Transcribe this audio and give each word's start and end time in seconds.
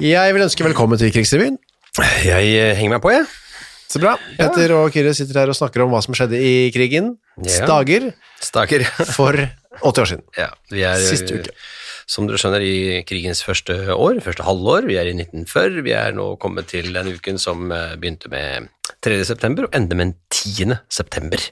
Jeg 0.00 0.34
vil 0.34 0.42
ønske 0.42 0.64
velkommen 0.64 0.98
til 0.98 1.12
Krigsrevyen. 1.12 1.58
Jeg 2.26 2.48
eh, 2.56 2.74
henger 2.76 2.96
meg 2.96 3.02
på, 3.04 3.12
jeg. 3.14 3.26
Så 3.86 4.00
bra. 4.02 4.16
Petter 4.36 4.72
og 4.76 4.90
Kyrre 4.94 5.12
sitter 5.16 5.38
her 5.40 5.52
og 5.52 5.56
snakker 5.56 5.84
om 5.84 5.92
hva 5.94 6.00
som 6.04 6.16
skjedde 6.16 6.38
i 6.42 6.68
krigen. 6.74 7.14
Ja. 7.38 7.60
Stager. 8.42 8.86
For 9.14 9.36
80 9.80 10.02
år 10.02 10.08
siden. 10.10 10.24
ja, 10.42 10.50
vi 10.72 10.82
er, 10.86 11.00
Siste 11.00 11.38
uke. 11.40 11.54
Som 12.06 12.28
dere 12.28 12.38
skjønner, 12.38 12.62
i 12.62 13.00
krigens 13.06 13.40
første 13.42 13.74
år, 13.94 14.20
første 14.22 14.44
halvår. 14.46 14.84
Vi 14.86 14.94
er 15.00 15.08
i 15.10 15.14
1940. 15.16 15.80
Vi 15.86 15.94
er 15.96 16.12
nå 16.14 16.26
kommet 16.42 16.68
til 16.70 16.92
den 16.94 17.08
uken 17.16 17.38
som 17.42 17.70
eh, 17.74 17.96
begynte 17.98 18.30
med 18.30 18.68
3. 19.02 19.16
september 19.26 19.66
og 19.66 19.74
ender 19.74 19.98
med 19.98 20.14
10. 20.34 20.76
september. 20.92 21.42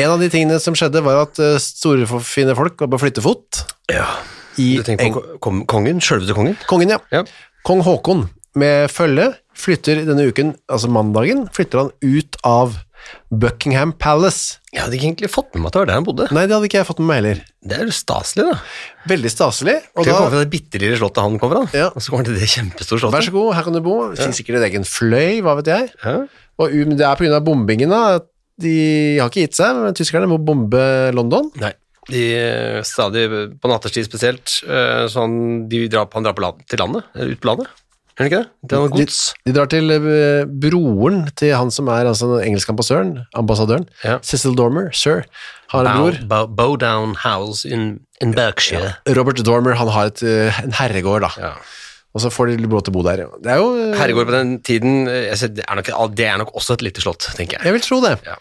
En 0.00 0.14
av 0.14 0.22
de 0.22 0.30
tingene 0.32 0.56
som 0.62 0.76
skjedde, 0.78 1.02
var 1.04 1.20
at 1.26 1.40
eh, 1.44 1.58
store 1.60 2.08
fine 2.24 2.54
folk 2.56 2.80
var 2.80 2.92
på 2.94 3.02
flyttefot 3.02 3.64
Ja. 3.92 4.06
i 4.60 4.70
Du 4.80 4.86
tenker 4.88 5.12
på 5.18 5.36
ko- 5.44 5.64
kongen? 5.68 6.00
Sjølveste 6.04 6.36
kongen? 6.38 6.56
Kongen, 6.70 6.94
ja. 6.96 7.00
Ja. 7.12 7.24
Kong 7.68 7.84
Haakon 7.84 8.24
med 8.56 8.88
følge 8.92 9.34
flytter 9.60 10.04
denne 10.08 10.28
uken, 10.30 10.54
altså 10.70 10.90
mandagen, 10.92 11.44
flytter 11.54 11.84
han 11.84 11.92
ut 12.02 12.38
av 12.46 12.78
Buckingham 13.30 13.92
Palace. 13.96 14.58
Jeg 14.74 14.82
hadde 14.84 14.96
ikke 14.98 15.06
egentlig 15.08 15.30
fått 15.32 15.54
med 15.54 15.62
meg 15.62 15.70
at 15.70 15.74
det 15.76 15.80
var 15.80 15.88
der 15.90 15.98
han 15.98 16.06
bodde. 16.06 16.26
Nei, 16.34 16.44
det 16.46 16.54
hadde 16.56 16.68
ikke 16.68 16.80
jeg 16.80 16.88
fått 16.88 17.00
med 17.02 17.08
meg 17.10 17.20
heller. 17.20 17.42
Det 17.70 17.76
er 17.76 17.88
jo 17.88 17.94
staselig, 17.96 18.46
da. 18.50 18.56
Veldig 19.10 19.32
staselig. 19.32 19.76
Og 19.94 20.04
da, 20.04 20.14
kommer 20.14 20.34
fra 20.34 20.42
det 20.42 20.50
bitte 20.52 20.80
lille 20.82 20.98
slottet 21.00 21.24
han 21.24 21.38
kommer 21.42 21.62
fra, 21.62 21.80
Ja. 21.80 21.88
og 21.94 22.02
så 22.02 22.12
kommer 22.12 22.24
han 22.24 22.30
til 22.30 22.40
det 22.40 22.50
kjempestore 22.52 23.02
slottet. 23.02 23.16
vær 23.18 23.28
så 23.28 23.36
god, 23.36 23.50
her 23.56 23.66
kan 23.66 23.78
du 23.78 23.82
bo. 23.84 23.96
Det 24.10 24.20
finnes 24.20 24.40
sikkert 24.42 24.60
en 24.60 24.68
egen 24.68 24.86
fløy, 24.88 25.40
hva 25.46 25.56
vet 25.60 25.72
jeg. 25.72 25.90
Ja. 26.04 26.16
Og 26.60 26.76
det 26.92 27.06
er 27.06 27.36
av 27.36 27.44
bombingen 27.46 27.94
da, 27.94 28.02
de 28.60 28.74
har 29.18 29.30
ikke 29.30 29.46
gitt 29.46 29.56
seg, 29.56 29.78
men 29.78 29.96
tyskerne 29.96 30.28
må 30.28 30.36
bombe 30.42 30.82
London. 31.16 31.48
Nei. 31.60 31.72
De 32.10 32.22
eh, 32.34 32.80
stadig, 32.86 33.26
på 33.60 33.70
nattestid 33.70 34.08
spesielt, 34.08 34.60
eh, 34.66 35.04
sånn, 35.12 35.68
de 35.70 35.84
drar, 35.92 36.08
han 36.12 36.26
drar 36.26 36.36
på 36.36 36.42
land, 36.44 36.64
til 36.68 36.80
landet, 36.82 37.06
eller 37.14 37.36
ut 37.36 37.40
på 37.42 37.50
landet. 37.52 37.70
Er 38.20 38.26
det 38.26 38.28
ikke 38.28 38.40
det? 38.42 38.48
Det 38.68 38.76
er 38.76 38.82
noe 38.82 38.90
De, 38.92 39.00
gods. 39.00 39.18
de 39.48 39.52
drar 39.56 39.68
til 39.72 39.92
eh, 39.94 40.42
broren 40.60 41.22
til 41.40 41.54
han 41.56 41.70
som 41.72 41.88
er 41.88 42.04
altså 42.10 42.26
den 42.34 42.42
engelske 42.50 42.74
ambassadøren, 42.74 43.14
ambassadøren. 43.40 43.86
Ja. 44.04 44.18
Cecil 44.20 44.52
Dormer, 44.58 44.90
sir, 44.92 45.22
har 45.72 45.86
en 45.88 45.88
Bow, 45.88 46.10
bror. 46.10 46.18
bow, 46.28 46.46
Bowdown 46.58 47.14
House 47.22 47.64
in, 47.64 47.94
in 48.20 48.34
Berkshire. 48.36 48.92
Robert 49.16 49.40
Dormer, 49.46 49.72
han 49.80 49.88
har 49.94 50.10
et, 50.12 50.20
eh, 50.22 50.60
en 50.66 50.76
herregård 50.76 51.24
da. 51.24 51.32
Ja. 51.40 51.54
Og 52.12 52.20
så 52.24 52.28
får 52.34 52.50
de 52.52 52.66
lov 52.66 52.82
til 52.84 52.92
å 52.92 52.96
bo 52.98 53.06
der. 53.06 53.24
Det 53.40 53.54
er 53.54 53.62
jo... 53.62 53.70
eh, 53.88 53.96
Herregård 53.96 54.28
på 54.28 54.36
den 54.36 54.52
tiden, 54.66 55.06
jeg 55.08 55.40
ser, 55.40 55.54
det, 55.56 55.64
er 55.64 55.80
nok, 55.80 55.90
det 56.18 56.26
er 56.28 56.36
nok 56.42 56.52
også 56.60 56.76
et 56.76 56.84
lite 56.90 57.00
slott, 57.00 57.24
tenker 57.38 57.56
jeg. 57.56 57.70
Jeg 57.70 57.78
vil 57.78 57.84
tro 57.88 58.02
det. 58.04 58.16
Ja. 58.28 58.36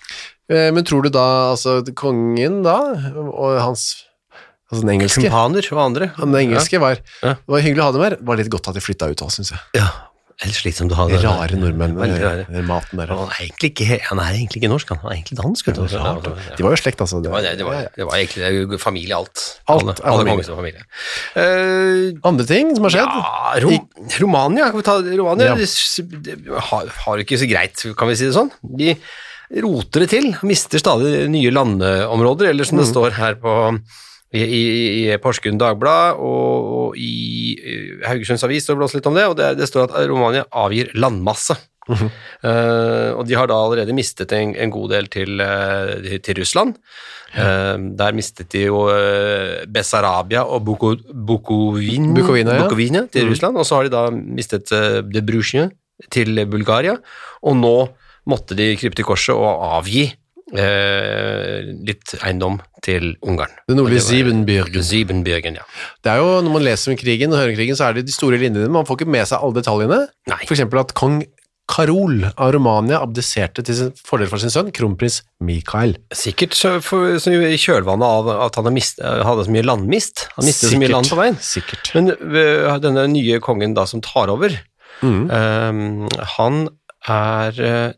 Men 0.73 0.81
tror 0.89 1.03
du 1.05 1.11
da, 1.13 1.23
altså 1.53 1.79
kongen 1.93 2.63
da, 2.65 2.79
og 3.29 3.59
hans, 3.61 3.83
altså 4.71 4.81
den 4.85 4.93
engelske, 4.97 5.23
Kumpaner 5.25 5.71
og 5.73 5.81
andre. 5.85 6.11
den 6.19 6.35
engelske 6.45 6.79
var, 6.79 6.99
Ja. 7.23 7.33
det 7.35 7.47
var 7.55 7.59
hyggelig 7.65 7.81
å 7.81 7.89
ha 7.89 7.91
dem 7.97 8.01
her, 8.07 8.15
det 8.21 8.25
var 8.29 8.37
litt 8.37 8.49
godt 8.53 8.67
at 8.69 8.75
de 8.75 8.81
flyttet 8.85 9.11
ut 9.17 9.25
òg, 9.25 9.31
synes 9.33 9.51
jeg. 9.55 9.59
Ja, 9.81 9.89
Helt 10.39 10.55
slitsomt 10.55 10.93
å 10.93 10.95
ha 10.95 11.05
det. 11.11 11.17
Rare 11.19 11.51
nordmenn 11.59 11.97
med 11.99 12.13
rare. 12.21 12.45
maten 12.63 12.95
der. 13.01 13.07
Han 13.11 13.27
er 13.27 13.49
ikke, 13.59 13.97
han 14.07 14.21
er 14.23 14.37
egentlig 14.37 14.61
ikke 14.61 14.69
norsk, 14.71 14.93
han 14.95 15.11
er 15.11 15.17
egentlig 15.17 15.35
dansk. 15.35 15.65
vet 15.67 15.75
du. 15.75 15.81
Ja, 15.91 16.13
De 16.55 16.63
var 16.63 16.71
jo 16.71 16.79
slekt, 16.79 17.01
altså. 17.03 17.19
Det 17.21 17.27
var, 17.29 17.41
det, 17.43 17.65
var, 17.67 17.89
det 17.91 18.05
var 18.07 18.15
egentlig 18.15 18.79
familie, 18.79 19.17
alt. 19.17 19.59
Alt 19.67 19.99
alle, 19.99 20.23
alle 20.31 20.45
familie. 20.47 20.85
Eh, 21.35 22.15
Andre 22.23 22.45
ting 22.47 22.71
som 22.77 22.87
har 22.87 22.95
skjedd? 22.95 23.19
ja, 23.19 23.59
Rom, 23.65 23.89
Romania, 24.23 24.69
kan 24.71 24.79
vi 24.79 24.87
ta 24.87 24.95
Romania? 25.03 25.57
Ja. 25.59 26.55
Har, 26.71 26.87
har 27.03 27.17
ikke 27.25 27.35
så 27.43 27.49
greit, 27.51 27.75
kan 27.99 28.07
vi 28.07 28.15
si 28.15 28.29
det 28.29 28.37
sånn. 28.39 28.51
De 28.63 28.95
roter 29.59 30.05
det 30.05 30.09
til, 30.15 30.31
mister 30.47 30.79
stadig 30.79 31.27
nye 31.35 31.51
landområder, 31.51 32.53
eller 32.53 32.63
som 32.63 32.79
det 32.79 32.87
står 32.87 33.11
her 33.19 33.35
på 33.43 33.57
i, 34.29 34.43
i, 34.43 34.63
i 35.09 35.17
Porsgrunn 35.21 35.57
Dagblad 35.57 36.19
og, 36.21 36.69
og 36.79 36.99
i 37.01 37.55
eh, 37.57 38.05
Haugesunds 38.05 38.45
Avis 38.45 38.67
står 38.67 38.77
det 38.77 38.83
blåst 38.83 38.97
litt 38.99 39.09
om 39.09 39.17
det, 39.17 39.25
og 39.31 39.37
det, 39.39 39.55
det 39.57 39.69
står 39.69 39.87
at 39.87 40.09
Romania 40.09 40.45
avgir 40.51 40.93
landmasse. 40.97 41.57
Eh, 41.89 43.11
og 43.17 43.23
de 43.25 43.33
har 43.33 43.49
da 43.49 43.57
allerede 43.57 43.95
mistet 43.97 44.31
en, 44.37 44.53
en 44.53 44.69
god 44.73 44.91
del 44.93 45.07
til, 45.11 45.41
uh, 45.41 45.95
til 46.21 46.37
Russland. 46.37 46.75
Eh, 47.33 47.77
der 47.97 48.15
mistet 48.17 48.51
de 48.53 48.67
jo 48.67 48.83
uh, 48.87 49.65
Bessarabia 49.69 50.45
og 50.45 50.63
Buko, 50.67 50.93
Bukovin, 51.09 52.11
Bukovina, 52.13 52.55
ja. 52.55 52.63
Bukovina 52.67 53.05
til 53.11 53.31
Russland, 53.31 53.57
og 53.57 53.67
så 53.67 53.79
har 53.79 53.89
de 53.89 53.95
da 53.95 54.05
mistet 54.13 54.71
uh, 54.75 55.01
Debrusjne 55.01 55.71
til 56.13 56.45
Bulgaria, 56.47 56.95
og 57.43 57.57
nå 57.59 57.75
måtte 58.29 58.55
de 58.55 58.71
krype 58.79 58.95
til 58.95 59.07
korset 59.07 59.35
og 59.35 59.65
avgi 59.79 60.05
eh, 60.57 61.71
litt 61.87 62.15
eiendom 62.21 62.59
til 62.85 63.11
Ungarn. 63.25 63.51
Det 63.67 63.77
nordlige 63.77 64.05
Siebenbürgen. 64.05 64.85
Siebenbürgen, 64.85 65.59
ja. 65.59 65.67
Det 66.03 66.13
er 66.13 66.23
jo, 66.23 66.39
når 66.45 66.55
man 66.55 66.65
leser 66.65 66.93
om 66.93 66.99
krigen 66.99 67.33
og 67.33 67.41
hører 67.41 67.53
om 67.53 67.59
krigen, 67.59 67.79
så 67.79 67.89
er 67.89 67.99
det 67.99 68.07
de 68.07 68.15
store 68.15 68.39
linjene, 68.41 68.71
man 68.71 68.87
får 68.87 69.01
ikke 69.01 69.13
med 69.17 69.29
seg 69.29 69.43
alle 69.43 69.59
detaljene. 69.59 69.99
Nei. 70.31 70.41
For 70.45 70.55
eksempel 70.55 70.81
at 70.81 70.95
kong 70.97 71.21
Karol 71.69 72.23
av 72.31 72.53
Romania 72.55 72.97
abdiserte 73.03 73.61
til 73.65 73.77
sin 73.77 73.91
fordel 74.05 74.29
for 74.31 74.41
sin 74.41 74.49
sønn, 74.53 74.71
kronprins 74.73 75.19
Mikael. 75.45 75.93
Sikkert 76.17 76.57
for, 76.85 77.19
så 77.21 77.33
i 77.35 77.59
kjølvannet 77.61 78.07
av 78.07 78.31
at 78.47 78.57
han 78.57 78.73
mist, 78.73 79.03
hadde 79.03 79.45
så 79.45 79.53
mye 79.53 79.67
landmist. 79.67 80.25
Han 80.37 80.47
mistet 80.49 80.73
så 80.73 80.81
mye 80.81 80.89
land 80.89 81.11
på 81.11 81.19
veien. 81.19 81.37
Sikkert. 81.45 81.91
Men 81.93 82.13
øh, 82.15 82.73
denne 82.81 83.05
nye 83.13 83.37
kongen 83.43 83.77
da 83.77 83.85
som 83.89 84.01
tar 84.05 84.33
over, 84.33 84.57
mm. 85.05 85.23
øh, 85.29 86.21
han 86.37 86.61
er 87.09 87.61
øh, 87.69 87.89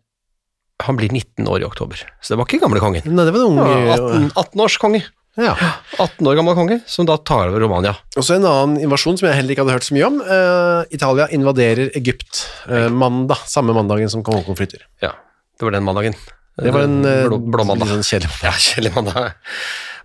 Han 0.87 0.99
blir 0.99 1.13
19 1.13 1.47
år 1.47 1.63
i 1.63 1.67
oktober, 1.67 2.03
så 2.21 2.33
det 2.33 2.39
var 2.41 2.49
ikke 2.49 2.61
gamle 2.63 2.81
kongen. 2.83 3.07
Nei, 3.07 3.25
det 3.27 3.33
var 3.35 3.43
en 3.43 3.49
ung... 3.53 3.87
Ja, 3.87 3.97
18, 3.97 4.31
18 4.35 4.63
års 4.65 4.77
konge. 4.81 5.03
Ja. 5.39 5.53
18 5.95 6.27
år 6.27 6.35
gammel 6.35 6.57
konge, 6.57 6.79
som 6.91 7.07
da 7.07 7.15
tar 7.15 7.47
over 7.51 7.63
Romania. 7.63 7.93
Og 8.19 8.25
så 8.27 8.35
en 8.35 8.47
annen 8.47 8.81
invasjon 8.83 9.19
som 9.19 9.29
jeg 9.29 9.37
heller 9.37 9.55
ikke 9.55 9.63
hadde 9.63 9.77
hørt 9.77 9.87
så 9.87 9.95
mye 9.95 10.09
om. 10.09 10.19
Uh, 10.27 10.81
Italia 10.91 11.29
invaderer 11.31 11.93
Egypt 11.95 12.43
uh, 12.67 12.89
mandag, 12.91 13.39
samme 13.47 13.75
mandagen 13.77 14.11
som 14.11 14.25
kong 14.27 14.43
flytter. 14.49 14.83
Ja, 15.03 15.13
det 15.55 15.67
var 15.67 15.77
den 15.77 15.87
mandagen. 15.87 16.17
Det 16.59 16.73
var 16.75 16.83
en 16.83 16.99
uh, 17.07 17.29
blå, 17.29 17.39
blå 17.55 17.65
mandag. 17.69 17.93
sånn 17.93 18.03
kjedelig 18.03 18.33
Ja, 18.49 18.51
kjedelig 18.59 18.91
mandag. 18.97 19.31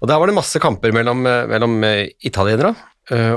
Og 0.02 0.10
der 0.10 0.20
var 0.20 0.28
det 0.28 0.36
masse 0.36 0.60
kamper 0.62 0.92
mellom, 0.94 1.24
eh, 1.26 1.46
mellom 1.50 1.78
eh, 1.86 2.12
italienere 2.28 2.74
eh, 2.74 2.84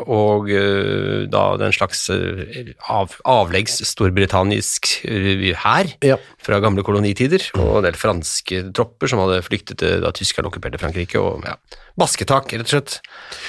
og 0.01 0.49
eh, 0.49 1.27
da 1.29 1.43
den 1.61 1.73
slags 1.75 2.07
eh, 2.09 2.71
av, 2.89 3.13
avleggs 3.29 3.79
storbritannisk 3.85 4.89
eh, 5.05 5.51
hær 5.61 5.91
Ja. 6.05 6.17
fra 6.41 6.57
gamle 6.63 6.81
kolonitider, 6.87 7.43
og 7.59 7.79
en 7.81 7.87
del 7.89 7.99
franske 7.99 8.63
tropper 8.73 9.11
som 9.11 9.21
hadde 9.21 9.43
flyktet 9.45 9.77
til 9.83 10.01
da 10.01 10.09
tyskerne 10.15 10.49
okkuperte 10.49 10.81
Frankrike, 10.81 11.21
og 11.21 11.45
ja, 11.45 11.53
basketak, 11.99 12.49
rett 12.57 12.65
og 12.65 12.73
slett, 12.73 12.97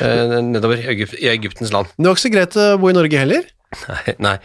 eh, 0.04 0.36
nedover 0.44 0.82
i 0.84 1.30
Egyptens 1.32 1.72
land. 1.72 1.88
Det 1.96 2.04
var 2.10 2.18
ikke 2.18 2.26
så 2.28 2.34
greit 2.36 2.60
å 2.60 2.68
bo 2.82 2.92
i 2.92 2.96
Norge 3.00 3.24
heller. 3.24 3.48
Nei, 3.86 4.14
nei. 4.18 4.36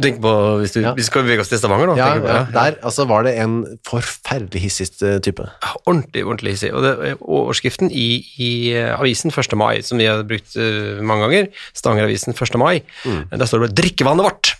Tenk 0.00 0.22
på, 0.24 0.30
hvis 0.62 0.72
du, 0.72 0.80
Ja. 0.80 0.94
vi 0.96 1.04
skal 1.04 1.26
bevege 1.26 1.42
oss 1.42 1.50
til 1.52 1.58
Stavanger 1.60 1.90
nå. 1.90 1.96
Ja, 1.98 2.14
ja, 2.16 2.44
Der 2.48 2.78
altså, 2.80 3.04
var 3.06 3.24
det 3.26 3.34
en 3.42 3.78
forferdelig 3.84 4.62
hissig 4.62 4.88
eh, 5.04 5.18
type. 5.20 5.44
Ordentlig, 5.84 6.24
ordentlig 6.24 6.54
hissig. 6.54 6.70
Og 6.72 6.80
det, 6.82 7.18
overskriften 7.20 7.90
i, 7.92 8.24
i 8.40 8.72
eh, 8.72 8.94
avisen 8.96 9.28
1. 9.28 9.52
mai, 9.60 9.82
som 9.84 10.00
vi 10.00 10.08
har 10.08 10.24
brukt 10.24 10.56
uh, 10.56 11.02
mange 11.04 11.28
ganger, 11.28 11.50
Stavanger-avisen 11.76 12.32
1. 12.32 12.56
mai, 12.56 12.80
der 13.04 13.44
står 13.44 13.60
det 13.60 13.68
bare 13.68 13.76
'drikkevannet 13.82 14.24
vårt'. 14.24 14.54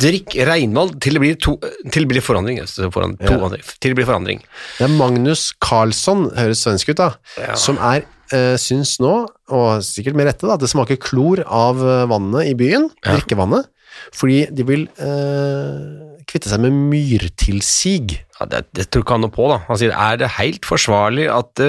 Drikk 0.00 0.32
regnvann 0.48 0.96
til 0.98 1.14
det 1.14 1.20
blir, 1.22 1.36
to, 1.38 1.58
til 1.92 2.02
det 2.02 2.08
blir 2.10 2.24
forandring. 2.24 2.58
altså 2.58 2.88
Foran, 2.90 3.14
to 3.20 3.36
til 3.78 3.92
det 3.92 3.98
blir 4.00 4.08
forandring. 4.08 4.40
Det 4.78 4.88
er 4.88 4.96
Magnus 4.96 5.52
Carlsson, 5.62 6.30
høres 6.34 6.64
svensk 6.64 6.88
ut 6.88 6.98
da, 6.98 7.10
som 7.54 7.76
er, 7.78 8.08
uh, 8.32 8.56
syns 8.56 8.96
nå, 8.98 9.28
og 9.52 9.84
sikkert 9.84 10.16
med 10.16 10.26
rette, 10.32 10.48
da, 10.48 10.56
at 10.56 10.64
det 10.64 10.72
smaker 10.72 10.96
klor 10.96 11.44
av 11.44 11.78
vannet 12.08 12.48
i 12.48 12.56
byen, 12.58 12.88
drikkevannet, 13.04 13.68
fordi 14.14 14.44
de 14.54 14.66
vil 14.68 14.86
eh, 15.02 16.14
kvitte 16.28 16.50
seg 16.50 16.62
med 16.64 16.78
myrtilsig. 16.92 18.18
Ja, 18.40 18.46
det, 18.50 18.64
det 18.74 18.88
tror 18.90 19.04
ikke 19.04 19.14
han 19.14 19.22
noe 19.22 19.30
på, 19.30 19.44
da. 19.46 19.60
Han 19.68 19.78
sier 19.78 19.92
er 19.94 20.16
det 20.18 20.28
helt 20.40 20.66
forsvarlig 20.66 21.28
at 21.30 21.52
det 21.60 21.68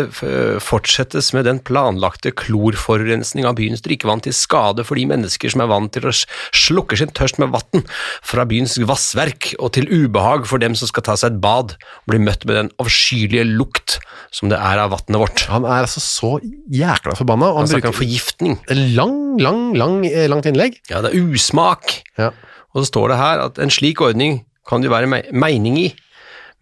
fortsettes 0.66 1.28
med 1.36 1.46
den 1.46 1.60
planlagte 1.62 2.32
klorforurensning 2.34 3.46
av 3.46 3.56
byens 3.60 3.84
drikkevann 3.86 4.24
til 4.26 4.34
skade 4.34 4.86
for 4.88 4.98
de 4.98 5.06
mennesker 5.10 5.52
som 5.54 5.62
er 5.62 5.70
vant 5.70 5.92
til 5.94 6.08
å 6.10 6.14
slukke 6.56 6.98
sin 7.00 7.12
tørst 7.16 7.38
med 7.42 7.54
vann 7.54 7.84
fra 8.26 8.46
byens 8.50 8.78
vassverk, 8.82 9.52
og 9.60 9.74
til 9.78 9.86
ubehag 9.94 10.48
for 10.50 10.62
dem 10.64 10.74
som 10.78 10.90
skal 10.90 11.06
ta 11.06 11.16
seg 11.20 11.36
et 11.36 11.42
bad 11.44 11.76
og 11.78 12.10
bli 12.12 12.22
møtt 12.26 12.48
med 12.50 12.58
den 12.60 12.72
avskyelige 12.82 13.46
lukt 13.56 14.00
som 14.36 14.50
det 14.52 14.58
er 14.60 14.82
av 14.82 14.96
vannet 14.96 15.22
vårt. 15.22 15.46
Han 15.54 15.68
er 15.70 15.86
altså 15.86 16.02
så 16.04 16.34
jækla 16.74 17.16
forbanna, 17.20 17.52
Han 17.54 17.64
han 17.66 17.72
snakker 17.76 17.94
om 17.94 18.00
forgiftning. 18.02 18.58
lang, 18.98 19.38
lang, 19.40 19.62
lang, 19.78 20.02
eh, 20.10 20.26
langt 20.32 20.46
innlegg. 20.50 20.80
Ja, 20.90 21.02
det 21.06 21.14
er 21.14 21.30
usmak. 21.30 22.02
Ja. 22.18 22.32
Og 22.74 22.82
så 22.84 22.90
står 22.92 23.14
det 23.14 23.18
her 23.22 23.46
at 23.46 23.60
en 23.62 23.70
slik 23.72 24.02
ordning 24.02 24.42
kan 24.68 24.82
det 24.82 24.90
være 24.90 25.08
me- 25.08 25.28
mening 25.32 25.78
i. 25.78 25.94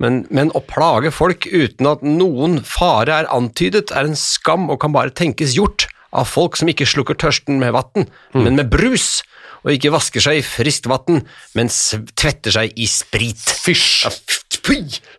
Men, 0.03 0.23
men 0.33 0.51
å 0.51 0.61
plage 0.67 1.13
folk 1.15 1.47
uten 1.47 1.87
at 1.87 2.03
noen 2.03 2.59
fare 2.67 3.21
er 3.23 3.29
antydet, 3.31 3.93
er 3.95 4.09
en 4.09 4.19
skam 4.19 4.67
og 4.67 4.81
kan 4.83 4.95
bare 4.95 5.13
tenkes 5.15 5.55
gjort 5.55 5.87
av 6.13 6.27
folk 6.29 6.57
som 6.59 6.69
ikke 6.69 6.85
slukker 6.85 7.17
tørsten 7.17 7.57
med 7.61 7.73
vann, 7.73 8.09
men 8.35 8.59
med 8.59 8.69
brus, 8.69 9.23
og 9.63 9.71
ikke 9.73 9.93
vasker 9.95 10.21
seg 10.21 10.41
i 10.41 10.45
friskt 10.45 10.89
vann, 10.91 11.23
men 11.57 11.71
tvetter 12.19 12.53
seg 12.53 12.75
i 12.77 12.87
sprit. 12.89 13.41
Fysj! 13.63 14.03
Ja! 14.05 14.13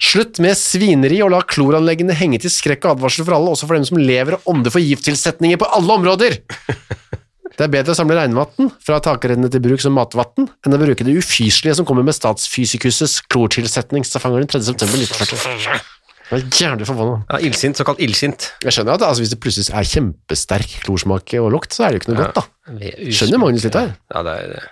Slutt 0.00 0.38
med 0.40 0.56
svineri 0.56 1.18
og 1.24 1.32
la 1.34 1.42
kloranleggene 1.44 2.14
henge 2.16 2.38
til 2.40 2.52
skrekk 2.52 2.86
og 2.86 2.94
advarsel 2.94 3.26
for 3.26 3.36
alle, 3.36 3.52
også 3.52 3.68
for 3.68 3.76
dem 3.76 3.84
som 3.88 4.00
lever 4.00 4.38
og 4.38 4.48
ånder 4.54 4.72
for 4.72 4.84
gifttilsetninger 4.84 5.60
på 5.60 5.68
alle 5.74 5.98
områder. 5.98 6.38
Det 7.54 7.66
er 7.68 7.70
bedre 7.70 7.94
å 7.94 7.98
samle 7.98 8.16
regnvann 8.18 8.70
fra 8.82 8.98
takrennene 9.02 9.50
til 9.52 9.62
bruk 9.62 9.82
som 9.82 9.94
matvann, 9.94 10.48
enn 10.66 10.74
å 10.74 10.80
bruke 10.80 11.06
det 11.06 11.14
ufyselige 11.14 11.76
som 11.78 11.86
kommer 11.86 12.06
med 12.06 12.16
Statsfysikuses 12.16 13.20
den 13.30 13.48
3. 13.54 13.66
september 13.70 14.40
1940. 14.42 15.90
Jeg 16.24 16.40
er 16.40 16.56
jævlig 16.56 16.86
forbanna. 16.88 17.18
Ja, 17.28 17.38
illsint, 17.46 17.78
såkalt 17.78 18.00
illsint. 18.02 18.48
Jeg 18.64 18.74
skjønner 18.74 18.96
at 18.96 19.04
altså, 19.06 19.22
hvis 19.22 19.34
det 19.34 19.38
plutselig 19.44 19.68
er 19.70 19.86
kjempesterk 19.86 20.78
klorsmak 20.86 21.34
og 21.38 21.50
lukt, 21.52 21.76
så 21.76 21.84
er 21.84 21.92
det 21.92 22.00
jo 22.00 22.02
ikke 22.02 22.14
noe 22.14 22.22
godt, 22.24 22.40
da. 22.40 22.94
Skjønner 23.20 23.42
Magnus 23.42 23.66
litt 23.68 23.78
her. 23.78 23.92
Ja, 24.10 24.24
det 24.24 24.34
er 24.40 24.54
det. 24.54 24.64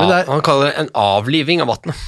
Ah, 0.00 0.24
Han 0.26 0.42
kaller 0.42 0.70
det 0.70 0.78
en 0.80 0.90
avliving 0.98 1.60
av 1.62 1.70
vannet. 1.70 1.98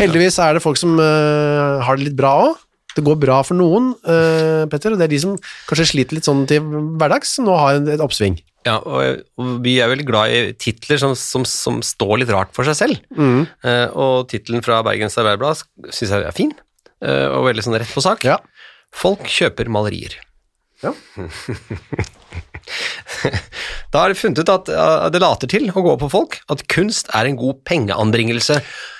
Heldigvis 0.00 0.40
er 0.42 0.56
det 0.56 0.64
folk 0.64 0.80
som 0.80 0.98
uh, 0.98 1.80
har 1.84 1.96
det 1.96 2.10
litt 2.10 2.18
bra 2.18 2.32
òg. 2.48 2.58
Det 2.96 3.04
går 3.06 3.18
bra 3.20 3.40
for 3.46 3.56
noen, 3.58 3.92
uh, 4.04 4.64
Petter, 4.70 4.94
og 4.94 5.00
det 5.00 5.06
er 5.06 5.12
de 5.14 5.20
som 5.22 5.36
kanskje 5.68 5.88
sliter 5.94 6.18
litt 6.18 6.28
sånn 6.28 6.44
til 6.50 6.64
hverdags, 7.00 7.36
som 7.38 7.48
nå 7.48 7.56
har 7.56 7.80
et 7.80 8.02
oppsving. 8.04 8.36
Ja, 8.66 8.76
og, 8.78 9.22
og 9.40 9.54
vi 9.64 9.78
er 9.82 9.90
veldig 9.90 10.06
glad 10.06 10.32
i 10.34 10.42
titler 10.54 11.00
som, 11.00 11.16
som, 11.18 11.46
som 11.48 11.80
står 11.82 12.20
litt 12.22 12.30
rart 12.30 12.52
for 12.54 12.68
seg 12.68 12.78
selv. 12.78 13.00
Mm. 13.16 13.46
Uh, 13.64 13.88
og 13.90 14.28
tittelen 14.30 14.62
fra 14.64 14.82
Bergens 14.86 15.18
Arbeiderblad 15.18 15.64
syns 15.90 16.12
jeg 16.12 16.26
er 16.28 16.36
fin, 16.36 16.52
uh, 17.04 17.28
og 17.38 17.48
veldig 17.48 17.66
sånn 17.66 17.78
rett 17.80 17.94
på 17.96 18.04
sak. 18.04 18.26
Ja. 18.28 18.38
Folk 18.94 19.26
kjøper 19.30 19.72
malerier. 19.72 20.18
Ja. 20.84 20.94
Da 23.92 24.00
har 24.00 24.08
de 24.08 24.16
funnet 24.16 24.38
ut 24.40 24.48
at 24.48 24.68
det 25.12 25.20
later 25.20 25.50
til 25.50 25.66
å 25.68 25.82
gå 25.84 25.92
på 26.00 26.08
folk 26.08 26.38
at 26.52 26.62
kunst 26.72 27.10
er 27.12 27.28
en 27.28 27.36
god 27.36 27.58
pengeanbringelse. 27.68 28.56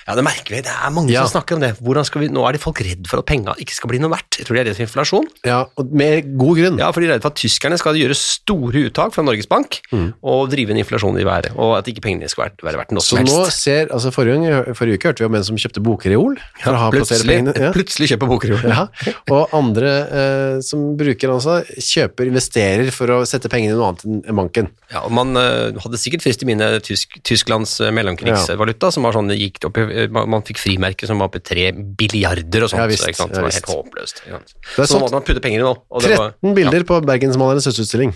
Ja, 0.06 0.14
det 0.19 0.25
merker 0.26 0.50
vi. 0.56 0.60
Det 0.66 0.72
er 0.72 0.90
mange 0.90 1.12
Ja. 1.12 1.25
som 1.26 1.40
snakker 1.40 1.54
om 1.56 1.60
det. 1.62 1.72
Hvordan 1.78 2.04
skal 2.04 2.20
vi, 2.25 2.28
nå 2.28 2.43
er 2.49 2.52
de 2.56 2.58
folk 2.62 2.81
redd 2.82 3.06
for 3.06 3.22
at 3.22 3.26
penga 3.26 3.54
ikke 3.62 3.75
skal 3.76 3.88
bli 3.93 3.99
noe 4.02 4.10
verdt. 4.10 4.38
Jeg 4.40 4.46
tror 4.49 4.56
de 4.56 4.60
er 4.62 4.66
redd 4.70 4.76
for 4.81 4.87
inflasjon. 4.87 5.26
ja, 5.46 5.60
og 5.78 5.93
med 5.93 6.37
god 6.38 6.56
grunn. 6.58 6.78
Ja, 6.78 6.90
for 6.93 7.00
de 7.00 7.06
er 7.08 7.14
redd 7.14 7.22
for 7.22 7.31
at 7.31 7.38
tyskerne 7.38 7.78
skal 7.78 7.94
gjøre 7.94 8.16
store 8.19 8.87
uttak 8.90 9.14
fra 9.14 9.22
Norges 9.22 9.46
Bank 9.46 9.81
og 10.22 10.50
drive 10.50 10.70
en 10.75 10.81
inflasjon 10.82 11.19
i 11.20 11.25
været, 11.25 11.52
og 11.56 11.78
at 11.78 11.87
ikke 11.87 12.02
pengene 12.02 12.28
skal 12.28 12.50
være, 12.62 12.76
verdt 12.82 12.93
noe 12.93 13.00
Så 13.04 13.16
som 13.16 13.25
nå 13.25 13.50
ser, 13.50 13.87
altså 13.93 14.10
forrige, 14.14 14.75
forrige 14.75 14.99
uke 14.99 15.08
hørte 15.12 15.22
vi 15.22 15.28
om 15.31 15.34
en 15.38 15.44
som 15.44 15.56
kjøpte 15.56 15.82
bokreol 15.82 16.37
plassere 16.62 16.90
Plutselig. 16.93 17.37
Ja. 17.60 17.70
plutselig 17.76 18.08
kjøper 18.12 18.26
bokreol. 18.31 18.62
Ja. 18.66 18.87
Og 19.31 19.49
andre 19.54 19.93
eh, 20.10 20.60
som 20.66 20.96
bruker 20.99 21.31
altså, 21.34 21.60
kjøper, 21.78 22.26
investerer 22.32 22.90
for 22.94 23.06
å 23.10 23.20
sette 23.28 23.49
pengene 23.52 23.75
i 23.75 23.78
noe 23.78 23.93
annet 23.93 24.26
enn 24.28 24.37
banken. 24.37 24.69
Ja, 24.93 25.04
og 25.06 25.12
man 25.14 25.37
eh, 25.37 25.72
hadde 25.82 26.00
sikkert 26.00 26.22
frist 26.25 26.43
i 26.43 26.49
minne 26.49 26.81
Tysk, 26.84 27.19
Tysklands 27.22 27.78
eh, 27.81 27.93
mellomkrigsvaluta, 27.94 28.90
som 28.93 29.06
var 29.06 29.12
sånn, 29.16 29.31
gikk 29.37 29.62
opp 29.69 29.78
i, 29.78 29.87
man, 30.14 30.28
man 30.36 30.44
fikk 30.46 30.60
frimerker 30.62 31.10
som 31.10 31.22
var 31.22 31.32
i 31.38 31.42
tre 31.44 31.68
billiarder 31.72 32.66
og 32.66 32.72
sånt, 32.72 32.82
Ja, 32.82 32.88
visst, 32.90 33.06
så, 33.16 33.28
det 33.30 33.44
var 33.44 33.54
helt 33.54 33.70
håpløst. 33.72 34.22
Så 34.26 34.82
nå 34.82 34.88
sånn- 34.88 35.04
måtte 35.04 35.18
man 35.18 35.24
putte 35.28 35.44
penger 35.44 35.62
i 35.62 35.64
nå. 35.66 35.72
Og 35.90 36.04
det 36.04 36.18
var, 36.18 36.34
13 36.40 36.54
bilder 36.58 36.86
på 36.88 37.00
Bergensmalernes 37.08 37.68
høstutstilling. 37.70 38.14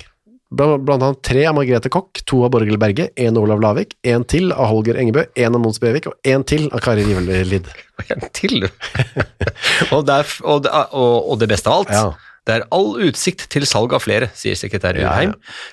Blant, 0.57 0.87
annet 1.03 1.23
tre 1.27 1.43
av 1.49 1.57
Margrethe 1.57 1.91
Koch, 1.91 2.21
to 2.25 2.45
av 2.47 2.53
Borghild 2.55 2.79
Berge, 2.79 3.09
en 3.19 3.35
av 3.37 3.43
Olav 3.43 3.61
Lavik, 3.65 3.97
en 4.07 4.23
til 4.31 4.53
av 4.55 4.69
Holger 4.71 4.95
Engebø, 5.03 5.25
en 5.43 5.57
av 5.59 5.63
Mons 5.65 5.81
Bevik 5.83 6.07
og 6.07 6.15
en 6.31 6.45
til 6.47 6.69
av 6.71 6.85
Kari 6.85 7.03
Rivelid. 7.09 7.67
En 8.13 8.21
til, 8.37 8.61
du. 8.61 8.67
og, 9.97 10.11
og, 10.13 10.67
og 11.33 11.39
det 11.41 11.49
beste 11.51 11.73
av 11.73 11.81
alt, 11.81 11.93
Ja. 11.97 12.13
Det 12.47 12.55
er 12.55 12.65
all 12.75 12.93
utsikt 13.09 13.49
til 13.51 13.65
salg 13.67 13.91
av 13.97 14.05
flere, 14.05 14.29
sier 14.39 14.55
sekretær 14.59 14.95
Ja, 15.01 15.13
ja. 15.25 15.33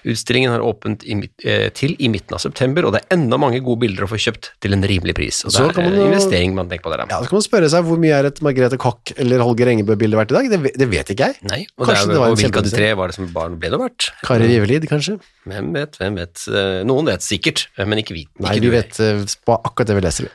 Utstillingen 0.09 0.49
har 0.55 0.63
åpent 0.65 1.03
i, 1.05 1.15
eh, 1.45 1.67
til 1.77 1.93
i 2.01 2.09
midten 2.09 2.33
av 2.33 2.41
september, 2.41 2.87
og 2.87 2.95
det 2.95 3.03
er 3.03 3.13
enda 3.17 3.37
mange 3.37 3.59
gode 3.61 3.83
bilder 3.83 4.07
å 4.07 4.09
få 4.09 4.17
kjøpt 4.17 4.49
til 4.63 4.73
en 4.73 4.81
rimelig 4.89 5.13
pris. 5.19 5.43
Og 5.45 5.53
det 5.53 5.61
er 5.61 5.77
man 5.77 5.93
en 5.93 6.07
investering 6.07 6.55
man 6.57 6.71
tenker 6.71 6.87
på 6.87 6.95
der. 6.95 7.05
Ja, 7.13 7.21
så 7.21 7.29
kan 7.29 7.37
man 7.37 7.45
spørre 7.45 7.69
seg 7.69 7.85
hvor 7.85 8.01
mye 8.01 8.17
er 8.17 8.29
et 8.31 8.41
Margrethe 8.41 8.79
Koch 8.81 9.13
eller 9.21 9.45
Holger 9.45 9.69
Engebø-bilde 9.69 10.17
verdt 10.17 10.33
i 10.33 10.39
dag? 10.39 10.49
Det, 10.49 10.73
det 10.81 10.89
vet 10.89 11.13
ikke 11.13 11.29
jeg. 11.29 11.37
Nei, 11.45 11.61
og 11.77 11.85
Kanskje 11.87 12.09
det 12.09 12.09
det 12.09 12.17
er, 12.17 12.23
var 12.23 12.31
en 12.31 12.33
og 12.33 12.41
hvilke 12.41 12.63
av 12.63 12.67
de 12.67 12.73
tre 12.73 12.89
var 12.97 13.13
det 13.13 13.19
som 13.19 13.29
barn 13.37 13.59
ble 13.61 13.73
det 13.73 13.81
verdt? 13.83 14.09
Kari 14.25 14.49
Rivelid, 14.49 14.89
kanskje? 14.89 15.19
Hvem 15.45 15.71
vet, 15.77 16.01
hvem 16.01 16.17
vet. 16.23 16.47
Eh, 16.49 16.81
Noen 16.89 17.05
vet 17.13 17.25
sikkert, 17.25 17.67
eh, 17.77 17.85
men 17.85 18.01
ikke 18.01 18.17
vi. 18.17 18.25
Nei, 18.41 18.57
ikke 18.57 18.65
vi 18.65 18.73
du. 18.73 18.75
vet 18.79 19.37
på 19.45 19.61
akkurat 19.61 19.93
det 19.93 19.99
vi 19.99 20.05
leser. 20.09 20.33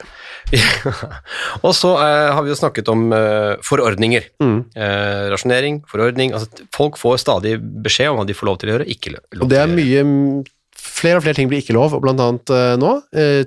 og 1.66 1.72
så 1.76 1.90
eh, 2.00 2.28
har 2.34 2.44
vi 2.46 2.52
jo 2.52 2.58
snakket 2.58 2.88
om 2.92 3.08
eh, 3.14 3.56
forordninger. 3.66 4.28
Mm. 4.42 4.58
Eh, 4.74 5.24
rasjonering, 5.34 5.80
forordning. 5.90 6.32
Altså, 6.36 6.66
folk 6.74 6.96
får 7.00 7.20
stadig 7.24 7.56
beskjed 7.84 8.12
om 8.12 8.20
hva 8.22 8.26
de 8.28 8.36
får 8.38 8.48
lov 8.50 8.60
til 8.62 8.70
å 8.70 8.76
gjøre, 8.76 8.88
ikke 8.94 9.12
lo- 9.16 9.24
lov 9.36 9.44
Og 9.46 9.52
det 9.52 9.60
er 9.60 9.68
til 9.68 9.74
å 9.74 9.82
gjøre. 9.82 10.06
mye 10.06 10.06
mm, 10.08 10.54
Flere 10.88 11.18
og 11.20 11.22
flere 11.26 11.36
ting 11.38 11.48
blir 11.50 11.60
ikke 11.62 11.74
lov, 11.76 11.92
og 11.94 12.00
blant 12.02 12.20
annet 12.22 12.50
eh, 12.54 12.72
nå 12.80 12.92
eh, 13.18 13.44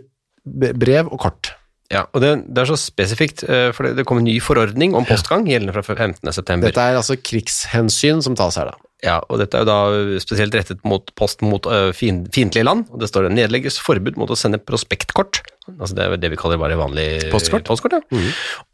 brev 0.78 1.10
og 1.12 1.20
kort. 1.24 1.50
Ja, 1.92 2.06
og 2.16 2.22
det, 2.24 2.30
det 2.48 2.62
er 2.64 2.70
så 2.70 2.78
spesifikt, 2.80 3.42
eh, 3.44 3.70
for 3.76 3.88
det, 3.88 3.96
det 3.98 4.06
kommer 4.08 4.24
en 4.24 4.30
ny 4.30 4.38
forordning 4.44 4.94
om 4.96 5.04
postgang 5.08 5.44
gjeldende 5.50 5.74
fra 5.76 5.84
15. 5.96 6.22
september. 6.32 6.70
Dette 6.72 6.86
er 6.94 7.00
altså 7.00 7.18
krigshensyn 7.20 8.22
som 8.24 8.38
tas 8.40 8.56
her, 8.62 8.70
da. 8.72 8.78
Ja, 9.02 9.16
og 9.34 9.40
dette 9.42 9.58
er 9.58 9.64
jo 9.64 9.70
da 9.70 10.20
spesielt 10.22 10.54
rettet 10.54 10.84
mot 10.86 11.08
post 11.18 11.42
mot 11.42 11.66
uh, 11.66 11.90
fiendtlige 11.98 12.64
land, 12.68 12.86
og 12.94 13.00
det 13.02 13.10
står 13.10 13.26
det 13.28 13.32
nedlegges 13.40 13.80
forbud 13.82 14.20
mot 14.22 14.30
å 14.30 14.38
sende 14.38 14.60
prospektkort, 14.62 15.40
altså 15.80 15.96
det 15.98 16.06
er 16.06 16.22
det 16.22 16.30
vi 16.36 16.38
kaller 16.38 16.62
bare 16.62 16.78
vanlig 16.78 17.08
Postkort? 17.34 17.66
postkort 17.66 17.98
ja. 17.98 18.22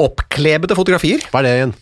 Oppklebete 0.04 0.76
fotografier, 0.78 1.24
Hva 1.32 1.40
er 1.42 1.48
det 1.48 1.56
igjen? 1.62 1.74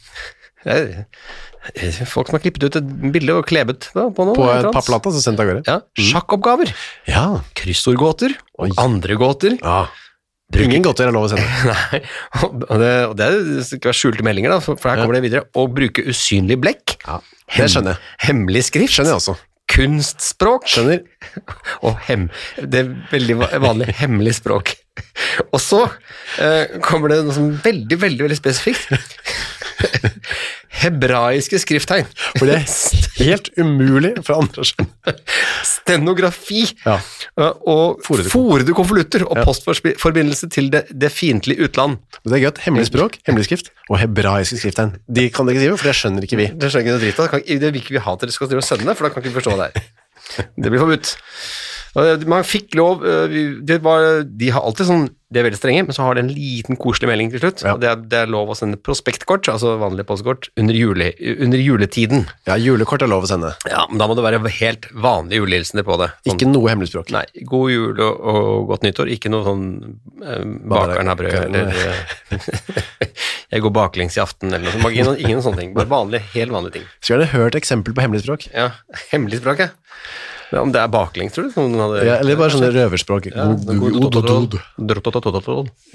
Eh, 0.65 2.05
folk 2.05 2.29
som 2.29 2.37
har 2.37 2.43
klippet 2.43 2.67
ut 2.67 2.77
et 2.77 2.87
bilde 3.13 3.33
og 3.39 3.45
klebet 3.49 3.87
da, 3.97 4.07
på 4.13 4.25
noe. 4.29 4.37
På 4.37 4.45
et 4.51 4.59
en 4.59 4.67
annet. 4.67 4.75
papplate, 4.77 5.13
så 5.17 5.21
sendt 5.25 5.41
av 5.41 5.49
gårde? 5.49 5.63
Ja, 5.65 5.79
sjakkoppgaver, 5.97 6.69
Ja. 7.09 7.25
kryssordgåter 7.57 8.35
og 8.59 8.67
Oi. 8.69 8.73
andre 8.81 9.17
gåter. 9.21 9.57
ja. 9.61 9.85
Ingen 10.55 10.83
gåter 10.85 11.07
er 11.07 11.11
lov 11.11 11.25
å 11.25 11.29
sende. 11.31 11.41
Nei, 11.91 11.99
og 12.45 12.75
det, 12.79 12.89
og 13.09 13.15
det 13.17 13.29
skal 13.65 13.89
være 13.89 13.97
skjulte 13.97 14.23
meldinger, 14.23 14.53
da, 14.53 14.59
for 14.61 14.77
her 14.91 15.01
kommer 15.01 15.17
det 15.17 15.23
videre. 15.25 15.41
Å 15.57 15.63
bruke 15.73 16.03
usynlig 16.05 16.59
blekk, 16.61 16.93
Ja, 17.01 17.17
det 17.53 17.67
skjønner 17.71 17.95
jeg. 17.95 18.13
hemmelig 18.27 18.63
skrift, 18.69 18.95
Skjønner 18.95 19.13
jeg 19.13 19.21
også. 19.21 19.35
kunstspråk 19.71 20.67
Skjønner. 20.71 21.03
og 21.85 21.99
hem, 22.07 22.29
det 22.57 22.81
er 22.81 22.91
veldig 23.11 23.37
vanlig 23.63 23.93
hemmelig 24.01 24.37
språk. 24.41 24.75
Og 25.53 25.59
så 25.59 25.81
eh, 26.39 26.77
kommer 26.83 27.11
det 27.11 27.21
noe 27.25 27.35
som 27.35 27.49
veldig, 27.63 27.97
veldig, 27.99 28.21
veldig 28.27 28.37
spesifikt. 28.39 28.93
Hebraiske 30.81 31.59
skrifttegn. 31.61 32.07
For 32.35 32.47
det 32.49 32.57
er 32.59 33.19
helt 33.21 33.49
umulig 33.59 34.11
for 34.25 34.37
andre 34.41 34.63
å 34.63 34.67
skjønne. 34.67 35.13
Stenografi. 35.71 36.63
Ja. 36.85 36.97
eh, 37.39 37.51
Og 37.71 38.01
Forede- 38.05 38.73
konvolutter 38.75 39.25
og 39.27 39.39
postforbindelse 39.45 40.49
til 40.51 40.69
det, 40.73 40.85
det 40.91 41.11
fiendtlige 41.15 41.67
utland. 41.69 41.97
Men 42.23 42.31
det 42.33 42.37
er 42.39 42.43
gøy 42.45 42.51
at 42.53 42.63
hemmelig 42.65 42.89
språk, 42.91 43.19
hemmelig 43.27 43.47
skrift 43.49 43.71
og 43.89 43.99
hebraiske 44.01 44.59
skrifttegn, 44.61 44.95
de 45.07 45.29
kan 45.29 45.45
dere 45.47 45.55
ikke 45.55 45.65
skrive, 45.65 45.77
for 45.81 45.91
det 45.91 45.97
skjønner 46.01 46.27
ikke 46.27 46.39
vi. 46.41 46.47
Det 46.51 46.71
skjønner 46.71 46.85
ikke 46.85 46.95
noe 46.97 47.03
dritt 47.05 47.23
av. 47.23 47.39
Det 47.45 47.71
vil 47.71 47.81
ikke 47.81 47.95
vi 47.99 48.03
ha 48.07 48.15
at 48.17 48.25
dere 48.25 48.35
skal 48.35 48.55
sende, 48.65 48.95
for 48.97 49.07
da 49.07 49.13
kan 49.13 49.23
ikke 49.23 49.31
vi 49.33 49.39
forstå 49.39 49.57
det 49.61 49.69
her. 49.69 49.91
Det 50.57 50.71
blir 50.73 50.81
forbudt. 50.81 51.11
Det- 51.95 52.27
Man 52.27 52.43
fikk 52.43 52.75
lov 52.75 53.03
det 53.63 53.77
var, 53.83 54.23
De 54.27 54.49
har 54.51 54.61
alltid 54.67 54.87
sånn 54.89 55.05
De 55.31 55.39
er 55.39 55.45
veldig 55.47 55.57
strenge, 55.57 55.83
men 55.87 55.95
så 55.95 56.03
har 56.05 56.15
det 56.15 56.21
en 56.25 56.29
liten 56.31 56.77
koselig 56.79 57.07
melding 57.09 57.31
til 57.31 57.41
slutt. 57.41 57.63
Ja. 57.65 57.73
det, 57.81 57.87
er, 57.89 57.95
det 58.11 58.19
er 58.21 58.29
lov 58.31 58.51
å 58.53 58.55
sende 58.55 58.77
prospektkort, 58.79 59.49
altså 59.51 59.73
vanlig 59.81 60.05
postkort, 60.07 60.47
under, 60.55 60.77
jule, 60.77 61.09
under 61.43 61.59
juletiden. 61.59 62.27
Ja, 62.47 62.55
julekort 62.61 63.03
er 63.03 63.09
lov 63.11 63.25
å 63.25 63.29
sende. 63.31 63.49
Ja, 63.67 63.81
men 63.89 63.99
Da 63.99 64.07
må 64.07 64.15
det 64.15 64.23
være 64.23 64.39
helt 64.61 64.85
vanlige 64.93 65.41
julehilsener 65.41 65.83
på 65.83 65.97
det. 65.99 66.11
Sånn, 66.21 66.37
Ikke 66.37 66.47
noe 66.51 66.69
hemmelig 66.71 66.91
språk. 66.93 67.11
Nei, 67.11 67.25
god 67.49 67.73
jul 67.73 67.99
og, 68.05 68.21
og 68.31 68.69
godt 68.69 68.85
nyttår. 68.87 69.11
Ikke 69.17 69.33
noe 69.33 69.43
sånn 69.49 69.65
eh, 70.23 70.45
bakeren 70.71 71.11
har 71.11 71.19
brød, 71.19 71.35
eller 71.49 71.73
eh, 71.73 72.47
jeg 73.57 73.65
går 73.65 73.75
baklengs 73.75 74.15
i 74.15 74.23
aften, 74.23 74.53
eller 74.53 74.69
noe 74.69 74.77
sånt. 74.77 74.93
Ingen, 74.93 75.19
ingen 75.25 75.43
sånne 75.43 75.63
ting. 75.65 75.75
Bare 75.75 75.89
vanlige, 75.91 76.29
helt 76.37 76.53
vanlige 76.55 76.77
ting. 76.79 76.87
Skulle 77.01 77.25
gjerne 77.25 77.33
hørt 77.33 77.59
eksempel 77.59 77.97
på 77.97 78.05
hemmelig 78.05 78.23
språk. 78.23 78.47
Ja, 78.53 78.69
hemmelig 79.11 79.41
språk, 79.41 79.65
ja. 79.65 79.73
Men 80.51 80.59
om 80.61 80.71
det 80.73 80.81
er 80.81 80.91
baklengs, 80.93 81.33
tror 81.35 81.47
du? 81.47 81.53
Hadde, 81.55 82.01
Ja, 82.05 82.17
eller 82.21 82.37
bare 82.39 82.53
sånne 82.53 82.71
røverspråk. 82.75 83.29
Ja, 83.31 83.47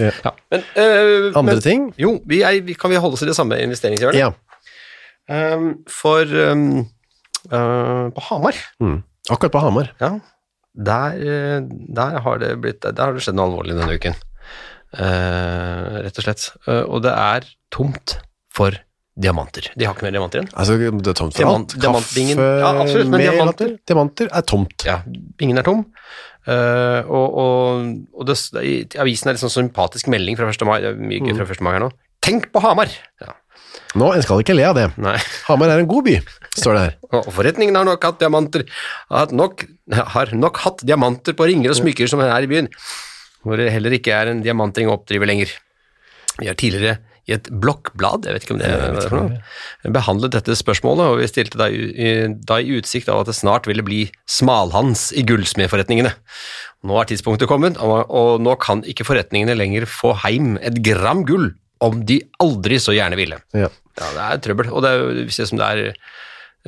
Ja. 0.01 0.11
Ja, 0.25 0.33
men, 0.51 0.65
øh, 0.77 1.31
Andre 1.39 1.55
men, 1.55 1.61
ting? 1.65 1.87
Jo, 2.01 2.17
vi 2.27 2.43
er, 2.47 2.61
vi, 2.67 2.75
kan 2.75 2.91
vi 2.91 2.99
holde 3.01 3.19
oss 3.19 3.23
i 3.23 3.31
det 3.31 3.37
samme 3.39 3.61
investeringshjørnet? 3.63 4.19
Ja. 4.19 4.33
Um, 5.31 5.85
for 5.87 6.27
um, 6.51 6.65
uh, 7.53 8.11
på 8.11 8.27
Hamar, 8.31 8.59
Mm. 8.81 9.03
Akkurat 9.31 9.53
på 9.53 9.63
Hamar. 9.63 9.93
ja, 10.01 10.19
der, 10.75 11.15
øh, 11.15 11.63
der, 11.97 12.19
har 12.21 12.39
det 12.39 12.61
blitt, 12.61 12.83
der 12.83 13.05
har 13.05 13.13
det 13.13 13.23
skjedd 13.23 13.37
noe 13.39 13.51
alvorlig 13.51 13.77
denne 13.79 13.95
uken. 13.95 14.15
Uh, 14.91 16.03
rett 16.03 16.19
og 16.19 16.25
slett. 16.27 16.49
Uh, 16.67 16.83
og 16.91 17.03
det 17.05 17.13
er 17.15 17.47
tomt 17.71 18.19
for 18.55 18.75
diamanter. 19.21 19.69
De 19.77 19.85
har 19.87 19.95
ikke 19.97 20.07
mer 20.09 20.15
diamanter 20.17 20.41
igjen. 20.41 20.51
Altså, 20.57 20.77
det 20.81 21.13
er 21.13 21.19
tomt 21.19 21.35
for 21.37 21.43
Diamant- 21.45 21.75
alt. 21.77 21.83
Kaffe, 21.85 22.25
Ja, 22.41 22.71
absolutt, 22.83 23.11
men 23.13 23.21
diamanter- 23.25 23.75
Diamanter 23.87 24.31
er 24.33 24.47
tomt. 24.49 24.87
Ja, 24.89 25.01
bingen 25.41 25.59
er 25.61 25.67
tom. 25.67 25.85
Uh, 26.49 27.05
og 27.05 27.35
og, 27.37 27.91
og 28.17 28.27
det, 28.27 28.37
i 28.65 28.73
avisen 28.99 29.29
er 29.29 29.37
en 29.37 29.43
sånn 29.43 29.53
sympatisk 29.53 30.09
melding 30.09 30.39
fra 30.39 30.49
1. 30.49 30.65
mai, 30.67 30.79
det 30.81 30.95
er 30.95 30.97
mye 30.97 31.21
gøy 31.21 31.37
fra 31.37 31.45
1. 31.53 31.61
mai 31.67 31.75
her 31.77 31.85
nå. 31.85 31.91
Tenk 32.25 32.49
på 32.55 32.63
Hamar! 32.65 32.89
Ja. 33.21 33.35
Nå, 33.99 34.09
en 34.15 34.23
skal 34.23 34.41
ikke 34.43 34.55
le 34.57 34.65
av 34.65 34.75
det. 34.79 34.87
Nei. 35.03 35.17
Hamar 35.49 35.69
er 35.75 35.83
en 35.83 35.89
god 35.91 36.05
by, 36.07 36.17
står 36.57 36.75
det 36.79 36.83
her. 36.87 36.97
Og 37.21 37.29
forretningen 37.35 37.77
har 37.77 37.85
nok 37.87 38.03
hatt 38.09 38.19
diamanter 38.23 38.65
har 39.11 39.33
nok, 39.37 39.67
har 40.15 40.33
nok 40.37 40.61
hatt 40.65 40.85
diamanter 40.87 41.37
på 41.37 41.47
ringer 41.51 41.75
og 41.75 41.79
smykker 41.81 42.09
som 42.11 42.23
er 42.25 42.33
her 42.33 42.47
i 42.47 42.51
byen, 42.51 42.71
hvor 43.45 43.61
det 43.61 43.71
heller 43.75 43.93
ikke 43.99 44.15
er 44.17 44.31
en 44.33 44.43
diamantring 44.45 44.89
å 44.89 44.97
oppdrive 44.97 45.29
lenger. 45.29 45.53
Vi 46.41 46.49
har 46.49 46.57
tidligere 46.59 46.99
i 47.31 47.37
et 47.37 47.51
blokkblad, 47.63 48.27
jeg 48.27 48.37
vet 48.37 48.47
ikke 48.47 48.57
om 48.57 48.61
det 48.63 48.71
er 48.71 49.95
behandlet 49.95 50.35
dette 50.35 50.57
spørsmålet, 50.59 51.07
og 51.07 51.21
vi 51.23 51.29
stilte 51.31 51.61
da 51.61 51.69
i, 51.71 52.13
da 52.47 52.59
i 52.61 52.77
utsikt 52.81 53.11
av 53.13 53.23
at 53.23 53.31
det 53.31 53.39
snart 53.39 53.69
ville 53.71 53.85
bli 53.87 54.03
smalhans 54.31 55.09
i 55.17 55.25
gullsmedforretningene. 55.27 56.13
Nå 56.87 56.97
er 57.01 57.11
tidspunktet 57.11 57.51
kommet, 57.51 57.79
og, 57.81 58.03
og 58.09 58.43
nå 58.43 58.57
kan 58.63 58.85
ikke 58.89 59.07
forretningene 59.09 59.57
lenger 59.59 59.89
få 59.91 60.15
heim 60.25 60.57
et 60.61 60.81
gram 60.85 61.25
gull 61.29 61.53
om 61.85 62.03
de 62.09 62.21
aldri 62.43 62.77
så 62.83 62.93
gjerne 62.97 63.17
ville. 63.17 63.41
Ja. 63.57 63.71
Ja, 64.01 64.09
det 64.15 64.25
er 64.25 64.43
trøbbel, 64.45 64.71
og 64.73 64.85
det 64.85 64.91
er, 64.97 65.09
vi 65.27 65.35
ser 65.35 65.49
som 65.51 65.61
det 65.61 65.67
er 65.67 65.81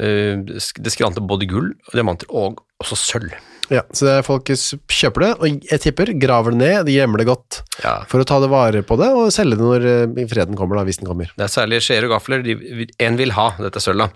øh, 0.02 0.42
det 0.44 0.92
skranter 0.92 1.24
både 1.24 1.48
gull, 1.48 1.72
diamanter 1.92 2.28
og 2.28 2.60
også 2.82 2.98
sølv. 2.98 3.32
Ja, 3.72 3.82
så 3.96 4.18
folk 4.26 4.50
kjøper 4.52 5.24
det, 5.24 5.30
og 5.40 5.66
jeg 5.70 5.80
tipper 5.80 6.10
graver 6.20 6.52
det 6.52 6.58
ned, 6.60 6.86
de 6.90 6.96
gjemmer 6.98 7.22
det 7.22 7.26
godt 7.30 7.60
Ja. 7.82 7.94
for 8.10 8.20
å 8.20 8.26
ta 8.28 8.38
det 8.42 8.50
vare 8.52 8.82
på 8.84 8.98
det, 9.00 9.08
og 9.16 9.30
selge 9.32 9.56
det 9.56 9.64
når 9.64 9.86
eh, 10.18 10.26
freden 10.28 10.58
kommer 10.58 10.76
da, 10.76 10.84
hvis 10.84 11.00
den 11.00 11.08
kommer. 11.08 11.30
Det 11.38 11.46
er 11.46 11.52
særlig 11.54 11.80
skjeer 11.84 12.04
og 12.08 12.12
gafler 12.16 12.44
de, 12.44 12.56
en 13.00 13.16
vil 13.20 13.32
ha, 13.38 13.48
dette 13.62 13.80
sølvet. 13.80 14.12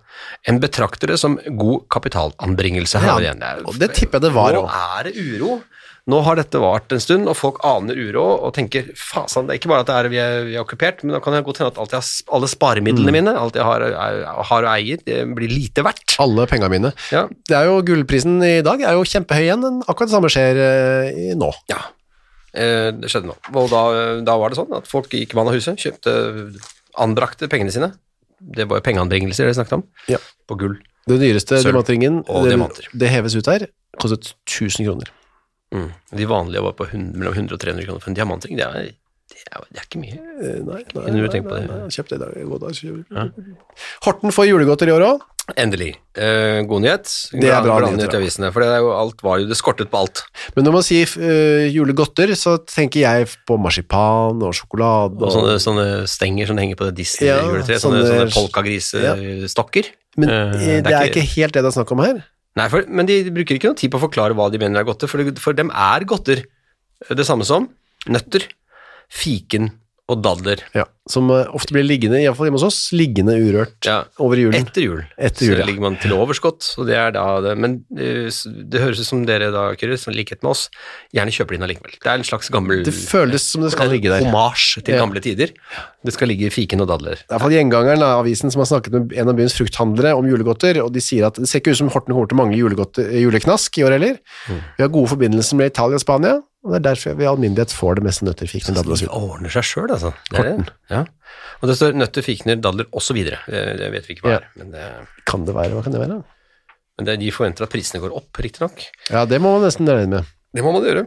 En 0.46 0.60
betrakter 0.60 1.08
det 1.14 1.18
som 1.22 1.38
god 1.56 1.86
kapitalanbringelse. 1.92 3.00
her 3.00 3.08
Ja, 3.14 3.18
igjen. 3.24 3.40
Det 3.40 3.66
og 3.66 3.78
det 3.80 3.90
tipper 3.96 4.20
jeg 4.20 4.28
det 4.28 4.34
var 4.36 4.52
Nå 4.56 4.66
er 4.68 5.08
det 5.08 5.14
uro. 5.16 5.60
Nå 6.06 6.20
har 6.22 6.36
dette 6.38 6.60
vart 6.62 6.92
en 6.94 7.00
stund, 7.02 7.26
og 7.26 7.34
folk 7.34 7.56
aner 7.66 7.98
uro 7.98 8.22
og 8.46 8.52
tenker 8.54 8.92
fasan, 8.94 9.48
det 9.48 9.56
er 9.56 9.58
ikke 9.58 9.70
bare 9.72 9.82
at 9.82 9.88
det 9.90 9.94
er, 9.98 10.08
vi, 10.12 10.18
er, 10.22 10.44
vi 10.46 10.54
er 10.54 10.62
okkupert, 10.62 11.00
men 11.02 11.16
da 11.16 11.18
kan 11.24 11.34
det 11.34 11.40
godt 11.48 11.58
hende 11.58 11.72
at 11.72 11.80
alt 11.82 11.96
jeg 11.96 12.06
alle 12.36 12.46
sparemidlene 12.52 13.10
Mm. 13.10 13.16
mine, 13.18 13.32
alt 13.34 13.58
jeg 13.58 13.66
har, 13.66 13.82
er, 13.88 14.20
har 14.52 14.68
og 14.68 14.70
eier, 14.70 15.02
det 15.02 15.18
blir 15.34 15.50
lite 15.50 15.82
verdt. 15.82 16.14
Alle 16.22 16.46
pengene 16.46 16.70
mine. 16.70 16.92
Ja, 17.10 17.24
Det 17.50 17.56
er 17.58 17.66
jo 17.66 17.80
Gullprisen 17.82 18.38
i 18.46 18.60
dag 18.62 18.80
er 18.86 18.94
jo 18.94 19.02
kjempehøy 19.02 19.42
igjen, 19.48 19.64
men 19.66 19.82
akkurat 19.82 20.06
det 20.06 20.14
samme 20.14 20.30
skjer 20.30 20.62
eh, 20.62 21.34
nå. 21.42 21.50
Ja, 21.74 21.80
eh, 22.54 22.92
det 22.94 23.10
skjedde 23.10 23.32
nå. 23.32 23.36
Og 23.58 23.66
da, 23.74 23.82
da 24.30 24.38
var 24.38 24.54
det 24.54 24.60
sånn 24.62 24.78
at 24.78 24.86
folk 24.86 25.10
gikk 25.10 25.34
mann 25.34 25.50
av 25.50 25.58
huset, 25.58 25.74
kjøpte, 25.82 26.14
anbrakte 27.02 27.50
pengene 27.50 27.74
sine. 27.74 27.90
Det 28.38 28.68
var 28.70 28.78
jo 28.78 28.86
pengeanbringelser 28.86 29.50
det 29.50 29.58
snakket 29.58 29.80
om, 29.80 29.84
Ja. 30.12 30.22
på 30.46 30.54
gull. 30.60 30.78
Den 31.10 31.18
dyreste 31.22 31.58
diamantringen, 31.62 32.22
det, 32.26 32.90
det 32.94 33.10
heves 33.10 33.34
ut 33.38 33.46
her, 33.50 33.66
kostet 33.98 34.34
1000 34.46 34.86
kroner. 34.86 35.10
Mm. 35.74 35.88
De 36.20 36.26
vanlige 36.30 36.62
var 36.62 36.76
på 36.78 36.86
100, 36.86 37.16
mellom 37.18 37.34
100 37.34 37.56
og 37.56 37.60
300 37.64 37.86
kroner 37.88 38.00
for 38.04 38.12
en 38.12 38.18
diamantring. 38.18 38.56
Det 38.58 38.66
er, 38.66 38.90
det 39.32 39.40
er, 39.50 39.64
det 39.72 39.80
er 39.82 39.86
ikke 39.88 40.02
mye. 40.02 40.18
Eh, 40.18 40.60
Nei, 40.62 40.82
nei, 40.82 40.82
Kunne 40.92 41.16
nei, 41.26 41.40
nei, 41.42 41.62
nei, 41.70 41.88
kjøpte 41.96 42.14
det 42.14 42.20
i 42.20 42.26
dag. 42.26 42.50
God 42.52 42.66
dag, 42.66 42.84
Ja. 43.10 43.24
Horten 44.06 44.32
får 44.34 44.46
julegodter 44.52 44.92
i 44.92 44.94
år 44.94 45.06
òg. 45.08 45.24
Endelig. 45.54 45.92
Eh, 46.18 46.60
god 46.66 46.82
nyhet. 46.82 47.10
Det 47.30 47.46
er 47.50 47.60
bra 47.62 47.76
Bra 47.78 47.90
nyhet 47.94 48.14
i 48.14 48.18
avisene, 48.18 48.48
for 48.54 48.64
det, 48.64 48.70
er 48.74 48.80
jo, 48.82 48.88
alt 48.98 49.20
var 49.22 49.38
jo, 49.38 49.46
det 49.46 49.58
skortet 49.58 49.90
på 49.92 50.00
alt. 50.00 50.22
Men 50.56 50.66
når 50.66 50.74
man 50.74 50.86
sier 50.86 51.12
uh, 51.22 51.66
julegodter, 51.70 52.32
så 52.38 52.56
tenker 52.66 53.04
jeg 53.04 53.28
på 53.46 53.58
marsipan 53.62 54.42
og 54.42 54.54
sjokolade. 54.58 55.20
Og 55.22 55.30
sånne, 55.34 55.54
sånne 55.62 55.86
stenger 56.10 56.50
som 56.50 56.58
henger 56.58 56.78
på 56.80 56.88
det 56.88 56.96
Disney-juletreet. 56.98 57.78
sånne, 57.82 58.02
sånne- 58.02 58.26
sånne 58.26 58.34
polkagrisestokker. 58.34 59.92
Men 60.18 60.30
uh, 60.32 60.56
det, 60.56 60.78
er, 60.78 60.82
det 60.82 60.96
er 60.98 61.10
ikke 61.12 61.26
helt 61.36 61.54
det 61.54 61.62
det 61.62 61.70
er 61.70 61.76
snakk 61.78 61.92
om 61.94 62.02
her. 62.02 62.24
Nei, 62.56 62.68
for, 62.72 62.86
men 62.88 63.08
de 63.08 63.18
bruker 63.34 63.58
ikke 63.58 63.72
noe 63.72 63.78
tid 63.78 63.92
på 63.92 63.98
å 64.00 64.06
forklare 64.06 64.36
hva 64.36 64.48
de 64.52 64.60
mener 64.60 64.80
er 64.80 64.88
godter, 64.88 65.10
for, 65.10 65.32
for 65.42 65.56
dem 65.56 65.72
er 65.72 66.06
godter. 66.08 66.44
Det 67.12 67.26
samme 67.28 67.44
som 67.44 67.68
nøtter, 68.08 68.46
fiken 69.12 69.74
og 70.08 70.20
dadler 70.22 70.60
Ja, 70.74 70.84
som 71.10 71.26
eh, 71.34 71.48
ofte 71.54 71.74
blir 71.74 71.82
liggende, 71.86 72.20
iallfall 72.22 72.46
hjemme 72.46 72.58
hos 72.60 72.66
oss, 72.68 72.78
liggende 72.94 73.34
urørt 73.42 73.86
ja, 73.86 74.04
over 74.22 74.38
julen. 74.38 74.54
etter 74.58 74.84
jul. 74.84 75.00
Etter 75.18 75.42
Så 75.44 75.48
jul, 75.50 75.58
ja. 75.58 75.66
ligger 75.66 75.82
man 75.82 75.96
til 76.02 76.14
overskott, 76.14 76.62
og 76.78 76.86
det 76.86 76.94
er 76.98 77.10
da 77.16 77.24
det. 77.42 77.54
Men 77.58 77.74
eh, 77.98 78.30
det 78.70 78.82
høres 78.84 79.00
ut 79.02 79.08
som 79.08 79.24
dere 79.26 79.48
da, 79.54 79.64
Kyrre, 79.78 79.98
som 79.98 80.14
likhet 80.14 80.42
med 80.46 80.52
oss, 80.52 80.64
gjerne 81.14 81.34
kjøper 81.34 81.58
inn 81.58 81.66
allikevel. 81.66 81.96
Det 82.02 82.10
er 82.12 82.20
en 82.22 82.26
slags 82.26 82.50
gammel 82.54 82.84
Det 82.86 82.94
føles 82.94 83.42
som 83.50 83.66
det 83.66 83.72
skal 83.74 83.90
ligge 83.90 84.10
der. 84.14 84.22
Homasj 84.28 84.80
til 84.86 84.94
Ja. 84.94 85.02
gamle 85.02 85.22
tider. 85.26 85.50
Det 86.06 86.14
skal 86.14 86.30
ligge 86.30 86.50
fiken 86.54 86.82
og 86.86 86.90
dadler. 86.92 87.18
Det 87.18 87.26
er 87.26 87.34
i 87.34 87.34
hvert 87.34 87.46
fall 87.48 87.56
gjengangeren 87.58 88.02
av 88.06 88.20
avisen 88.22 88.50
som 88.54 88.62
har 88.62 88.70
snakket 88.70 88.94
med 88.94 89.12
en 89.18 89.28
av 89.34 89.34
byens 89.38 89.58
frukthandlere 89.58 90.14
om 90.14 90.26
julegodter, 90.30 90.78
og 90.86 90.92
de 90.94 91.02
sier 91.02 91.26
at 91.26 91.34
det 91.34 91.48
ser 91.50 91.58
ikke 91.62 91.74
ut 91.74 91.80
som 91.82 91.90
Horten 91.90 92.14
kommer 92.14 92.30
til 92.30 92.38
å 92.38 92.42
mangle 92.46 92.62
juleknask 93.26 93.78
i 93.78 93.86
år 93.86 93.98
heller. 93.98 94.18
Mm. 94.46 94.60
Vi 94.78 94.84
har 94.86 94.92
gode 94.94 95.10
forbindelser 95.10 95.58
med 95.58 95.72
Italia 95.74 95.98
og 95.98 96.02
Spania, 96.06 96.36
og 96.66 96.72
det 96.74 96.78
er 96.80 96.84
derfor 96.90 97.14
vi 97.16 97.24
i 97.24 97.28
alminnelighet 97.30 97.72
får 97.72 97.98
det 98.00 98.04
meste 98.04 98.26
nøtter, 98.26 98.50
fikner, 98.50 98.74
dadler 98.74 98.96
og 98.96 98.98
De 98.98 99.06
Det 99.06 99.14
ordner 99.30 99.52
seg 99.54 99.66
sjøl, 99.70 99.90
altså. 99.94 100.10
Det 100.30 100.40
er 100.42 100.48
det. 100.50 100.72
Ja. 100.90 101.04
Og 101.62 101.68
det 101.70 101.76
står 101.78 101.94
nøtter, 101.96 102.26
fikner, 102.26 102.58
dadler 102.60 102.88
osv. 102.92 103.20
Det, 103.22 103.90
vet 103.94 104.08
vi 104.10 104.16
ikke 104.16 104.26
hva 104.26 104.32
Ja. 104.34 104.40
er. 104.42 104.48
Men, 104.58 104.72
det, 104.74 104.86
Kan 105.30 105.46
det 105.46 105.54
være, 105.54 105.72
hva 105.78 105.82
kan 105.86 105.94
det 105.94 106.02
være? 106.02 106.22
men 106.98 107.04
det, 107.04 107.18
de 107.20 107.30
forventer 107.30 107.62
at 107.66 107.70
prisene 107.70 108.00
går 108.00 108.14
opp, 108.16 108.32
riktignok. 108.40 108.82
Ja, 109.12 109.24
det 109.28 109.38
må 109.44 109.52
man 109.52 109.66
nesten 109.68 109.86
regne 109.88 110.08
med. 110.18 110.24
Det 110.56 110.62
må 110.64 110.72
man 110.72 110.82
gjøre. 110.82 111.06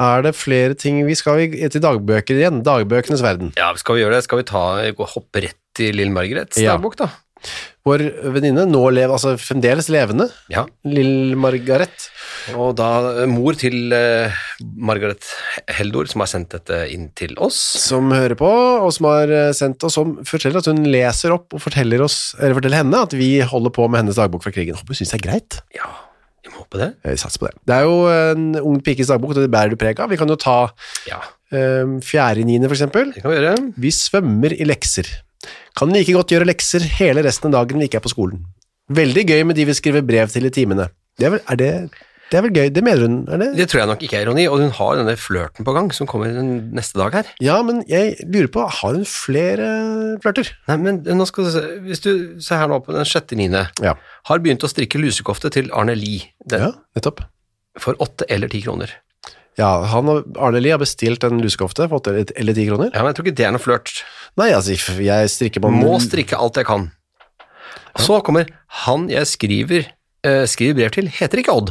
Er 0.00 0.22
det 0.26 0.32
flere 0.34 0.74
ting 0.74 1.02
Vi 1.06 1.14
skal 1.14 1.52
til 1.70 1.80
dagbøker 1.84 2.34
igjen, 2.40 2.62
dagbøkenes 2.66 3.22
verden. 3.22 3.52
Ja, 3.60 3.68
skal 3.78 3.94
vi 3.98 4.00
gjøre 4.02 4.16
det? 4.16 4.24
Skal 4.24 4.40
vi 4.40 4.46
ta, 4.48 4.62
gå, 4.96 5.06
hoppe 5.14 5.42
rett 5.44 5.58
til 5.76 5.94
Lill 5.94 6.10
Margarets 6.10 6.56
Ja. 6.58 6.74
dagbok, 6.78 6.96
da? 6.96 7.10
Vår 7.84 8.00
venninne, 8.32 8.62
nå 8.64 8.80
lev, 8.96 9.10
altså 9.12 9.34
fremdeles 9.36 9.90
levende, 9.92 10.30
Ja. 10.48 10.62
Lill 10.88 11.34
Margaret. 11.36 12.06
Og 12.56 12.70
da 12.78 12.86
eh, 13.22 13.26
mor 13.28 13.56
til 13.60 13.92
uh, 13.92 14.32
Margaret 14.88 15.20
Heldor, 15.76 16.08
som 16.08 16.22
har 16.24 16.30
sendt 16.30 16.54
dette 16.56 16.78
inn 16.94 17.10
til 17.16 17.34
oss. 17.44 17.58
som 17.84 18.08
hører 18.12 18.36
på, 18.40 18.48
og 18.48 18.88
som 18.96 19.08
har 19.10 19.28
eh, 19.32 19.50
sendt 19.56 19.84
oss, 19.84 19.98
som 19.98 20.16
forteller 20.24 20.62
at 20.62 20.70
hun 20.72 20.80
leser 20.88 21.34
opp 21.36 21.52
og 21.56 21.60
forteller, 21.64 22.00
oss, 22.04 22.32
eller 22.40 22.56
forteller 22.56 22.80
henne 22.80 23.02
at 23.04 23.12
vi 23.16 23.28
holder 23.44 23.74
på 23.76 23.86
med 23.92 24.00
hennes 24.04 24.16
dagbok 24.20 24.46
fra 24.46 24.54
krigen. 24.56 24.76
Håper 24.80 24.96
hun 24.96 25.00
synes 25.02 25.12
det 25.12 25.20
er 25.20 25.26
greit. 25.28 25.60
Ja, 25.76 25.90
vi 26.44 26.54
må 26.54 26.64
håpe 26.64 26.80
det. 26.80 26.90
Vi 27.04 27.16
satser 27.20 27.44
på 27.44 27.50
det. 27.52 27.56
Det 27.68 27.76
er 27.76 27.84
jo 27.88 28.00
en 28.08 28.48
ung 28.64 28.80
pikes 28.84 29.12
dagbok, 29.12 29.36
og 29.36 29.42
det 29.44 29.52
bærer 29.52 29.72
du 29.76 29.80
preg 29.80 30.00
av. 30.00 30.08
Vi 30.12 30.20
kan 30.20 30.32
jo 30.32 30.40
ta 30.40 30.56
Ja, 31.08 31.20
um, 31.52 31.98
fjerde 32.04 32.40
i 32.40 32.48
niende, 32.48 32.68
for 32.72 32.76
eksempel. 32.80 33.12
det 33.12 33.20
kan 33.24 33.32
vi 33.32 33.38
gjøre. 33.42 33.54
Vi 33.76 33.92
svømmer 33.92 34.56
i 34.56 34.64
lekser. 34.72 35.08
Kan 35.78 35.90
like 35.94 36.12
godt 36.14 36.30
gjøre 36.30 36.46
lekser 36.46 36.84
hele 37.00 37.24
resten 37.26 37.50
av 37.50 37.64
dagen 37.64 37.80
vi 37.82 37.88
ikke 37.88 37.98
er 37.98 38.04
på 38.06 38.12
skolen. 38.12 38.44
Veldig 38.94 39.24
gøy 39.30 39.44
med 39.48 39.56
de 39.58 39.64
vi 39.66 39.74
skriver 39.74 40.04
brev 40.06 40.28
til 40.30 40.46
i 40.46 40.52
timene. 40.54 40.90
Det 41.18 41.26
er 41.26 41.32
vel, 41.34 41.40
er 41.50 41.56
det, 41.58 41.70
det 42.30 42.38
er 42.38 42.42
vel 42.46 42.54
gøy, 42.54 42.68
det 42.74 42.82
mener 42.84 43.04
hun, 43.06 43.16
er 43.32 43.40
det? 43.40 43.48
Det 43.58 43.66
tror 43.70 43.80
jeg 43.82 43.88
nok 43.90 44.02
ikke 44.06 44.18
er 44.18 44.24
ironi, 44.26 44.44
og 44.50 44.60
hun 44.62 44.72
har 44.76 44.96
denne 45.00 45.14
flørten 45.18 45.66
på 45.66 45.74
gang, 45.76 45.90
som 45.94 46.08
kommer 46.10 46.30
den 46.34 46.70
neste 46.76 46.98
dag 47.00 47.14
her. 47.16 47.30
Ja, 47.42 47.56
men 47.66 47.82
jeg 47.90 48.16
lurer 48.26 48.50
på, 48.54 48.64
har 48.80 48.94
hun 48.98 49.06
flere 49.08 49.68
flørter? 50.22 50.50
Nei, 50.70 50.76
men 50.84 51.00
nå 51.06 51.26
skal 51.30 51.48
du 51.48 51.52
se, 51.54 51.62
hvis 51.86 52.02
du 52.04 52.10
ser 52.44 52.60
her 52.62 52.70
nå 52.70 52.80
på 52.86 52.94
den 52.94 53.06
sjette 53.08 53.38
niende, 53.38 53.66
Ja. 53.82 53.94
har 54.30 54.42
begynt 54.44 54.62
å 54.66 54.70
strikke 54.70 55.00
lusekofte 55.02 55.50
til 55.54 55.70
Arne 55.74 55.94
Lie, 55.98 56.30
den, 56.46 56.68
Ja, 56.68 56.72
nettopp. 56.98 57.24
for 57.78 57.94
åtte 57.98 58.26
eller 58.30 58.48
ti 58.52 58.60
kroner. 58.62 58.90
Ja, 59.58 59.84
han 59.92 60.08
og 60.10 60.36
Arne 60.42 60.60
Lie 60.60 60.72
har 60.74 60.80
bestilt 60.82 61.22
en 61.24 61.38
lusekofte 61.42 61.86
for 61.88 62.00
8 62.02 62.32
eller 62.40 62.54
10 62.56 62.68
kroner. 62.72 62.90
Ja, 62.92 63.02
men 63.04 63.12
jeg 63.12 63.18
tror 63.20 63.26
ikke 63.28 63.36
det 63.38 63.46
er 63.46 63.52
noe 63.54 63.62
flørt. 63.62 63.92
Nei, 64.40 64.48
altså, 64.50 64.74
jeg 64.98 65.30
strikker 65.30 65.62
på 65.62 65.70
Må 65.70 65.98
strikke 66.02 66.34
alt 66.38 66.58
jeg 66.58 66.66
kan. 66.66 66.88
Så 68.02 68.18
kommer 68.26 68.48
han 68.84 69.06
jeg 69.12 69.28
skriver, 69.30 69.84
eh, 70.26 70.42
skriver 70.50 70.74
brev 70.80 70.90
til, 70.96 71.06
heter 71.14 71.38
ikke 71.44 71.54
Odd. 71.54 71.70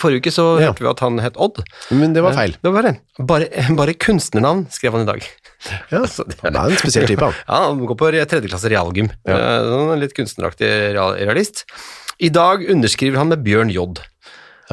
Forrige 0.00 0.22
uke 0.24 0.32
så 0.32 0.46
Ja. 0.60 0.70
hørte 0.70 0.80
vi 0.80 0.88
at 0.88 1.00
han 1.04 1.18
het 1.20 1.36
Odd. 1.36 1.60
Men 1.90 2.14
det 2.14 2.22
var 2.24 2.32
feil. 2.32 2.56
Det 2.62 2.72
var. 2.72 2.88
Bare, 3.20 3.48
bare 3.76 3.94
kunstnernavn 3.94 4.70
skrev 4.72 4.92
han 4.96 5.02
i 5.04 5.10
dag. 5.12 5.22
Ja, 5.92 5.98
Altså, 6.02 6.24
det 6.26 6.38
er- 6.42 6.48
han 6.56 6.56
er 6.56 6.70
en 6.72 6.80
spesiell 6.80 7.06
type, 7.06 7.20
han. 7.20 7.34
Ja, 7.46 7.68
han 7.68 7.84
går 7.84 7.96
på 8.00 8.08
tredjeklasse 8.26 8.70
realgym. 8.72 9.10
Ja. 9.28 9.36
Eh, 9.60 9.96
litt 10.00 10.14
kunstneraktig 10.16 10.94
real- 10.96 11.18
realist. 11.20 11.66
I 12.18 12.30
dag 12.30 12.64
underskriver 12.70 13.18
han 13.18 13.28
med 13.28 13.44
Bjørn 13.44 13.70
J. 13.70 13.84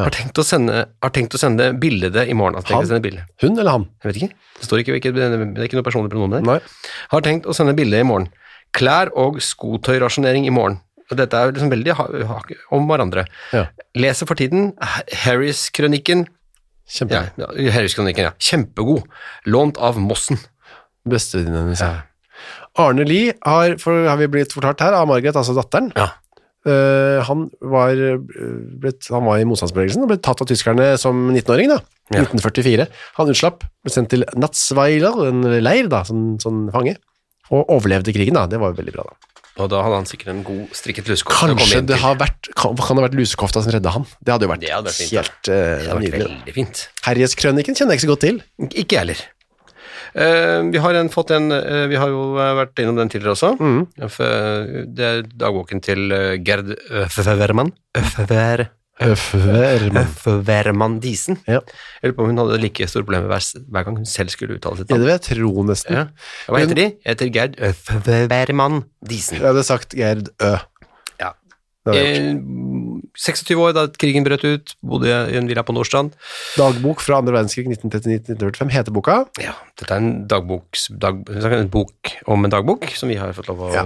Har, 0.06 0.14
tenkt 0.16 0.40
å 0.42 0.46
sende, 0.46 0.84
har 1.04 1.14
tenkt 1.16 1.36
å 1.36 1.42
sende 1.42 1.70
bildet 1.82 2.18
i 2.30 2.36
morgen. 2.38 2.58
Altså, 2.60 2.74
Han? 2.76 2.86
å 2.86 2.90
sende 2.90 3.04
bilde. 3.06 3.26
Hun 3.44 3.56
eller 3.58 3.72
han? 3.76 3.88
Jeg 4.04 4.10
vet 4.10 4.20
ikke. 4.22 4.52
Det 4.60 4.68
står 4.68 4.84
ikke, 4.84 5.00
ikke, 5.00 5.14
det 5.16 5.26
er 5.30 5.66
ikke 5.68 5.80
noe 5.80 5.88
personlig 5.88 6.12
pronomen 6.14 6.40
der. 6.40 6.46
Nei. 6.48 6.92
Har 7.14 7.26
tenkt 7.26 7.50
å 7.50 7.56
sende 7.58 7.76
bilde 7.78 8.00
i 8.00 8.08
morgen. 8.08 8.30
Klær 8.76 9.12
og 9.18 9.40
skotøyrasjonering 9.44 10.46
i 10.50 10.54
morgen. 10.54 10.80
Og 11.10 11.18
dette 11.18 11.38
er 11.38 11.54
liksom 11.54 11.72
veldig 11.74 11.96
om 12.76 12.86
hverandre. 12.90 13.26
Ja. 13.56 13.66
Leser 13.98 14.30
for 14.30 14.38
tiden 14.38 14.74
Harris-kronikken. 15.24 16.28
Kjempe. 16.90 17.24
Ja, 17.38 17.50
Harris-krønikken, 17.74 18.30
ja. 18.30 18.36
Kjempegod. 18.42 19.06
Lånt 19.50 19.78
av 19.82 19.98
Mossen. 20.02 20.38
Bestevenninnen 21.10 21.70
hennes. 21.70 21.82
Ja. 21.82 22.06
Arne 22.80 23.06
Lie 23.08 23.34
har, 23.46 23.76
for, 23.82 24.06
har 24.08 24.20
vi 24.22 24.30
blitt 24.32 24.54
fortalt 24.56 24.82
her, 24.86 24.96
av 24.98 25.10
Margaret, 25.10 25.38
altså 25.38 25.56
datteren. 25.58 25.92
Ja. 25.98 26.12
Eh, 26.68 27.20
han, 27.24 27.46
var, 27.64 27.96
ble, 27.96 28.92
han 29.08 29.28
var 29.28 29.40
i 29.40 29.48
motstandsbevegelsen 29.48 30.04
og 30.04 30.12
ble 30.12 30.20
tatt 30.24 30.44
av 30.44 30.50
tyskerne 30.50 30.92
som 31.00 31.30
19-åring, 31.32 31.72
da. 31.72 31.80
Ja. 32.10 32.26
1944. 32.26 32.90
Han 33.20 33.32
utslapp, 33.32 33.64
ble 33.86 33.94
sendt 33.94 34.12
til 34.12 34.26
Natzweiler, 34.36 35.24
en 35.30 35.46
leir, 35.62 35.88
da, 35.92 36.04
som, 36.08 36.34
som 36.42 36.68
fange. 36.74 36.98
Og 37.50 37.72
overlevde 37.78 38.14
krigen, 38.14 38.38
da. 38.38 38.46
Det 38.50 38.60
var 38.62 38.74
jo 38.74 38.82
veldig 38.82 38.96
bra, 38.98 39.08
da. 39.08 39.30
Og 39.60 39.68
da 39.72 39.82
hadde 39.84 39.98
han 40.00 40.08
sikkert 40.08 40.32
en 40.32 40.44
god 40.48 40.76
strikket 40.78 41.10
lusekofte. 41.12 41.56
Kanskje 41.60 41.82
det 41.90 41.98
har 42.00 42.16
vært, 42.20 42.48
kan, 42.56 42.78
kan 42.80 42.96
det 42.96 43.02
ha 43.02 43.08
vært 43.10 43.18
lusekofta 43.20 43.64
som 43.66 43.74
redda 43.76 43.92
han? 43.92 44.06
Det 44.24 44.32
hadde 44.32 44.48
jo 44.48 44.52
vært, 44.54 44.64
hadde 44.72 44.94
vært 44.94 45.02
fint, 45.02 45.18
helt 45.18 45.52
uh, 45.52 46.00
nydelig. 46.00 46.68
Herjeskrøniken 47.08 47.76
kjenner 47.76 47.96
jeg 47.96 48.00
ikke 48.00 48.08
så 48.08 48.12
godt 48.14 48.24
til. 48.24 48.40
Ikke 48.70 48.96
jeg 48.96 49.02
heller. 49.04 49.26
Eh, 50.14 50.64
vi 50.74 50.82
har 50.82 50.98
en, 50.98 51.10
fått 51.12 51.32
en 51.36 51.52
eh, 51.54 51.86
Vi 51.92 52.00
har 52.00 52.10
jo 52.10 52.34
eh, 52.40 52.56
vært 52.64 52.82
innom 52.82 52.98
den 53.00 53.12
tidligere 53.12 53.36
også. 53.36 53.54
Mm. 53.60 53.82
Det 54.96 55.06
er 55.12 55.24
dagboken 55.30 55.84
til 55.86 56.10
Gerd 56.46 56.74
Øfvermann. 57.06 57.74
Øfver... 57.98 58.70
Øfvermann 59.00 60.98
Disen. 61.00 61.38
Ja. 61.48 61.62
Jeg 62.02 62.10
lurer 62.10 62.16
på 62.18 62.26
om 62.26 62.34
hun 62.34 62.42
hadde 62.42 62.58
like 62.60 62.88
store 62.92 63.06
problemer 63.08 63.32
hver, 63.32 63.46
hver 63.72 63.86
gang 63.88 64.02
hun 64.02 64.10
selv 64.10 64.34
skulle 64.34 64.58
uttale 64.58 64.82
sitt 64.82 64.92
Ja, 64.92 64.98
det 65.00 65.08
vil 65.08 65.14
jeg 65.14 65.26
tro 65.30 65.64
nesten. 65.70 66.02
Ja. 66.02 66.04
Hva 66.50 66.64
heter 66.66 66.82
de? 66.82 66.88
Jeg 66.98 67.14
heter 67.14 67.32
Gerd 67.38 67.56
Øfvermann 67.70 68.82
Disen. 69.08 69.40
Jeg 69.40 69.48
hadde 69.48 69.64
sagt 69.68 69.96
Gerd 69.96 70.34
Ø. 70.44 70.52
Ja. 71.22 71.32
Det 71.88 71.94
hadde 71.94 72.04
jeg 72.04 72.26
gjort. 72.26 72.79
Eh, 73.00 73.08
26 73.18 73.56
år 73.64 73.74
da 73.74 73.88
krigen 73.88 74.24
brøt 74.28 74.44
ut, 74.46 74.76
bodde 74.84 75.08
i 75.32 75.38
en 75.40 75.48
villa 75.50 75.64
på 75.64 75.74
Nordstrand. 75.76 76.14
Dagbok 76.58 77.02
fra 77.02 77.18
andre 77.20 77.34
verdenskrig 77.38 77.68
1939-1945 77.72 78.72
heter 78.76 78.92
boka. 78.96 79.18
Ja, 79.42 79.54
dette 79.80 79.92
er 79.94 79.98
en 80.04 80.28
dagboks, 80.28 80.88
dag, 81.00 81.24
en 81.30 81.70
bok 81.74 82.14
om 82.28 82.46
en 82.46 82.52
dagbok, 82.54 82.88
som 82.96 83.10
vi 83.10 83.16
har 83.20 83.34
fått 83.34 83.48
lov 83.52 83.60
å 83.70 83.74
Ja. 83.74 83.84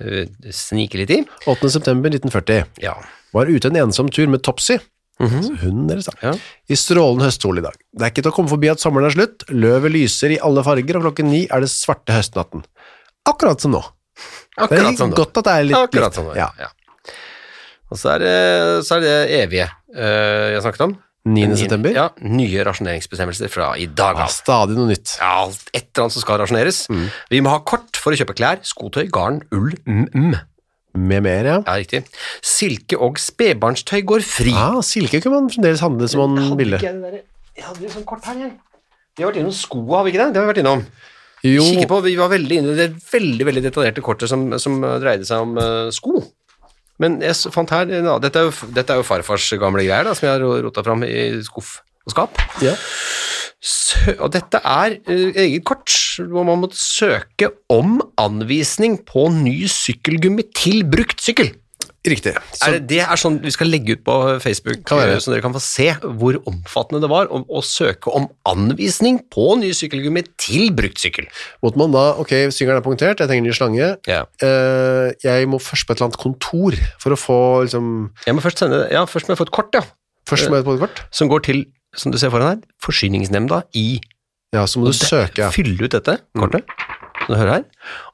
eh, 0.00 0.26
snike 0.50 0.94
litt 1.00 1.10
i. 1.10 1.24
8. 1.46 1.68
september 1.70 2.10
1940. 2.10 2.64
Ja. 2.82 2.94
Var 3.34 3.46
ute 3.46 3.66
en 3.68 3.76
ensom 3.76 4.08
tur 4.10 4.26
med 4.28 4.42
Topsy, 4.42 4.78
altså 5.20 5.56
hunden 5.60 5.88
deres 5.88 6.06
da, 6.06 6.12
Ja. 6.22 6.32
i 6.70 6.74
strålende 6.74 7.24
høstsol 7.26 7.58
i 7.58 7.62
dag. 7.62 7.74
Det 7.92 8.02
er 8.06 8.10
ikke 8.10 8.22
til 8.22 8.30
å 8.30 8.34
komme 8.36 8.48
forbi 8.48 8.70
at 8.70 8.78
sommeren 8.78 9.06
er 9.06 9.14
slutt, 9.16 9.44
løvet 9.50 9.90
lyser 9.92 10.30
i 10.36 10.38
alle 10.38 10.62
farger, 10.62 10.96
og 10.96 11.02
klokken 11.14 11.26
ni 11.30 11.46
er 11.50 11.60
det 11.60 11.68
svarte 11.68 12.14
høstnatten. 12.14 12.64
Akkurat 13.26 13.60
som 13.60 13.72
nå. 13.72 13.82
Det 14.58 14.64
Akkurat 14.70 14.92
er 14.92 14.96
som 14.96 15.10
godt 15.12 15.36
at 15.38 15.44
det 15.44 15.52
er 15.52 15.64
litt 15.64 15.76
Akkurat 15.76 16.04
litt. 16.10 16.14
som 16.14 16.24
nå. 16.26 16.34
Ja. 16.36 16.50
Ja. 16.58 16.68
Og 17.88 18.00
så 18.00 18.14
er, 18.16 18.24
det, 18.24 18.38
så 18.84 18.98
er 18.98 19.04
det 19.04 19.14
evige 19.38 19.68
eh, 19.68 20.54
jeg 20.54 20.64
snakket 20.66 20.88
om. 20.88 20.96
9. 21.28 21.48
september. 21.60 21.92
Ja, 21.92 22.06
nye 22.24 22.62
rasjoneringsbestemmelser 22.64 23.50
fra 23.52 23.72
i 23.76 23.88
dag 23.88 24.16
av. 24.16 24.28
Ja, 24.28 24.32
stadig 24.32 24.76
noe 24.78 24.88
nytt. 24.88 25.16
Ja, 25.20 25.32
alt 25.44 25.72
et 25.74 25.90
eller 25.90 26.06
annet 26.06 26.16
som 26.16 26.24
skal 26.24 26.40
rasjoneres. 26.40 26.84
Mm. 26.92 27.08
Vi 27.34 27.40
må 27.44 27.52
ha 27.52 27.60
kort 27.68 28.00
for 28.00 28.14
å 28.14 28.20
kjøpe 28.20 28.36
klær, 28.38 28.62
skotøy, 28.64 29.04
garn, 29.12 29.42
ull, 29.52 29.74
mm. 29.84 30.38
Med 30.98 31.22
mer, 31.22 31.46
ja. 31.46 31.58
Ja, 31.66 31.74
riktig. 31.78 32.00
Silke 32.44 32.96
og 33.04 33.20
spedbarnstøy 33.22 34.00
går 34.08 34.24
fri. 34.24 34.54
Ah, 34.56 34.80
silke 34.82 35.20
kunne 35.20 35.44
man 35.44 35.52
fremdeles 35.52 35.84
handle 35.84 36.08
som 36.10 36.32
man 36.32 36.56
ville. 36.58 36.80
jeg 36.80 36.96
det 37.58 37.66
hadde 37.66 37.82
jo 37.82 37.90
sånn 37.90 38.06
kort 38.06 38.26
her, 38.28 38.36
jeg. 38.38 38.52
Vi 39.18 39.24
har 39.24 39.32
vært 39.32 39.40
innom 39.40 39.54
sko, 39.58 39.80
har 39.90 40.04
vi 40.06 40.12
ikke 40.12 40.20
det? 40.22 40.30
Det 40.30 40.38
har 40.38 40.44
vi 40.46 40.50
vært 40.52 40.60
innom. 40.62 40.82
Jo, 41.42 41.64
Kikke 41.66 41.88
på, 41.90 41.98
Vi 42.06 42.14
var 42.18 42.30
veldig 42.30 42.56
inne 42.60 42.74
i 42.74 42.78
det 42.78 42.86
veldig 43.10 43.46
veldig 43.48 43.62
detaljerte 43.64 44.02
kortet 44.02 44.30
som, 44.30 44.44
som 44.62 44.78
dreide 45.02 45.26
seg 45.26 45.42
om 45.42 45.58
uh, 45.58 45.90
sko. 45.94 46.22
Men 46.98 47.20
jeg 47.22 47.36
fant 47.54 47.70
her 47.70 47.90
ja, 47.92 48.16
dette, 48.22 48.40
er 48.40 48.48
jo, 48.48 48.72
dette 48.74 48.94
er 48.94 48.98
jo 49.00 49.06
farfars 49.06 49.46
gamle 49.60 49.84
greier 49.86 50.08
da, 50.08 50.14
som 50.18 50.26
jeg 50.26 50.34
har 50.36 50.42
ro- 50.44 50.58
rota 50.66 50.82
fram 50.86 51.04
i 51.06 51.30
skuff 51.46 51.76
og 52.08 52.14
skap. 52.14 52.40
ja. 52.64 52.74
Sø, 53.58 54.12
og 54.22 54.30
dette 54.36 54.60
er 54.62 54.92
eh, 55.10 55.32
eget 55.42 55.64
kort 55.66 55.90
hvor 56.30 56.44
man 56.46 56.60
måtte 56.62 56.78
søke 56.78 57.48
om 57.74 57.96
anvisning 58.22 59.00
på 59.06 59.24
ny 59.34 59.64
sykkelgummi 59.70 60.44
til 60.54 60.84
brukt 60.86 61.18
sykkel. 61.24 61.50
Riktig. 62.06 62.32
Så, 62.54 62.68
er 62.68 62.72
det, 62.78 62.86
det 62.88 63.00
er 63.02 63.16
sånn 63.20 63.38
vi 63.42 63.50
skal 63.50 63.68
legge 63.68 63.96
ut 63.98 64.02
på 64.06 64.14
Facebook, 64.40 64.84
Kan 64.86 64.98
være. 65.00 65.16
eh, 65.16 65.20
så 65.20 65.32
dere 65.32 65.42
kan 65.44 65.52
få 65.52 65.60
se 65.60 65.88
hvor 66.04 66.38
omfattende 66.48 67.00
det 67.02 67.10
var 67.10 67.26
å, 67.28 67.60
søke 67.64 68.12
om 68.14 68.28
anvisning 68.48 69.18
på 69.34 69.56
ny 69.60 69.72
sykkelgummi 69.76 70.22
til 70.40 70.70
brukt 70.72 70.98
sykkel. 71.02 71.26
måtte 71.62 71.76
man 71.80 71.92
da, 71.92 72.04
ok, 72.22 72.32
syngeren 72.54 72.78
er 72.80 72.86
punktert, 72.86 73.18
jeg 73.20 73.28
trenger 73.28 73.44
ny 73.48 73.52
slange. 73.56 73.88
Ja. 74.08 74.22
Uh, 74.42 75.10
jeg 75.24 75.48
må 75.50 75.58
først 75.60 75.86
på 75.88 75.92
et 75.92 75.98
eller 76.00 76.08
annet 76.10 76.20
kontor 76.22 76.78
for 77.02 77.12
å 77.12 77.18
få, 77.18 77.38
liksom, 77.66 78.10
Jeg 78.26 78.34
må 78.38 78.40
først 78.46 78.58
sende, 78.62 78.84
ja, 78.94 79.04
først 79.04 79.28
må 79.28 79.34
jeg 79.34 79.42
få 79.42 79.48
et 79.50 79.56
kort, 79.58 79.74
ja, 79.74 79.82
først 80.28 80.48
må 80.48 80.56
jeg 80.60 80.64
få 80.68 80.76
et 80.78 80.84
kort. 80.86 81.02
som 81.10 81.28
går 81.28 81.42
til, 81.48 81.64
som 81.96 82.12
du 82.14 82.18
ser 82.18 82.30
foran 82.30 82.54
her, 82.54 82.62
forsyningsnemnda 82.84 83.64
i 83.74 84.00
Ja, 84.54 84.64
så 84.64 84.78
må 84.80 84.86
du 84.88 84.92
det- 84.96 85.02
søke, 85.04 85.36
ja. 85.42 85.50
Fylle 85.52 85.76
ut 85.84 85.90
dette 85.92 86.18
kortet, 86.38 86.64
som 87.26 87.34
du 87.34 87.36
hører 87.36 87.52
her, 87.58 87.64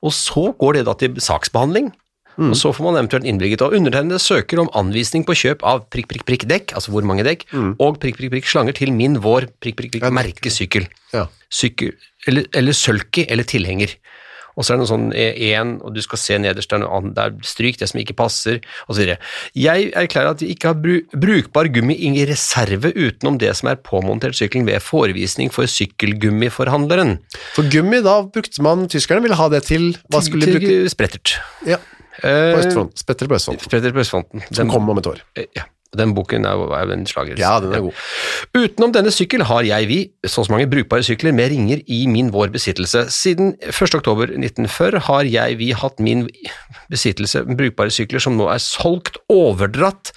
og 0.03 0.11
så 0.11 0.49
går 0.59 0.73
det 0.81 0.85
da 0.89 0.95
til 0.99 1.15
saksbehandling, 1.23 1.93
Mm. 2.37 2.51
og 2.51 2.57
så 2.59 2.73
får 2.75 2.85
man 2.89 2.99
eventuelt 2.99 3.29
innvilget, 3.31 3.63
og 3.63 3.77
undertegnede 3.79 4.19
søker 4.23 4.63
om 4.63 4.71
anvisning 4.75 5.25
på 5.27 5.37
kjøp 5.39 5.63
av 5.63 5.85
prikk, 5.93 6.09
prikk, 6.11 6.25
prikk 6.27 6.47
dekk, 6.51 6.75
altså 6.75 6.95
hvor 6.95 7.07
mange 7.07 7.27
dekk, 7.27 7.47
og 7.79 8.01
prikk, 8.03 8.19
prikk, 8.19 8.33
prikk 8.35 8.51
slanger 8.51 8.77
til 8.77 8.93
min 8.93 9.21
vår 9.23 9.49
prikk, 9.63 9.79
prikk, 9.79 9.95
prikk 9.97 10.03
Mm. 10.05 10.19
Merkesykkel. 10.19 10.89
Ja. 11.15 11.29
Sykkel, 11.49 11.95
eller, 12.29 12.45
eller 12.55 12.77
sølki, 12.77 13.25
eller 13.31 13.47
tilhenger. 13.49 13.95
Og 14.55 14.63
så 14.63 14.75
er 14.75 14.79
det 14.79 14.85
noe 14.85 14.91
sånn 14.91 15.07
én, 15.15 15.73
og 15.83 15.95
du 15.97 16.01
skal 16.05 16.21
se 16.21 16.39
nederst, 16.39 16.71
det 16.71 17.23
er 17.25 17.35
stryk 17.47 17.79
det 17.81 17.89
som 17.91 18.01
ikke 18.01 18.17
passer, 18.19 18.61
videre. 18.87 19.17
Jeg 19.59 19.91
erklærer 19.99 20.35
at 20.35 20.45
vi 20.45 20.53
ikke 20.55 20.71
har 20.71 20.79
bru 20.79 21.01
brukbar 21.11 21.71
gummi 21.75 21.97
i 22.07 22.27
reserve 22.29 22.93
utenom 22.95 23.39
det 23.43 23.51
som 23.59 23.73
er 23.73 23.81
påmontert 23.83 24.39
sykkelen 24.39 24.69
ved 24.69 24.85
forevisning 24.85 25.51
for 25.55 25.67
sykkelgummiforhandleren. 25.71 27.17
For 27.57 27.67
gummi, 27.71 28.03
da 28.07 28.21
brukte 28.31 28.63
man, 28.63 28.87
tyskerne 28.93 29.25
ville 29.25 29.39
ha 29.39 29.51
det 29.51 29.65
til, 29.67 29.91
hva 30.13 30.23
skulle 30.23 30.47
de 30.47 30.59
bruke? 30.61 30.79
Sprettert. 30.93 31.37
Ja, 31.67 31.81
på 32.23 32.59
østfronten. 32.61 32.97
spetter 32.97 33.29
på 33.29 33.35
østfronten. 33.39 33.65
Spetter 33.69 33.93
på 33.93 34.03
østfronten. 34.05 34.43
som 34.51 34.71
kommer 34.71 34.93
om 34.93 34.99
et 34.99 35.07
år. 35.07 35.23
eh, 35.37 35.47
ja, 35.57 35.63
den 35.99 36.15
boken 36.17 36.47
er 36.49 36.59
jo 36.59 36.69
er 36.75 36.93
en 36.95 37.07
slager. 37.09 37.39
Ja, 37.41 37.59
den 37.63 37.75
er 37.77 37.85
god. 37.87 38.03
Utenom 38.55 38.95
denne 38.95 39.13
sykkel 39.15 39.45
har 39.49 39.67
jeg 39.67 39.89
vi 39.91 40.01
så 40.27 40.45
og 40.45 40.49
så 40.49 40.55
mange 40.55 40.69
brukbare 40.71 41.05
sykler 41.07 41.33
med 41.33 41.53
ringer 41.53 41.81
i 41.87 42.05
min 42.11 42.29
vår 42.35 42.53
besittelse. 42.55 43.07
Siden 43.15 43.55
1. 43.65 43.95
oktober 43.97 44.29
1940 44.29 45.01
har 45.09 45.31
jeg 45.31 45.59
vi 45.61 45.71
hatt 45.73 46.03
min 46.05 46.27
besittelse 46.93 47.45
brukbare 47.49 47.93
sykler 47.95 48.23
som 48.23 48.37
nå 48.39 48.51
er 48.53 48.61
solgt 48.63 49.19
overdratt. 49.33 50.13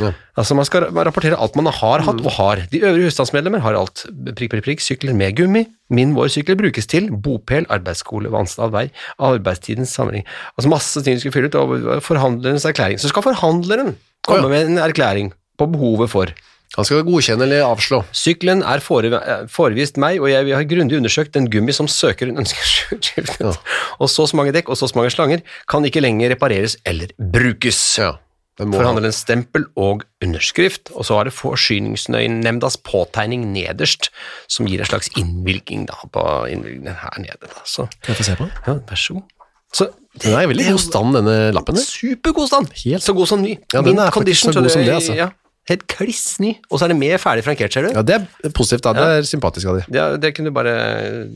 Ja. 0.00 0.12
Altså 0.36 0.54
man 0.54 0.66
skal 0.68 0.90
rapportere 0.92 1.38
alt 1.40 1.56
man 1.56 1.70
har 1.72 2.04
hatt 2.04 2.20
og 2.20 2.32
har. 2.36 2.62
De 2.72 2.82
øvrige 2.84 3.08
husstandsmedlemmer 3.08 3.62
har 3.64 3.78
alt. 3.78 4.04
Prikk, 4.36 4.52
prikk, 4.52 4.66
prikk, 4.68 4.84
sykler 4.84 5.16
med 5.16 5.36
gummi. 5.38 5.64
Min 5.88 6.12
vår 6.16 6.28
sykler 6.34 6.58
brukes 6.60 6.88
til 6.90 7.08
bopel, 7.10 7.66
arbeidsskole, 7.72 8.30
vannstad, 8.34 8.74
vei, 8.74 8.88
arbeidstidens 9.18 9.94
samling. 9.96 10.26
Altså 10.58 10.72
masse 10.72 11.02
ting 11.02 11.16
du 11.16 11.24
skal 11.24 11.34
fylle 11.38 11.48
ut, 11.48 11.56
og 11.56 12.02
forhandlerens 12.04 12.68
erklæring. 12.68 13.00
Så 13.00 13.08
skal 13.12 13.24
forhandleren 13.24 13.94
komme 14.24 14.48
med 14.52 14.70
en 14.70 14.78
erklæring 14.82 15.32
på 15.58 15.68
behovet 15.72 16.12
for. 16.12 16.32
Han 16.76 16.84
skal 16.84 17.04
godkjenne 17.06 17.46
eller 17.46 17.64
avslå. 17.64 18.02
Sykkelen 18.16 18.60
er 18.66 18.82
eh, 18.82 19.46
forevist 19.48 19.96
meg, 20.02 20.18
og 20.20 20.28
jeg 20.28 20.50
har 20.52 20.66
grundig 20.68 20.98
undersøkt 20.98 21.32
den 21.36 21.48
gummi 21.50 21.72
som 21.72 21.88
søkeren 21.88 22.36
ønsker 22.42 22.68
skiftet. 22.68 23.40
Ja. 23.40 23.54
Og 24.02 24.10
så 24.12 24.26
mange 24.36 24.52
dekk 24.56 24.68
og 24.74 24.76
så 24.80 24.90
mange 24.98 25.14
slanger 25.14 25.44
kan 25.70 25.86
ikke 25.88 26.02
lenger 26.04 26.34
repareres 26.34 26.76
eller 26.84 27.14
brukes. 27.16 27.80
Ja, 28.02 28.16
den 28.58 28.72
ha. 28.72 28.80
Forhandlerens 28.80 29.22
stempel 29.24 29.66
og 29.76 30.04
underskrift, 30.24 30.90
og 30.92 31.06
så 31.08 31.18
har 31.18 31.28
det 31.28 31.36
Forsyningsnemndas 31.36 32.78
påtegning 32.84 33.46
nederst, 33.52 34.10
som 34.48 34.68
gir 34.68 34.80
en 34.80 34.90
slags 34.90 35.10
innvilging 35.16 35.86
da, 35.88 35.96
på 36.12 36.26
innvilgningen 36.52 37.00
her 37.02 37.22
nede. 37.22 37.52
Da. 37.52 37.64
Så, 37.64 37.88
Kan 38.02 38.14
jeg 38.14 38.20
få 38.22 38.28
se 38.30 38.36
på? 38.40 38.50
ja, 38.66 38.78
vær 38.90 39.00
så 39.00 39.18
god. 39.18 39.32
Så, 39.76 39.90
Den 40.22 40.36
er 40.36 40.46
i 40.46 40.50
veldig 40.50 40.68
god 40.72 40.82
stand, 40.82 41.16
denne 41.18 41.34
lappen. 41.56 41.76
der. 41.78 41.84
Supergod 41.86 42.48
stand! 42.50 42.70
Helt. 42.84 43.04
Så 43.04 43.14
god 43.16 43.28
som 43.28 43.42
ny. 43.44 43.56
Ja, 43.72 43.82
den 43.82 43.92
Mint 43.92 44.04
er 44.06 44.14
faktisk 44.14 44.46
så 44.46 44.54
god 44.56 44.70
som 44.72 44.84
det, 44.86 44.94
altså. 44.94 45.16
Ja, 45.18 45.28
helt 45.70 45.84
kliss 45.90 46.38
ny. 46.42 46.54
Og 46.70 46.78
så 46.78 46.86
er 46.86 46.94
det 46.94 46.98
mer 47.00 47.18
ferdig 47.22 47.44
frankert, 47.46 47.74
ser 47.74 47.88
du. 47.88 47.90
Ja, 47.96 48.04
det 48.06 48.16
er 48.20 48.54
positivt 48.56 48.86
da, 48.86 48.94
det 48.96 49.06
er 49.18 49.28
sympatisk 49.28 49.72
av 49.72 49.80
de. 49.80 49.84
Det, 49.92 50.06
det 50.22 50.32
kunne 50.36 50.52
du 50.52 50.56
bare 50.56 50.74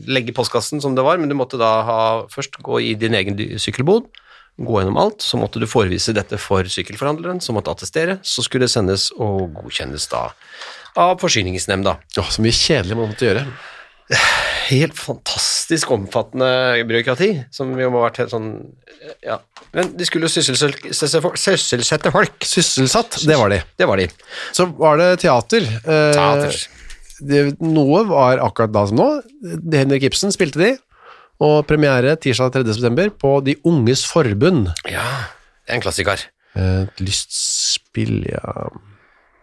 legge 0.09 0.33
i 0.33 0.35
postkassen 0.37 0.81
som 0.83 0.95
det 0.97 1.05
var, 1.05 1.21
men 1.21 1.29
du 1.31 1.37
måtte 1.37 1.59
da 1.61 1.71
ha, 1.87 2.01
først 2.31 2.57
gå 2.63 2.81
i 2.87 2.93
din 2.99 3.17
egen 3.17 3.37
sykkelbod, 3.61 4.09
gå 4.61 4.79
gjennom 4.81 4.99
alt, 5.01 5.23
så 5.25 5.39
måtte 5.41 5.61
du 5.61 5.67
forevise 5.69 6.13
dette 6.15 6.39
for 6.41 6.67
sykkelforhandleren, 6.69 7.39
som 7.43 7.57
måtte 7.57 7.73
attestere, 7.73 8.19
så 8.23 8.43
skulle 8.45 8.67
det 8.67 8.73
sendes 8.73 9.09
og 9.17 9.51
godkjennes 9.57 10.09
da 10.11 10.29
av 10.99 11.21
forsyningsnemnda. 11.21 11.95
Åh, 12.19 12.31
så 12.35 12.43
mye 12.43 12.55
kjedelig 12.55 12.97
man 12.99 13.13
måtte 13.13 13.29
gjøre. 13.29 13.45
Helt 14.67 14.97
fantastisk 14.99 15.50
omfattende 15.95 16.83
byråkrati, 16.89 17.29
som 17.55 17.71
jo 17.79 17.89
må 17.93 18.01
ha 18.01 18.09
vært 18.09 18.19
helt 18.23 18.33
sånn, 18.33 18.49
ja. 19.25 19.37
Men 19.75 19.93
de 19.97 20.07
skulle 20.07 20.27
jo 20.27 20.33
sysselsette, 20.33 22.11
folk. 22.11 22.35
Sysselsatt, 22.43 23.21
det 23.27 23.37
var 23.39 23.53
de. 23.53 23.61
Det 23.79 23.87
var 23.87 24.01
de. 24.01 24.07
Så 24.51 24.67
var 24.79 24.99
det 24.99 25.09
teater. 25.23 25.63
Eh, 25.81 26.11
Teater. 26.17 26.59
det, 27.29 27.43
noe 27.63 28.03
var 28.09 28.41
akkurat 28.43 28.73
da 28.75 28.85
som 28.89 28.99
nå. 28.99 29.09
Henrik 29.71 30.09
Ibsen 30.09 30.33
spilte 30.35 30.59
de, 30.59 30.71
og 31.41 31.63
premiere 31.69 32.17
tirsdag 32.21 32.53
3. 32.59 32.67
september 32.75 33.09
på 33.09 33.37
De 33.45 33.55
unges 33.65 34.03
forbund. 34.05 34.69
Ja, 34.91 35.07
det 35.65 35.73
er 35.73 35.79
en 35.79 35.85
klassiker. 35.87 36.27
Et 36.59 36.99
lystspill, 37.01 38.25
ja. 38.27 38.67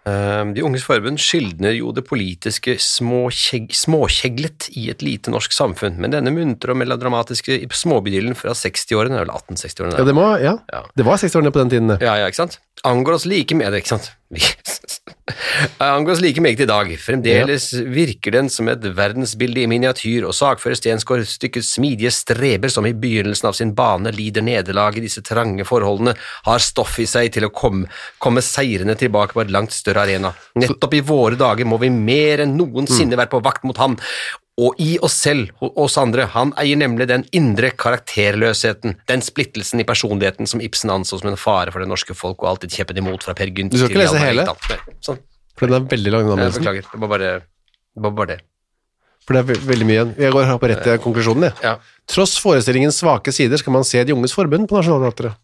Eh, 0.08 0.44
De 0.54 0.62
unges 0.64 0.84
forbund 0.86 1.20
skildner 1.20 1.74
jo 1.76 1.90
det 1.96 2.04
politiske 2.08 2.76
småkjeg, 2.82 3.68
småkjeglet 3.76 4.68
i 4.78 4.88
et 4.92 5.02
lite 5.04 5.32
norsk 5.34 5.52
samfunn, 5.54 5.98
men 6.00 6.14
denne 6.14 6.32
muntre 6.34 6.72
og 6.74 6.80
melodramatiske 6.80 7.60
småbydelen 7.74 8.36
fra 8.38 8.54
60-årene, 8.56 9.20
eller 9.22 9.34
1860-årene, 9.34 9.98
Ja, 10.00 10.06
det, 10.08 10.14
må, 10.16 10.26
ja. 10.42 10.56
Ja. 10.72 10.82
det 10.96 11.06
var 11.08 11.20
60-årene 11.20 11.52
på 11.54 11.62
den 11.64 11.70
tiden. 11.74 11.96
ja, 12.00 12.16
ja, 12.22 12.26
ikke 12.30 12.42
sant? 12.46 12.58
Angår 12.86 13.16
oss 13.18 13.26
like 13.26 13.56
med 13.58 13.72
det, 13.74 13.82
ikke 13.82 13.96
sant? 13.98 14.12
Angås 15.78 16.20
like 16.20 16.42
meget 16.42 16.62
i 16.64 16.68
dag. 16.68 16.90
Fremdeles 17.00 17.70
virker 17.94 18.34
den 18.34 18.50
som 18.52 18.68
et 18.72 18.84
verdensbilde 18.96 19.62
i 19.62 19.68
miniatyr, 19.70 20.26
og 20.28 20.36
sakfører 20.36 20.78
Stensgaard 20.78 21.26
stykkets 21.28 21.74
smidige 21.76 22.12
streber 22.14 22.72
som 22.72 22.86
i 22.88 22.94
begynnelsen 22.96 23.50
av 23.50 23.56
sin 23.58 23.74
bane 23.78 24.12
lider 24.14 24.44
nederlag 24.46 24.98
i 24.98 25.04
disse 25.04 25.22
trange 25.26 25.66
forholdene, 25.68 26.16
har 26.48 26.64
stoff 26.64 26.98
i 27.02 27.08
seg 27.08 27.32
til 27.34 27.48
å 27.48 27.52
komme, 27.54 27.88
komme 28.22 28.44
seirende 28.44 28.96
tilbake 28.98 29.36
på 29.36 29.44
et 29.44 29.54
langt 29.54 29.76
større 29.76 30.06
arena. 30.06 30.34
Nettopp 30.58 30.98
i 30.98 31.04
våre 31.04 31.38
dager 31.38 31.68
må 31.68 31.80
vi 31.82 31.92
mer 31.94 32.44
enn 32.44 32.56
noensinne 32.58 33.18
være 33.18 33.32
på 33.36 33.44
vakt 33.44 33.66
mot 33.68 33.78
ham, 33.82 33.98
og 34.58 34.80
i 34.82 34.96
oss 35.06 35.14
selv, 35.22 35.52
oss 35.62 35.94
andre. 36.00 36.26
Han 36.34 36.50
eier 36.58 36.78
nemlig 36.80 37.06
den 37.10 37.24
indre 37.36 37.70
karakterløsheten, 37.78 38.96
den 39.10 39.22
splittelsen 39.22 39.82
i 39.82 39.86
personligheten 39.86 40.50
som 40.50 40.62
Ibsen 40.64 40.90
anså 40.90 41.20
som 41.20 41.30
en 41.30 41.38
fare 41.38 41.74
for 41.74 41.84
det 41.84 41.90
norske 41.90 42.16
folk 42.18 42.42
og 42.42 42.52
alltid 42.54 42.74
kjeppet 42.74 42.98
imot 42.98 43.26
fra 43.26 43.36
Per 43.38 43.52
Gynt 43.54 43.74
Du 43.74 43.78
skal 43.78 43.94
ikke 43.94 44.02
lese 44.02 44.22
hele? 44.22 44.46
Nei, 44.48 44.78
Sånn. 45.04 45.22
For 45.58 45.70
den 45.70 45.78
er 45.78 45.88
veldig 45.90 46.14
lang, 46.14 46.28
beklager. 46.42 46.86
Det 46.90 47.02
var 47.02 47.10
bare 47.14 47.24
det. 47.24 47.46
Var 47.98 48.14
bare 48.18 48.34
det. 48.34 48.40
For 49.28 49.36
det 49.36 49.42
er 49.44 49.60
veldig 49.68 49.84
mye 49.84 49.94
igjen. 49.98 50.10
Jeg 50.16 50.32
går 50.32 50.50
på 50.62 50.68
rett 50.70 50.80
til 50.86 50.98
konklusjonen, 51.04 51.44
jeg. 51.50 51.56
Ja. 51.60 51.74
Tross 52.08 52.38
forestillingens 52.40 52.96
svake 53.02 53.28
sider 53.36 53.60
skal 53.60 53.74
man 53.74 53.84
se 53.84 54.00
De 54.08 54.14
unges 54.14 54.32
forbund 54.32 54.64
på 54.70 54.78
Nationaltheatret. 54.78 55.34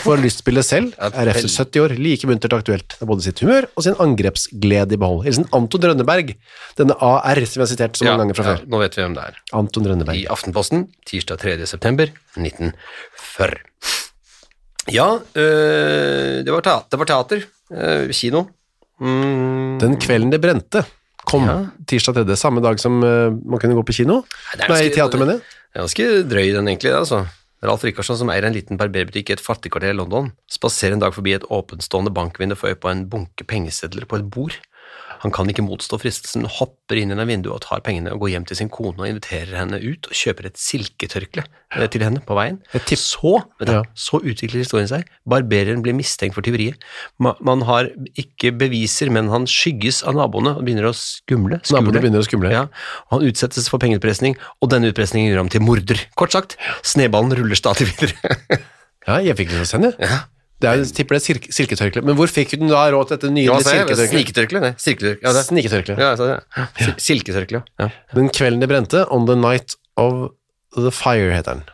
For 0.00 0.16
lystspillet 0.16 0.64
selv 0.64 0.94
Ja, 0.96 1.10
er 1.20 1.28
efter 1.34 1.50
70 1.52 1.82
år 1.84 1.92
like 2.00 2.24
muntert 2.30 2.54
aktuelt. 2.56 2.94
Det 2.94 3.04
er 3.04 3.10
både 3.10 3.26
sitt 3.26 3.42
humør 3.44 3.66
og 3.76 3.84
sin 3.84 3.98
angrepsglede 4.00 4.96
i 4.96 5.00
behold. 5.02 5.26
Hilsen 5.28 5.44
Anton 5.52 5.84
Rønneberg, 5.90 6.32
denne 6.80 6.96
AR 7.04 7.42
som 7.44 7.60
vi 7.60 7.64
har 7.66 7.70
sitert 7.74 8.00
så 8.00 8.06
mange 8.08 8.16
Ja, 8.16 8.22
ganger 8.24 8.38
fra 8.40 8.46
ja, 8.48 8.56
før. 8.56 8.64
nå 8.72 8.80
vet 8.80 8.96
vi 8.96 9.04
hvem 9.04 9.18
det 9.20 9.26
er. 9.28 9.38
Anton 9.60 9.90
Rønneberg. 9.92 10.16
I 10.16 10.26
Aftenposten, 10.32 10.86
tirsdag 11.04 11.42
3. 11.44 11.58
september 11.68 12.08
1940. 12.40 13.60
Ja, 14.96 15.10
øh, 15.36 16.40
det, 16.44 16.52
var 16.52 16.60
teater, 16.64 16.88
det 16.90 16.98
var 17.04 17.12
teater. 17.12 17.44
øh, 17.72 18.10
kino. 18.16 18.46
Mm, 19.00 19.78
Den 19.84 19.96
kvelden 20.00 20.30
det 20.32 20.40
brente 20.40 20.84
kom 21.28 21.46
Ja. 21.48 21.56
tirsdag 21.86 22.20
3. 22.24 22.36
Samme 22.36 22.62
dag 22.64 22.80
som 22.80 23.00
uh, 23.02 23.30
man 23.30 23.60
kunne 23.62 23.76
gå 23.78 23.84
på 23.86 23.96
kino. 24.02 24.22
Nei, 24.68 24.86
i 24.86 24.92
teater, 24.94 25.18
mener 25.20 25.38
jeg. 25.38 25.40
Det 25.74 25.80
er 25.80 25.86
ganske 25.86 26.06
drøy 26.30 26.52
den 26.54 26.68
egentlig, 26.70 26.92
altså. 26.94 27.24
Ralf 27.64 27.84
Rikardsen, 27.86 28.18
som 28.20 28.30
eier 28.30 28.44
en 28.44 28.52
liten 28.54 28.76
barberbutikk 28.76 29.30
i 29.30 29.36
et 29.38 29.42
fattigkvarter 29.42 29.94
i 29.94 29.96
London, 29.96 30.30
spaserer 30.52 30.92
en 30.98 31.00
dag 31.00 31.14
forbi 31.16 31.32
et 31.32 31.46
åpenstående 31.48 32.12
bankvindu 32.12 32.56
for 32.60 32.68
øye 32.68 32.78
på 32.78 32.90
en 32.92 33.06
bunke 33.08 33.46
pengesedler 33.48 34.04
på 34.04 34.20
et 34.20 34.26
bord. 34.30 34.58
Han 35.24 35.32
kan 35.32 35.48
ikke 35.48 35.64
motstå 35.64 35.96
fristelsen, 36.02 36.44
hopper 36.58 36.98
inn 37.00 37.08
gjennom 37.10 37.30
vinduet 37.30 37.54
og 37.56 37.62
tar 37.64 37.80
pengene 37.84 38.12
og 38.12 38.20
går 38.22 38.34
hjem 38.34 38.44
til 38.50 38.58
sin 38.60 38.68
kone 38.72 39.00
og 39.00 39.06
inviterer 39.08 39.54
henne 39.56 39.78
ut 39.80 40.06
og 40.10 40.14
kjøper 40.20 40.50
et 40.50 40.60
silketørkle 40.60 41.44
eh, 41.48 41.86
til 41.90 42.04
henne 42.04 42.20
på 42.24 42.36
veien. 42.36 42.58
Så, 43.00 43.32
Ja. 43.64 43.80
så 43.96 44.20
utvikler 44.20 44.60
historien 44.60 44.90
seg. 44.90 45.08
Barbereren 45.26 45.80
blir 45.84 45.96
mistenkt 45.96 46.36
for 46.36 46.44
tyveriet. 46.44 46.76
Man 47.18 47.64
har 47.64 47.88
ikke 48.20 48.52
beviser, 48.60 49.08
men 49.10 49.32
han 49.32 49.48
skygges 49.48 50.02
av 50.04 50.14
naboene 50.20 50.52
og 50.58 50.64
begynner 50.68 50.90
å 50.90 50.94
skumle. 50.94 51.62
Naboene 51.72 52.04
begynner 52.04 52.20
å 52.20 52.28
skumle. 52.28 52.52
Ja, 52.52 52.66
han 53.10 53.24
utsettes 53.24 53.70
for 53.72 53.80
pengeutpressing, 53.82 54.36
og 54.60 54.70
denne 54.76 54.92
utpressingen 54.92 55.32
gjør 55.32 55.40
ham 55.46 55.48
til 55.56 55.64
morder. 55.64 56.04
Kort 56.20 56.36
sagt, 56.36 56.58
sneballen 56.84 57.32
ruller 57.40 57.56
stadig 57.58 57.88
videre. 57.94 58.60
Ja, 59.04 59.18
jeg 59.20 59.34
fikk 59.36 59.50
lyst 59.52 59.58
til 59.58 59.66
å 59.66 59.68
sende. 59.68 59.88
ja. 60.00 60.22
Det 60.64 60.70
er, 60.72 60.80
jeg 60.82 60.94
tipper 60.98 61.16
det 61.16 61.20
er 61.20 61.26
silke, 61.26 61.52
silketørkle. 61.58 62.02
Men 62.08 62.16
hvor 62.18 62.32
fikk 62.32 62.56
hun 62.56 62.72
da 62.72 62.86
råd 62.94 63.10
til 63.12 63.18
dette 63.20 63.32
nye 63.36 63.58
silketørkleet? 63.60 64.14
Sniketørkle, 64.14 64.64
nei. 64.64 64.72
Silketørkle. 64.80 65.22
Ja, 65.28 65.34
det. 65.36 65.44
Sniketørkle. 65.50 65.98
Ja, 66.00 66.10
jeg. 66.16 66.40
Ja. 66.56 66.66
Sil- 66.80 66.98
Silketørkle, 67.10 67.62
ja. 67.84 67.90
Den 68.16 68.32
kvelden 68.34 68.64
det 68.64 68.72
brente, 68.72 69.04
On 69.14 69.28
the 69.28 69.36
Night 69.38 69.76
of 70.00 70.32
the 70.74 70.90
Fire 70.90 71.30
heter 71.36 71.60
den. 71.60 71.70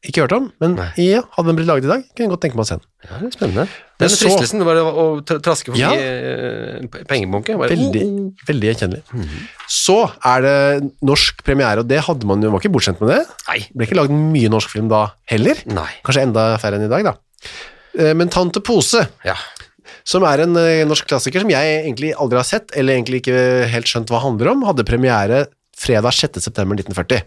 Ikke 0.00 0.22
hørt 0.24 0.32
om, 0.32 0.46
men 0.62 0.78
Nei. 0.78 0.86
ja, 0.96 1.18
hadde 1.36 1.50
den 1.50 1.56
blitt 1.58 1.68
laget 1.68 1.84
i 1.84 1.88
dag, 1.90 2.04
kunne 2.16 2.24
jeg 2.24 2.30
godt 2.32 2.40
tenke 2.40 2.56
meg 2.56 2.64
å 2.64 2.68
se 2.70 2.76
den. 2.78 2.86
ja, 3.04 3.18
det 3.20 3.26
er 3.28 3.34
spennende. 3.34 3.64
Den 4.00 4.08
men 4.08 4.14
fristelsen 4.16 4.62
var 4.64 4.78
å 4.80 5.02
traske 5.28 5.68
forbi 5.68 5.82
Ja. 5.82 5.90
eh, 5.92 6.86
p- 6.88 7.02
pengebunke. 7.10 7.52
Veldig, 7.60 8.00
oh, 8.06 8.14
oh. 8.30 8.46
veldig 8.48 8.70
gjenkjennelig. 8.70 9.02
Så 9.68 9.98
er 10.24 10.46
det 10.46 10.54
norsk 11.04 11.44
premiere, 11.44 11.84
og 11.84 11.90
det 11.92 12.00
hadde 12.06 12.24
man 12.30 12.40
jo, 12.40 12.48
var 12.54 12.64
ikke 12.64 12.72
bortskjemt 12.78 13.02
med 13.04 13.12
det. 13.12 13.18
Nei. 13.50 13.58
Det 13.68 13.76
ble 13.76 13.90
ikke 13.90 13.98
laget 14.00 14.16
mye 14.32 14.48
norsk 14.56 14.72
film 14.72 14.88
da 14.88 15.02
heller. 15.34 15.60
Nei. 15.68 15.90
Kanskje 16.08 16.24
enda 16.30 16.46
færre 16.64 16.80
enn 16.80 16.88
i 16.88 16.90
dag, 16.96 17.04
da. 17.10 17.14
Eh, 17.98 18.12
Men 18.14 18.28
Tante 18.28 18.60
Pose, 18.60 19.06
Ja. 19.24 19.36
som 20.04 20.22
er 20.24 20.44
en 20.44 20.56
eh, 20.56 20.84
norsk 20.86 21.06
klassiker 21.10 21.40
som 21.40 21.50
jeg 21.50 21.84
egentlig 21.84 22.12
aldri 22.14 22.38
har 22.40 22.44
sett, 22.48 22.70
eller 22.76 22.94
egentlig 22.94 23.22
ikke 23.22 23.66
helt 23.70 23.86
skjønt 23.90 24.10
hva 24.12 24.22
handler 24.22 24.52
om, 24.52 24.62
hadde 24.68 24.86
premiere 24.86 25.46
fredag 25.76 26.12
6. 26.14 26.40
september 26.40 26.76
1940. 26.76 27.22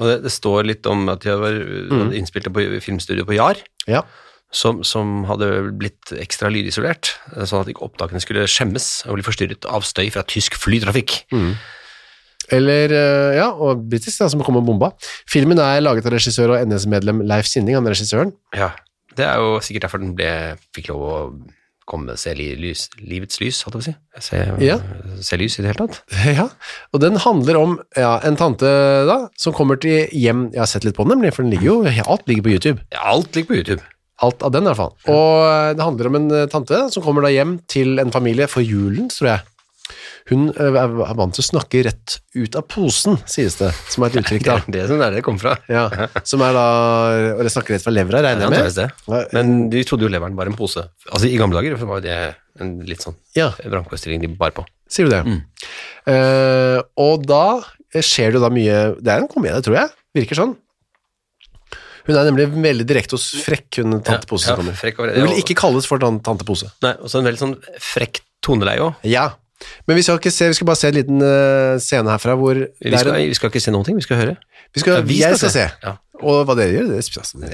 Og 0.00 0.06
det, 0.10 0.22
det 0.24 0.32
står 0.34 0.66
litt 0.66 0.86
om 0.90 1.08
at 1.08 1.22
de 1.22 1.34
var 1.38 1.54
mm. 1.54 2.12
innspilt 2.18 2.50
på 2.52 2.64
filmstudio 2.82 3.24
på 3.26 3.36
Jar, 3.36 3.60
Ja. 3.86 4.02
som, 4.50 4.82
som 4.86 5.24
hadde 5.28 5.70
blitt 5.78 6.10
ekstra 6.18 6.50
lydisolert, 6.50 7.14
sånn 7.46 7.62
at 7.62 7.70
ikke 7.70 7.86
opptakene 7.86 8.20
skulle 8.22 8.46
skjemmes 8.50 9.04
og 9.06 9.18
bli 9.18 9.26
forstyrret 9.26 9.66
av 9.70 9.86
støy 9.86 10.10
fra 10.14 10.22
tysk 10.26 10.58
flytrafikk. 10.58 11.22
Eller, 12.52 12.92
eh, 12.92 13.36
ja, 13.38 13.48
og 13.54 13.86
britisk, 13.88 14.18
som 14.28 14.42
kom 14.44 14.58
og 14.60 14.66
bomba. 14.66 14.90
Filmen 15.30 15.58
er 15.62 15.80
laget 15.80 16.04
av 16.06 16.12
regissør 16.12 16.52
og 16.56 16.66
NS-medlem 16.68 17.22
Leif 17.24 17.46
Sinding, 17.48 17.78
han 17.78 17.86
regissøren. 17.88 18.34
Ja, 18.54 18.72
det 19.18 19.26
er 19.28 19.42
jo 19.42 19.58
sikkert 19.64 19.86
derfor 19.88 20.02
den 20.02 20.14
ble, 20.18 20.30
fikk 20.76 20.90
lov 20.92 21.04
å 21.04 21.18
komme, 21.84 22.14
se 22.16 22.32
lys, 22.32 22.86
livets 23.04 23.36
lys, 23.42 23.58
hadde 23.66 23.80
jeg 23.84 23.92
på 23.92 24.18
å 24.18 24.22
si. 24.22 24.28
Se, 24.30 24.38
Ja. 24.64 24.78
se 25.20 25.36
lys 25.36 25.58
i 25.58 25.64
det 25.66 25.74
hele 25.74 25.84
tatt. 25.84 25.98
Ja, 26.38 26.46
og 26.96 27.02
den 27.04 27.18
handler 27.20 27.58
om 27.60 27.74
ja, 27.96 28.14
en 28.24 28.38
tante 28.40 28.70
da, 29.08 29.18
som 29.36 29.52
kommer 29.52 29.76
til 29.82 30.08
hjem, 30.16 30.46
jeg 30.54 30.62
har 30.62 30.70
sett 30.70 30.86
litt 30.88 30.96
på 30.96 31.04
den 31.04 31.18
nemlig, 31.18 31.34
for 31.36 31.44
den 31.44 31.52
ligger 31.52 31.68
jo, 31.68 32.06
alt 32.08 32.24
ligger 32.30 32.46
på 32.46 32.54
YouTube. 32.56 32.80
Ja, 32.94 33.02
alt 33.12 33.36
ligger 33.36 33.52
på 33.52 33.58
YouTube. 33.60 33.82
Alt 34.24 34.44
av 34.46 34.52
den 34.54 34.64
i 34.64 34.70
hvert 34.70 34.78
fall. 34.78 34.92
Og 35.10 35.44
eh, 35.50 35.72
det 35.76 35.84
handler 35.84 36.08
om 36.08 36.16
en 36.20 36.28
eh, 36.38 36.46
tante 36.48 36.84
som 36.94 37.02
kommer 37.04 37.26
da 37.26 37.32
hjem 37.34 37.56
til 37.68 37.98
en 38.00 38.12
familie 38.14 38.46
for 38.48 38.62
julen, 38.64 39.10
tror 39.12 39.32
jeg. 39.34 39.44
Hun 40.30 40.46
eh, 40.56 40.76
er 40.80 40.88
vant 41.18 41.34
til 41.36 41.42
å 41.44 41.46
snakke 41.46 41.82
rett 41.84 42.14
ut 42.34 42.54
av 42.56 42.64
posen, 42.72 43.18
sies 43.28 43.58
det, 43.60 43.68
som 43.92 44.06
er 44.06 44.14
et 44.14 44.16
uttrykk 44.22 44.46
da. 44.46 44.54
Det 44.64 44.78
er 44.80 44.86
det 44.86 44.88
som 44.94 45.02
er 45.04 45.16
det 45.18 45.22
kommer 45.26 45.42
fra. 45.42 45.54
Ja, 45.68 45.82
som 46.30 46.40
er 46.46 46.56
da, 46.56 46.64
og 47.36 47.42
det 47.44 47.52
snakker 47.52 47.76
rett 47.76 47.84
fra 47.84 47.92
levra, 47.92 48.22
regner 48.24 48.46
jeg 48.46 48.54
med? 48.54 48.64
med. 48.64 48.78
det. 49.12 49.20
Men 49.36 49.52
de 49.74 49.82
trodde 49.84 50.06
jo 50.08 50.12
leveren 50.14 50.38
var 50.38 50.48
en 50.48 50.56
pose. 50.56 50.86
Altså 51.10 51.28
I 51.28 51.36
gamle 51.40 51.60
dager 51.60 51.76
var 51.84 52.00
jo 52.00 52.06
det 52.08 52.16
en 52.62 52.74
litt 52.86 53.02
sånn 53.04 53.16
Ja, 53.36 53.50
vrangforestilling 53.66 54.22
de 54.24 54.32
bar 54.38 54.52
på. 54.56 54.64
sier 54.88 55.08
du 55.08 55.12
det? 55.12 55.22
Mm. 55.26 55.40
Uh, 56.08 56.80
og 57.04 57.24
da 57.28 57.44
skjer 58.00 58.32
det 58.32 58.38
jo 58.40 58.44
da 58.46 58.50
mye, 58.54 58.78
det 59.04 59.10
er 59.12 59.22
en 59.22 59.28
komedie, 59.30 59.60
tror 59.66 59.76
jeg, 59.82 59.92
virker 60.18 60.38
sånn. 60.40 60.56
Hun 62.04 62.16
er 62.20 62.26
nemlig 62.28 62.48
veldig 62.52 62.84
direkte 62.88 63.16
og 63.16 63.22
frekk, 63.44 63.78
hun 63.80 64.00
tante 64.04 64.28
Pose 64.28 64.48
Ja, 64.50 64.52
Ja, 64.52 64.58
kommer. 64.60 64.74
frekk 64.76 64.98
og 65.00 65.12
Hun 65.14 65.28
vil 65.30 65.40
ikke 65.40 65.56
kalles 65.56 65.86
for 65.88 66.00
tan- 66.02 66.18
tante 66.24 66.44
Pose. 66.44 66.68
Nei, 66.84 66.92
og 67.00 67.08
så 67.08 67.20
en 67.22 67.28
veldig 67.28 67.40
sånn 67.40 67.54
frekk 67.80 68.20
toneleie 68.44 68.82
òg. 68.84 68.98
Ja, 69.08 69.30
men 69.86 69.96
vi 69.96 70.02
skal 70.02 70.18
ikke 70.18 70.32
se, 70.32 70.48
vi 70.48 70.54
skal 70.58 70.66
bare 70.66 70.80
se 70.80 70.88
en 70.88 70.94
liten 70.98 71.22
eh, 71.22 71.78
scene 71.82 72.08
herfra 72.10 72.36
hvor 72.40 72.54
Vi, 72.54 72.96
skal- 72.96 73.14
en- 73.14 73.28
vi 73.28 73.34
skal 73.38 73.50
ikke 73.50 73.60
se 73.64 73.70
noen 73.74 73.84
ting, 73.84 73.96
vi 73.96 74.06
skal 74.06 74.16
høre. 74.22 74.36
vi 74.74 74.80
skal, 74.80 74.94
Ja, 74.94 75.00
vi 75.02 75.18
jeg 75.20 75.36
skal 75.36 75.50
skal 75.50 75.50
se. 75.50 75.68
se. 75.68 75.86
Ja. 75.88 75.96
Og 76.22 76.46
hva 76.46 76.54
dere 76.56 76.72
gjør, 76.72 76.88
det 76.94 77.02
altså, 77.02 77.36
mer 77.42 77.50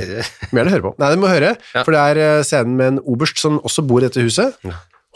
må 0.52 0.60
gjerne 0.60 0.70
høre 0.76 0.82
på. 0.86 0.94
Nei, 0.98 1.08
dere 1.10 1.20
må 1.24 1.28
høre, 1.32 1.56
Ja. 1.74 1.82
for 1.84 1.92
det 1.92 2.00
er 2.00 2.22
eh, 2.38 2.42
scenen 2.44 2.76
med 2.76 2.86
en 2.94 3.00
oberst 3.06 3.38
som 3.38 3.58
også 3.60 3.86
bor 3.86 4.00
i 4.02 4.08
dette 4.08 4.20
huset. 4.22 4.54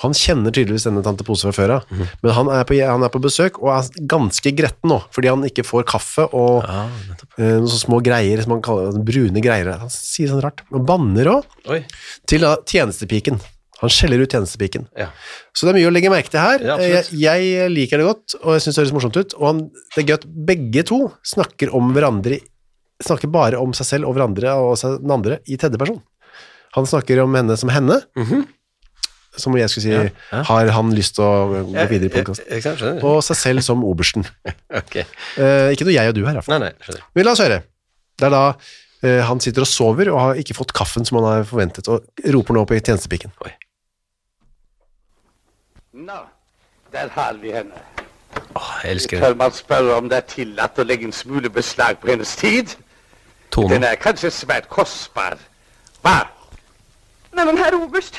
Han 0.02 0.10
kjenner 0.10 0.50
tydeligvis 0.50 0.88
denne 0.88 1.04
tante 1.06 1.22
Pose 1.22 1.46
fra 1.46 1.52
før 1.54 1.70
av, 1.76 1.84
Mhm. 1.88 2.08
men 2.24 2.32
han 2.34 2.48
er, 2.50 2.64
på, 2.66 2.74
han 2.82 3.04
er 3.06 3.08
på 3.14 3.20
besøk 3.22 3.60
og 3.62 3.68
er 3.76 4.06
ganske 4.10 4.50
gretten 4.58 4.90
nå, 4.90 4.96
fordi 5.14 5.28
han 5.30 5.44
ikke 5.46 5.62
får 5.64 5.84
kaffe 5.86 6.26
og 6.34 6.64
Ja, 6.66 6.88
eh, 7.38 7.60
noen 7.60 7.68
sånne 7.70 7.84
små 7.86 8.00
greier 8.02 8.42
som 8.42 8.56
han 8.56 8.60
kaller 8.62 8.98
brune 9.06 9.40
greier. 9.40 9.70
Han 9.78 9.88
sier 9.94 10.28
sånn 10.32 10.42
rart. 10.42 10.62
Og 10.72 10.84
banner 10.84 11.30
òg 11.36 11.84
til 12.26 12.40
da, 12.40 12.56
tjenestepiken. 12.66 13.38
Han 13.82 13.90
skjeller 13.92 14.22
ut 14.22 14.32
tjenestepiken. 14.32 14.86
Ja. 14.98 15.10
Så 15.56 15.66
det 15.66 15.74
er 15.74 15.78
mye 15.80 15.90
å 15.90 15.92
legge 15.92 16.12
merke 16.12 16.30
til 16.32 16.40
her. 16.40 16.62
Ja, 16.64 16.76
jeg, 16.80 17.04
jeg 17.20 17.70
liker 17.72 18.00
det 18.00 18.06
godt, 18.06 18.36
og 18.40 18.54
jeg 18.54 18.64
syns 18.64 18.78
det 18.78 18.84
høres 18.84 18.94
morsomt 18.96 19.18
ut. 19.18 19.36
Og 19.40 19.46
han, 19.50 19.62
det 19.94 20.02
er 20.02 20.08
gøy 20.08 20.16
at 20.16 20.26
begge 20.50 20.84
to 20.88 21.00
snakker 21.34 21.74
om 21.74 21.94
hverandre 21.96 22.40
Snakker 23.02 23.26
bare 23.28 23.58
om 23.58 23.72
seg 23.74 23.88
selv 23.88 24.06
og 24.06 24.14
hverandre 24.14 24.52
og 24.62 24.78
den 24.78 25.10
andre 25.10 25.40
i 25.50 25.56
tredje 25.60 25.80
person. 25.80 25.98
Han 26.76 26.86
snakker 26.86 27.18
om 27.24 27.34
henne 27.34 27.56
som 27.58 27.72
henne. 27.74 27.96
Som 29.34 29.56
jeg 29.58 29.70
skulle 29.72 29.82
si. 29.82 30.12
Ja. 30.30 30.42
Har 30.46 30.70
han 30.76 30.92
lyst 30.94 31.16
til 31.18 31.26
å 31.26 31.64
gå 31.72 31.86
videre 31.90 32.06
i 32.06 32.12
podkasten? 32.14 33.02
Og 33.02 33.18
seg 33.26 33.40
selv 33.40 33.66
som 33.66 33.82
obersten. 33.86 34.26
okay. 34.80 35.02
Eh, 35.34 35.74
ikke 35.74 35.88
noe 35.88 35.96
jeg 35.96 36.12
og 36.12 36.16
du 36.16 36.22
her, 36.22 36.36
i 36.36 36.38
hvert 36.38 36.46
fall. 36.46 36.62
Nei, 36.62 36.70
nei, 36.70 36.86
skjønner. 36.86 37.04
Men 37.18 37.26
la 37.26 37.34
oss 37.34 37.42
høre. 37.42 37.58
Det 38.14 38.28
er 38.30 38.34
da 38.36 38.44
eh, 39.02 39.20
han 39.26 39.42
sitter 39.42 39.66
og 39.66 39.70
sover 39.70 40.12
og 40.14 40.20
har 40.22 40.40
ikke 40.44 40.56
fått 40.56 40.74
kaffen 40.78 41.06
som 41.06 41.18
han 41.18 41.28
har 41.32 41.46
forventet, 41.50 41.90
og 41.90 42.30
roper 42.38 42.58
nå 42.58 42.66
på 42.70 42.78
tjenestepiken. 42.78 43.34
Oi. 43.42 43.56
Nå, 45.94 46.12
der 46.92 47.08
har 47.08 47.32
vi 47.32 47.52
henne. 47.52 47.72
Åh, 48.56 48.70
jeg 48.82 48.90
elsker 48.90 49.18
Tør 49.20 49.34
man 49.34 49.52
spørre 49.52 49.94
om 49.94 50.08
det 50.10 50.16
er 50.16 50.24
tillatt 50.26 50.78
å 50.78 50.82
legge 50.82 51.06
en 51.06 51.14
smule 51.14 51.50
beslag 51.50 52.00
på 52.02 52.10
hennes 52.10 52.32
tid? 52.36 52.72
Tone. 53.54 53.76
Den 53.76 53.86
er 53.86 53.94
kanskje 54.02 54.32
svært 54.34 54.66
kostbar. 54.68 55.36
Hva? 56.02 56.16
Nei, 57.34 57.44
men 57.46 57.60
herr 57.62 57.76
Oberst. 57.78 58.18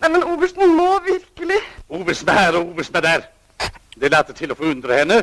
Nei, 0.00 0.08
men 0.14 0.24
Obersten 0.24 0.72
må 0.76 0.88
virkelig 1.04 1.60
Obersten 1.88 2.32
er 2.32 2.40
her 2.40 2.56
og 2.62 2.72
obersten 2.72 2.96
er 2.96 3.04
der. 3.10 3.28
Det 4.00 4.12
later 4.12 4.36
til 4.40 4.52
å 4.52 4.56
forundre 4.56 4.96
henne. 5.02 5.20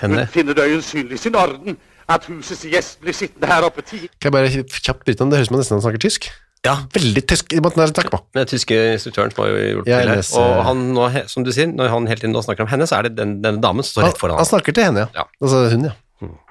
Hun 0.00 0.20
finner 0.36 0.56
det 0.56 0.68
øyensynlig 0.68 1.18
sin 1.20 1.36
orden 1.36 1.80
at 2.12 2.28
husets 2.28 2.66
gjest 2.68 3.00
blir 3.00 3.16
sittende 3.16 3.48
her 3.48 3.64
oppe 3.64 3.82
ti 3.86 4.04
Kan 4.20 4.28
jeg 4.28 4.36
bare 4.36 4.64
kjapt 4.68 5.04
bryte 5.04 5.24
om, 5.24 5.32
det 5.32 5.40
høres 5.40 5.48
ut 5.48 5.52
som 5.52 5.56
han 5.56 5.64
nesten 5.64 5.82
snakker 5.84 6.04
tysk. 6.04 6.28
Ja, 6.66 6.74
Veldig 6.92 7.22
tysk 7.24 7.54
i 7.56 7.60
måten 7.64 7.80
på. 8.12 8.18
den 8.36 8.46
tyske 8.50 8.76
instruktøren 8.94 9.32
som 9.32 9.44
har 9.46 9.54
gjort 9.56 9.86
Ja, 9.88 10.00
til 10.02 10.10
her. 10.12 10.24
Og 10.36 10.50
eh, 10.50 10.62
han, 10.66 10.82
nå, 10.92 11.06
som 11.32 11.44
du 11.46 11.52
sier, 11.56 11.70
når 11.72 11.88
han 11.88 12.06
hele 12.10 12.20
tiden 12.20 12.34
nå 12.36 12.42
snakker 12.44 12.66
om 12.66 12.68
henne, 12.68 12.84
så 12.86 12.98
er 12.98 13.08
det 13.08 13.14
den, 13.16 13.38
denne 13.40 13.62
damen 13.64 13.82
som 13.86 13.94
står 13.96 14.10
rett 14.10 14.20
foran 14.20 14.36
han 14.36 14.44
ham. 14.44 14.50
snakker 14.50 14.76
til 14.76 14.84
henne, 14.90 15.06
ja. 15.06 15.22
Ja. 15.22 15.24
Altså 15.40 15.62
hun, 15.72 15.86
ja. 15.88 15.94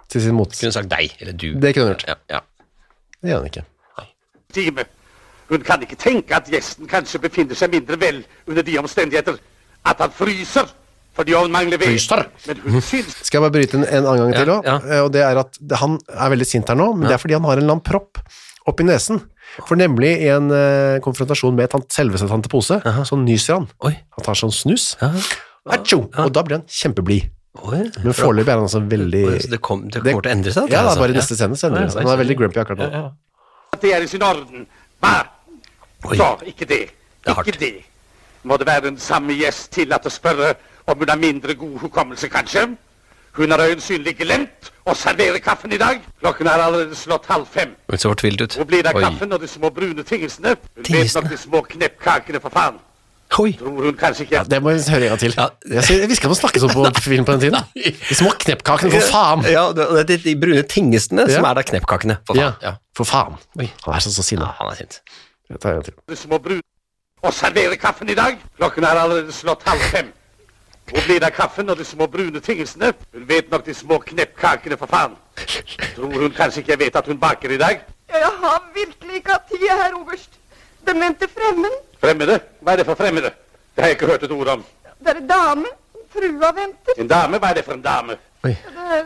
Til 0.09 0.23
sin 0.25 0.33
mot. 0.33 0.49
Kunne 0.49 0.73
sagt 0.73 0.89
deg, 0.89 1.13
eller 1.21 1.35
du. 1.37 1.51
Det 1.61 1.75
kunne 1.75 1.91
hun 1.91 1.93
gjort. 1.93 2.07
Ja, 2.09 2.15
ja. 2.33 2.41
Det 3.21 3.29
gjør 3.29 3.43
han 3.43 3.51
ikke. 3.51 3.65
time. 4.57 4.87
Hun 5.49 5.61
kan 5.65 5.81
ikke 5.85 5.97
tenke 5.97 6.35
at 6.37 6.49
gjesten 6.49 6.89
kanskje 6.89 7.21
befinner 7.21 7.57
seg 7.57 7.71
mindre 7.73 7.97
vel 8.01 8.23
under 8.49 8.65
de 8.65 8.75
omstendigheter 8.81 9.37
at 9.85 10.01
han 10.01 10.11
fryser 10.13 10.67
fordi 11.19 11.33
han 11.35 11.51
mangler 11.51 11.77
ved. 11.81 11.97
Fryser? 11.97 12.25
Skal 13.25 13.39
jeg 13.39 13.41
bare 13.43 13.51
bryte 13.51 13.77
en, 13.77 13.85
en 13.85 14.05
annen 14.09 14.29
gang 14.29 14.35
til 14.37 14.51
òg? 14.53 14.65
ja. 14.69 15.01
Og 15.03 15.09
det 15.13 15.21
er 15.25 15.39
at 15.41 15.57
han 15.81 15.97
er 16.13 16.29
veldig 16.33 16.47
sint 16.47 16.69
her 16.69 16.77
nå, 16.79 16.93
men 16.95 17.09
det 17.09 17.17
er 17.17 17.21
fordi 17.21 17.35
han 17.37 17.45
har 17.49 17.59
en 17.59 17.65
eller 17.65 17.75
annen 18.71 18.89
i 18.89 18.93
nesen. 18.93 19.21
For 19.65 19.79
nemlig 19.79 20.11
i 20.23 20.29
en 20.31 20.51
eh, 20.53 20.99
konfrontasjon 21.03 21.55
med 21.57 21.71
tant, 21.73 21.87
selveste 21.93 22.29
tante 22.29 22.51
Pose, 22.51 22.79
så 22.79 23.17
nyser 23.19 23.59
han. 23.59 23.67
Oi. 23.87 23.95
Han 24.17 24.25
tar 24.25 24.37
sånn 24.37 24.53
snus. 24.53 24.91
Ja. 25.01 25.09
Atsjo! 25.75 26.05
Og 26.21 26.31
da 26.33 26.43
blir 26.45 26.59
han 26.59 26.65
kjempeblid. 26.69 27.29
Oi. 27.59 27.81
Men 28.03 28.15
foreløpig 28.15 28.53
er 28.53 28.59
han 28.59 28.67
altså 28.67 28.81
veldig 28.85 29.23
Oi, 29.25 29.39
så 29.41 29.49
det, 29.51 29.59
kom, 29.65 29.81
det 29.89 30.03
kommer 30.05 30.23
til 30.23 30.31
å 30.31 30.35
endre 30.35 30.53
seg? 30.53 30.69
Ja, 30.69 30.83
det 30.83 30.91
altså. 30.91 31.01
bare 31.01 31.15
i 31.15 31.17
neste 31.17 31.35
scene. 31.35 31.57
så 31.59 31.67
endrer 31.67 31.87
det 31.87 31.95
seg. 31.95 32.05
Han 32.05 32.13
er 32.13 32.21
veldig 32.21 32.37
grumpy 32.39 32.61
akkurat 32.61 32.81
nå. 32.83 32.89
Ja, 32.93 33.01
ja. 33.09 33.79
det 33.81 33.93
er 33.97 34.05
i 34.05 34.09
sin 34.11 34.25
orden. 34.25 34.67
Oi. 35.03 36.15
Så, 36.15 36.29
ikke 36.47 36.67
det. 36.69 36.83
Det. 37.25 37.35
Ikke 37.35 37.57
det. 37.59 37.73
Må 38.47 38.57
det 38.61 38.69
være 38.69 38.85
den 38.87 38.99
samme 39.03 39.35
gjest 39.35 39.73
til 39.75 39.91
at 39.95 40.05
å 40.07 40.13
spørre 40.13 40.53
om 40.89 41.01
hun 41.01 41.11
har 41.11 41.19
mindre 41.19 41.57
god 41.59 41.75
hukommelse, 41.83 42.29
kanskje? 42.31 42.69
Hun 43.37 43.51
har 43.51 43.61
øyensynlig 43.61 44.15
glemt 44.17 44.71
å 44.89 44.95
servere 44.97 45.39
kaffen 45.43 45.73
i 45.73 45.77
dag. 45.77 46.01
Klokken 46.21 46.49
er 46.49 46.63
allerede 46.65 46.97
slått 46.97 47.29
halv 47.29 47.47
fem. 47.47 47.75
Hun 47.89 48.01
så 48.01 48.11
fortvilt 48.11 48.41
ut. 48.41 48.57
Hvor 48.57 48.67
blir 48.69 48.83
det 48.83 48.93
av 48.95 49.01
kaffen 49.03 49.33
og 49.33 49.41
de 49.41 49.47
små 49.47 49.69
brune 49.73 50.03
tingelsene? 50.03 50.55
Hun 50.55 50.75
vet 50.75 50.85
Tingelsene? 50.89 51.23
nok 51.23 51.31
de 51.31 51.37
små 51.37 51.61
kneppkakene, 51.69 52.41
for 52.41 52.49
faen. 52.55 52.79
Oi. 53.37 53.51
Tror 53.59 53.83
hun 53.85 53.97
kanskje 53.97 54.25
ikke 54.25 54.35
Ja, 54.35 54.43
det 54.43 54.57
må 54.63 54.71
vi 54.73 54.81
høre 54.89 55.05
en 55.05 55.11
gang 55.13 55.19
til. 55.21 55.35
Ja. 55.37 55.45
Jeg, 55.69 56.09
visste 56.09 56.17
ikke 56.17 56.31
at 56.31 56.33
man 56.33 56.39
snakket 56.39 56.63
sånn 56.63 56.73
på 56.73 57.03
film 57.11 57.27
på 57.27 57.35
den 57.37 57.43
tiden. 57.45 57.93
De 58.09 58.17
små 58.17 58.31
kneppkakene, 58.41 58.89
for 58.95 59.11
faen! 59.13 59.45
Ja, 59.45 59.67
det 59.77 59.85
det 60.09 60.17
er 60.17 60.23
de, 60.25 60.35
brune 60.41 60.63
brune 60.65 60.97
ja. 60.97 61.29
som 61.35 61.45
er 61.45 61.59
da 61.59 61.65
kneppkakene. 61.69 62.17
For 62.25 62.39
faen. 62.39 62.57
Ja. 62.65 62.73
for 62.97 63.05
faen. 63.05 63.37
Oi. 63.59 63.69
Han 63.85 63.95
er 63.95 64.05
så, 64.05 64.13
så 64.15 64.23
Ja, 64.23 64.29
sinna. 64.31 64.49
han 64.57 64.71
er 64.73 64.81
sint. 64.81 65.01
Jeg 65.49 65.61
tar 65.61 65.69
en 65.69 65.75
gang 65.79 65.85
til. 65.85 65.93
de 66.09 66.17
små 66.17 66.41
brune 66.41 66.65
og 67.21 67.33
servere 67.33 67.77
kaffen 67.77 68.09
i 68.09 68.15
dag. 68.17 68.39
Klokken 68.57 68.83
er 68.83 69.03
allerede 69.03 69.33
slått 69.35 69.63
halv 69.67 69.85
fem. 69.93 70.09
Hvor 70.89 71.01
blir 71.05 71.19
det 71.19 71.27
av 71.29 71.35
kaffen 71.35 71.69
og 71.69 71.77
de 71.77 71.85
små 71.85 72.07
brune 72.07 72.39
tingelsene? 72.39 72.93
Hun 73.13 73.27
vet 73.29 73.51
nok 73.51 73.65
de 73.65 73.73
små 73.73 73.99
kneppkakene, 73.99 74.77
for 74.77 74.89
faen. 74.89 75.15
Tror 75.95 76.15
hun 76.21 76.31
kanskje 76.33 76.63
ikke 76.63 76.71
jeg 76.71 76.79
vet 76.79 76.95
at 76.95 77.07
hun 77.07 77.19
baker 77.19 77.53
i 77.53 77.57
dag? 77.57 77.83
Jeg 78.09 78.31
har 78.43 78.63
virkelig 78.73 79.15
ikke 79.15 79.31
hatt 79.31 79.47
tid, 79.51 79.67
herr 79.69 79.93
oberst. 79.99 80.39
Den 80.87 80.95
nevnte 80.95 81.27
fremmed. 81.27 81.77
Fremmede? 82.01 82.39
Hva 82.61 82.73
er 82.73 82.81
det 82.81 82.85
for 82.85 82.95
fremmede? 82.95 83.31
Det 83.75 83.83
har 83.83 83.91
jeg 83.91 83.99
ikke 83.99 84.11
hørt 84.11 84.23
et 84.23 84.31
ord 84.31 84.47
om. 84.47 84.65
Det 84.99 85.13
er 85.13 85.21
en 85.21 85.27
dame. 85.27 85.65
Frua 86.13 86.51
venter. 86.61 86.97
En 86.97 87.07
dame? 87.07 87.37
Hva 87.37 87.49
er 87.49 87.59
det 87.59 87.65
for 87.65 87.73
en 87.73 87.81
dame? 87.81 88.17
Oi. 88.43 88.55
Det 88.65 88.85
er... 88.97 89.05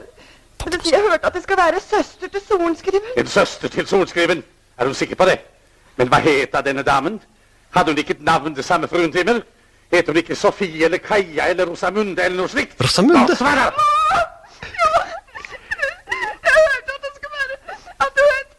Det 0.63 0.79
si, 0.83 0.93
jeg 0.93 1.01
hørte 1.01 1.27
at 1.27 1.33
det 1.33 1.43
skal 1.43 1.57
være 1.57 1.79
søster 1.79 2.27
til 2.27 2.41
sorenskriven. 2.47 3.09
En 3.17 3.27
søster 3.27 3.67
til 3.67 3.87
sorenskriven? 3.87 4.43
Er 4.77 4.85
hun 4.85 4.93
sikker 4.93 5.15
på 5.15 5.25
det? 5.25 5.39
Men 5.95 6.07
hva 6.07 6.21
het 6.23 6.55
denne 6.65 6.83
damen? 6.87 7.19
Hadde 7.75 7.91
hun 7.91 7.97
ikke 7.97 8.13
et 8.13 8.21
navn 8.21 8.55
det 8.55 8.65
samme 8.65 8.87
fruen 8.87 9.11
Timmer? 9.11 9.41
Het 9.93 10.07
hun 10.07 10.17
ikke 10.17 10.35
Sofie 10.35 10.85
eller 10.85 10.97
Kaja 10.97 11.47
eller 11.49 11.65
Rosamunde 11.69 12.23
eller 12.23 12.37
noe 12.37 12.49
slikt? 12.49 12.81
Rosamunde? 12.81 13.35
Da! 13.37 13.45
Jeg 16.43 16.61
hørte 16.65 16.95
at 16.95 17.03
det 17.03 17.11
skulle 17.15 17.35
være... 17.37 17.55
At 17.99 18.11
du 18.17 18.23
het 18.31 18.49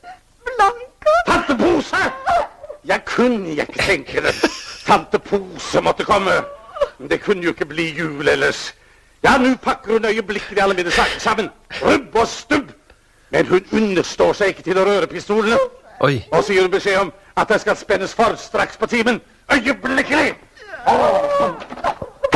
Blanka. 0.47 1.17
Tante 1.27 1.57
Pose! 1.63 2.03
Jeg 2.85 3.05
kunne 3.05 3.51
ikke 3.51 3.83
tenke 3.83 4.23
det. 4.23 4.35
Tante 4.87 5.19
Pose 5.19 5.81
måtte 5.81 6.05
komme. 6.05 6.31
Men 6.99 7.11
det 7.11 7.21
kunne 7.21 7.43
jo 7.43 7.49
ikke 7.49 7.67
bli 7.67 7.89
jul 7.99 8.29
ellers. 8.29 8.75
Ja, 9.25 9.39
nå 9.39 9.57
pakker 9.63 9.93
hun 9.93 10.05
øyeblikkelig 10.05 10.63
alle 10.63 10.75
mine 10.75 10.91
saker 10.91 11.19
sammen. 11.21 11.51
Rubb 11.83 12.15
og 12.15 12.29
stubb. 12.29 12.71
Men 13.31 13.47
hun 13.47 13.67
understår 13.73 14.33
seg 14.33 14.55
ikke 14.55 14.63
til 14.63 14.79
å 14.79 14.87
røre 14.87 15.11
pistolene. 15.11 15.59
Oi. 16.01 16.23
Og 16.31 16.45
så 16.45 16.53
gir 16.53 16.63
hun 16.63 16.71
beskjed 16.71 17.01
om 17.01 17.13
at 17.37 17.49
det 17.49 17.61
skal 17.61 17.77
spennes 17.77 18.15
for 18.15 18.39
straks 18.39 18.77
på 18.77 18.87
timen. 18.87 19.21
Øyeblikkelig! 19.53 20.37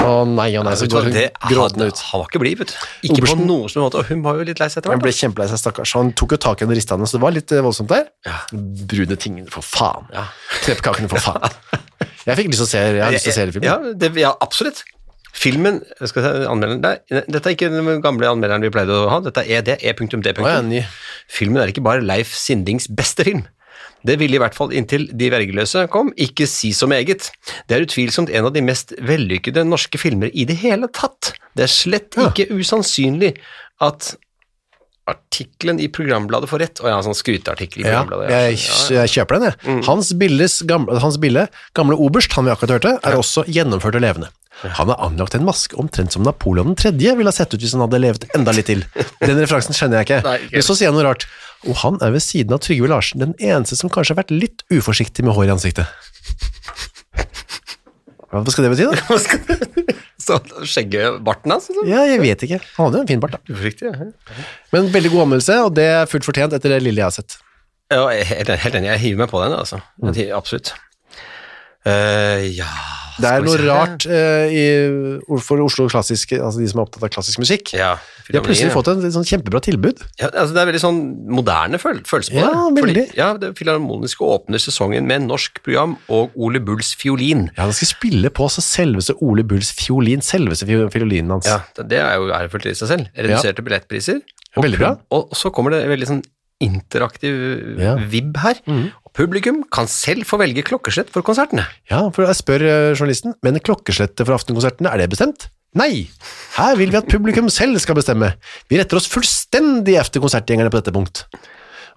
Å 0.08 0.22
nei, 0.24 0.52
å 0.56 0.62
nei, 0.64 0.72
så 0.78 0.86
går 0.88 1.08
hun 1.10 1.16
gråtende 1.50 1.88
ut. 1.90 1.98
han 2.10 2.20
var 2.22 2.28
ikke 2.30 2.40
blid, 2.40 2.60
vet 2.62 2.70
du. 2.70 2.76
Ikke 3.08 3.20
Obersten- 3.20 3.42
på 3.42 3.46
noen 3.48 3.68
som 3.68 3.82
måte. 3.84 3.98
Og 4.00 4.08
hun 4.08 4.22
var 4.24 4.38
jo 4.38 4.46
litt 4.48 4.60
lei 4.62 4.68
seg 4.72 4.80
etter 4.80 4.94
Han 4.94 5.02
ble 5.02 5.10
hvert. 5.10 5.18
da. 5.18 5.26
kjempelei 5.26 5.48
seg, 5.50 5.60
stakkars. 5.60 5.92
Han 5.98 6.12
tok 6.16 6.32
jo 6.32 6.38
tak 6.40 6.62
i 6.62 6.64
henne 6.64 6.76
ristene, 6.78 7.04
så 7.04 7.18
det 7.18 7.22
var 7.26 7.34
litt 7.34 7.52
eh, 7.52 7.60
voldsomt 7.60 7.90
der. 7.92 8.06
Ja. 8.24 8.38
Brune 8.52 9.16
tingene, 9.20 9.50
for 9.52 9.60
faen. 9.66 10.06
Ja. 10.14 10.24
Kneppkakene, 10.64 11.10
for 11.12 11.18
faen. 11.20 11.50
Jeg 12.28 12.36
fikk 12.36 12.48
lyst 12.52 12.60
til 12.60 12.66
å 12.66 12.70
se, 12.70 12.78
jeg 12.78 13.02
har 13.02 13.12
lyst 13.12 13.24
til 13.24 13.32
å 13.32 13.34
se 13.34 13.40
hele 13.40 13.52
filmen. 13.56 13.68
Ja, 13.68 13.92
det, 13.96 14.10
ja, 14.20 14.32
absolutt. 14.44 14.82
Filmen 15.32 15.78
jeg 16.00 16.08
skal 16.10 16.24
si, 16.24 16.30
anmelderen 16.50 16.82
der, 16.82 17.22
Dette 17.28 17.48
er 17.48 17.54
ikke 17.54 17.68
den 17.72 18.02
gamle 18.04 18.28
anmelderen 18.28 18.64
vi 18.64 18.70
pleide 18.74 18.92
å 18.92 19.06
ha, 19.08 19.18
dette 19.24 19.44
er 19.46 19.62
ED, 19.62 19.70
E.D. 19.80 20.34
Å, 20.36 20.48
ja, 20.50 20.58
ny. 20.60 20.82
Filmen 21.30 21.62
er 21.62 21.72
ikke 21.72 21.84
bare 21.84 22.04
Leif 22.04 22.34
Sindings 22.36 22.88
beste 22.92 23.24
film. 23.24 23.46
Det 24.06 24.14
ville 24.20 24.38
i 24.38 24.40
hvert 24.42 24.54
fall 24.54 24.70
inntil 24.78 25.08
De 25.18 25.26
vergeløse 25.32 25.86
kom, 25.90 26.12
ikke 26.16 26.46
si 26.46 26.70
så 26.76 26.86
meget. 26.90 27.30
Det 27.66 27.76
er 27.78 27.82
utvilsomt 27.86 28.30
en 28.30 28.46
av 28.46 28.52
de 28.54 28.62
mest 28.62 28.94
vellykkede 29.02 29.64
norske 29.66 29.98
filmer 29.98 30.30
i 30.32 30.44
det 30.48 30.60
hele 30.62 30.86
tatt. 30.94 31.32
Det 31.58 31.66
er 31.66 31.72
slett 31.72 32.14
ikke 32.20 32.46
usannsynlig 32.54 33.34
at 33.82 34.14
artikkelen 35.08 35.78
i 35.80 35.86
programbladet 35.88 36.50
får 36.50 36.60
rett. 36.62 36.80
Å 36.84 36.90
ja, 36.92 36.96
sånn 37.04 37.16
skryteartikkel 37.16 37.80
i 37.80 37.86
Ja, 37.88 38.02
programbladet. 38.04 38.32
jeg, 38.34 38.58
jeg 38.98 39.12
kjøper 39.14 39.38
den, 39.38 39.46
jeg. 39.48 39.84
Hans, 39.88 40.10
Billes 40.20 40.58
gamle, 40.68 40.98
Hans 41.00 41.16
Bille, 41.22 41.46
gamle 41.78 41.96
oberst, 41.96 42.34
han 42.36 42.44
vi 42.44 42.52
akkurat 42.52 42.76
hørte, 42.76 42.92
er 43.02 43.16
også 43.16 43.46
gjennomført 43.48 43.96
og 43.96 44.04
levende. 44.04 44.28
Han 44.62 44.90
har 44.90 44.98
anlagt 45.06 45.36
en 45.38 45.46
maske 45.46 45.76
omtrent 45.78 46.14
som 46.14 46.24
Napoleon 46.26 46.74
3. 46.78 46.90
ville 46.98 47.30
ha 47.30 47.34
sett 47.34 47.52
ut 47.54 47.62
hvis 47.62 47.76
han 47.76 47.84
hadde 47.84 48.00
levet 48.02 48.26
enda 48.34 48.54
litt 48.56 48.66
til. 48.70 48.82
Den 49.22 49.38
referansen 49.38 49.76
skjønner 49.76 50.00
jeg 50.00 50.08
ikke. 50.08 50.20
Nei, 50.28 50.38
ikke 50.46 50.58
Men 50.58 50.66
så 50.66 50.76
sier 50.78 50.90
han 50.90 50.98
noe 50.98 51.06
rart. 51.06 51.28
Og 51.66 51.78
han 51.82 51.98
er 52.02 52.14
ved 52.14 52.22
siden 52.22 52.54
av 52.54 52.62
Trygve 52.62 52.90
Larsen 52.90 53.22
den 53.22 53.34
eneste 53.38 53.78
som 53.78 53.90
kanskje 53.90 54.14
har 54.14 54.22
vært 54.22 54.34
litt 54.34 54.64
uforsiktig 54.74 55.26
med 55.26 55.34
hår 55.38 55.48
i 55.48 55.54
ansiktet. 55.54 55.86
Hva 58.28 58.42
skal 58.52 58.66
det 58.66 58.74
bety, 58.74 58.88
da? 58.90 59.94
Så 60.28 60.36
skjeggebarten 60.68 61.54
hans? 61.54 61.70
Altså. 61.70 61.84
Ja, 61.88 62.02
jeg 62.04 62.20
vet 62.20 62.42
ikke. 62.44 62.58
Han 62.76 62.88
hadde 62.88 62.98
jo 63.00 63.04
en 63.06 63.08
fin 63.08 63.22
bart, 63.22 63.38
da. 63.38 63.54
Uforsiktig, 63.54 63.88
ja. 63.88 64.08
Men 64.74 64.90
veldig 64.92 65.12
god 65.14 65.24
anmeldelse, 65.24 65.56
og 65.64 65.70
det 65.78 65.86
er 65.94 66.10
fullt 66.10 66.26
fortjent 66.28 66.56
etter 66.58 66.74
det 66.74 66.82
lille 66.84 67.00
jeg 67.00 67.08
har 67.08 67.14
sett. 67.16 67.38
Ja, 67.88 68.02
helt 68.12 68.74
enig. 68.76 68.90
Jeg 68.90 69.00
hiver 69.06 69.22
meg 69.22 69.32
på 69.32 69.40
den, 69.40 69.54
altså. 69.56 69.80
Mm. 70.02 70.12
Absolutt. 70.36 70.74
Eh, 71.86 72.48
ja 72.58 72.66
Det 73.18 73.26
er 73.26 73.42
noe 73.42 73.58
rart 73.66 74.04
uh, 74.06 74.46
i, 74.46 74.62
for 75.42 75.58
Oslo 75.64 75.88
klassisk, 75.90 76.36
altså 76.38 76.60
de 76.62 76.68
som 76.70 76.78
er 76.78 76.84
opptatt 76.86 77.02
av 77.02 77.10
klassisk 77.10 77.40
musikk. 77.42 77.72
Ja, 77.74 77.96
De 78.28 78.36
har 78.38 78.44
plutselig 78.46 78.70
fått 78.70 78.90
en 78.92 79.00
sånn 79.10 79.26
kjempebra 79.26 79.58
tilbud. 79.64 80.04
ja, 80.20 80.28
altså 80.30 80.54
Det 80.54 80.60
er 80.62 80.68
veldig 80.70 80.82
sånn 80.84 81.00
moderne 81.34 81.80
føl 81.82 81.98
følelse 82.06 82.30
på 82.36 82.38
Ja, 82.38 82.52
det. 82.76 82.84
veldig. 82.84 83.04
ja, 83.18 83.32
det 83.42 83.50
Filharmoniske 83.58 84.22
åpner 84.22 84.62
sesongen 84.62 85.06
med 85.10 85.26
norsk 85.26 85.58
program 85.66 85.96
og 86.08 86.30
Ole 86.38 86.60
Bulls 86.62 86.92
fiolin. 86.94 87.48
Ja, 87.56 87.64
Han 87.66 87.72
skal 87.74 87.90
spille 87.90 88.30
på 88.30 88.46
så 88.54 88.62
selveste 88.62 89.18
Ole 89.20 89.42
Bulls 89.42 89.72
fiolin, 89.74 90.22
selveste 90.22 90.66
fiolinen 90.94 91.30
hans. 91.34 91.46
Ja, 91.50 91.58
det 91.82 91.98
er 91.98 92.14
jo 92.22 92.30
ærefullt 92.30 92.70
i 92.70 92.74
seg 92.78 92.86
selv. 92.94 93.10
Reduserte 93.18 93.66
billettpriser. 93.66 94.22
Og 94.56 94.62
Veldig 94.62 94.78
bra. 94.78 94.94
Og, 95.10 95.30
Og 95.32 95.36
så 95.36 95.50
kommer 95.50 95.74
det 95.74 95.82
veldig 95.90 96.06
sånn 96.06 96.22
interaktiv 96.60 97.78
Ja. 97.78 97.96
vib 98.10 98.36
her. 98.42 98.58
Og 98.66 99.07
publikum 99.18 99.60
kan 99.74 99.88
selv 99.90 100.24
få 100.28 100.38
velge 100.40 100.62
klokkeslett 100.66 101.10
for 101.14 101.26
konsertene. 101.26 101.64
Ja, 101.90 102.04
for 102.14 102.24
jeg 102.28 102.38
spør 102.38 102.64
eh, 102.64 102.88
journalisten, 102.94 103.34
men 103.44 103.58
klokkeslettet 103.60 104.22
for 104.24 104.36
aftenkonsertene, 104.38 104.92
er 104.94 105.02
det 105.02 105.10
bestemt? 105.12 105.48
Nei, 105.76 106.06
her 106.56 106.78
vil 106.80 106.90
vi 106.94 106.96
at 106.96 107.10
publikum 107.12 107.50
selv 107.52 107.76
skal 107.82 107.98
bestemme. 107.98 108.32
Vi 108.70 108.78
retter 108.80 108.96
oss 109.02 109.10
fullstendig 109.10 109.98
efter 110.00 110.22
konsertgjengerne 110.24 110.72
på 110.72 110.80
dette 110.80 110.94
punkt. 110.96 111.26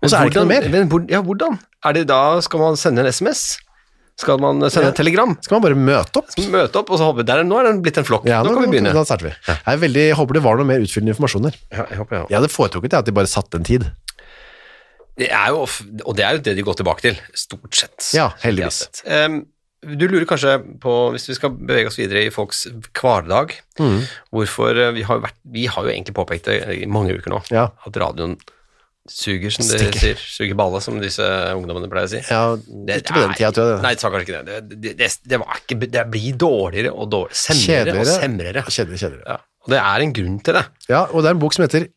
Og 0.02 0.10
så 0.10 0.18
er 0.18 0.26
det 0.28 0.34
ikke 0.34 0.42
noe 0.44 0.50
mer. 0.50 0.66
Men 0.74 1.12
ja, 1.14 1.22
hvordan? 1.24 1.60
Er 1.86 1.96
det 1.96 2.08
da, 2.10 2.20
skal 2.44 2.60
man 2.66 2.76
sende 2.82 3.06
en 3.06 3.14
SMS? 3.14 3.60
Skal 4.20 4.38
man 4.42 4.60
sende 4.70 4.90
Ja. 4.90 4.92
et 4.92 4.98
telegram? 5.00 5.32
Skal 5.42 5.56
man 5.58 5.64
bare 5.64 5.78
møte 5.80 6.20
opp? 6.20 6.34
Møte 6.52 6.78
opp, 6.82 6.90
og 6.94 7.00
så 7.00 7.08
håper 7.08 7.22
vi, 7.22 7.28
der, 7.32 7.44
nå 7.48 7.58
er 7.62 7.70
den 7.70 7.80
blitt 7.86 7.98
en 8.02 8.06
flokk. 8.06 8.26
Ja, 8.30 8.42
nå 8.46 8.52
kan 8.54 8.66
vi 8.68 8.74
begynne. 8.76 8.92
Da 8.94 9.06
starter 9.08 9.30
vi. 9.30 9.34
Jeg, 9.48 9.80
veldig, 9.86 10.04
jeg 10.10 10.18
håper 10.20 10.38
det 10.38 10.44
var 10.46 10.60
noe 10.60 10.68
mer 10.68 10.84
utfyllende 10.84 11.14
informasjon 11.16 11.48
der. 11.48 11.58
Ja, 11.72 11.86
jeg 11.94 12.02
håper, 12.02 12.18
ja. 12.20 12.26
Jeg 12.30 12.38
hadde 12.42 12.52
foretrukket 12.54 12.98
at 13.00 13.08
de 13.08 13.16
bare 13.18 13.32
satte 13.32 13.58
en 13.62 13.66
tid. 13.66 13.88
Det 15.20 15.28
er 15.30 15.48
jo, 15.52 15.66
og 16.06 16.16
det 16.18 16.24
er 16.26 16.38
jo 16.38 16.44
det 16.46 16.54
de 16.58 16.64
går 16.64 16.78
tilbake 16.80 17.02
til, 17.04 17.18
stort 17.38 17.76
sett. 17.76 18.12
Ja, 18.16 18.30
heldigvis. 18.46 19.04
Em, 19.06 19.42
du 19.82 20.06
lurer 20.08 20.26
kanskje 20.30 20.56
på, 20.82 20.94
hvis 21.16 21.28
vi 21.30 21.36
skal 21.36 21.52
bevege 21.58 21.90
oss 21.90 21.98
videre 22.00 22.24
i 22.28 22.32
folks 22.34 22.68
hverdag, 22.96 23.58
Mm. 23.82 24.02
hvorfor 24.32 24.78
eh, 24.78 24.92
vi 24.94 25.02
har, 25.08 25.20
vært, 25.24 25.38
vi 25.52 25.66
har 25.66 25.84
jo 25.84 25.90
egentlig 25.90 26.14
påpekt 26.16 26.46
det 26.46 26.58
i 26.84 26.86
mange 26.86 27.16
uker 27.18 27.32
nå, 27.34 27.40
Ja. 27.52 27.68
at 27.86 27.98
radioen 27.98 28.36
suger, 29.10 29.50
som 29.52 29.66
de 29.66 29.80
sier, 29.98 30.16
suger 30.22 30.54
balle, 30.56 30.80
som 30.86 31.00
disse 31.02 31.26
ungdommene 31.58 31.90
pleier 31.92 32.06
å 32.08 32.12
si. 32.12 32.20
Ja, 32.30 32.56
Det 32.56 33.00
ikke 33.02 33.16
på 33.18 33.24
den 33.26 33.34
tida, 33.40 33.50
tror 33.56 33.72
jeg. 33.74 33.82
Nei, 33.82 33.94
det 33.98 34.04
sa 34.04 34.12
kanskje 34.14 34.28
ikke 34.28 34.44
det. 34.46 34.60
Det, 34.70 34.80
det, 34.86 34.92
det, 35.00 35.10
det, 35.34 35.40
var 35.42 35.58
ikke, 35.64 35.80
det 35.98 36.04
blir 36.14 36.38
dårligere 36.38 36.92
og 36.94 37.10
dårligere, 37.12 37.42
semrere 37.42 37.96
og 37.98 38.06
semrere. 38.08 38.64
Kjedeligere, 38.70 39.02
kjedeligere. 39.02 39.26
Ja, 39.34 39.40
og 39.66 39.74
det 39.74 39.80
er 39.82 40.06
en 40.06 40.14
grunn 40.14 40.38
til 40.46 40.54
det. 40.60 40.64
Ja, 40.94 41.02
og 41.10 41.24
det 41.26 41.32
er 41.32 41.36
en 41.36 41.42
bok 41.42 41.58
som 41.58 41.66
heter 41.66 41.88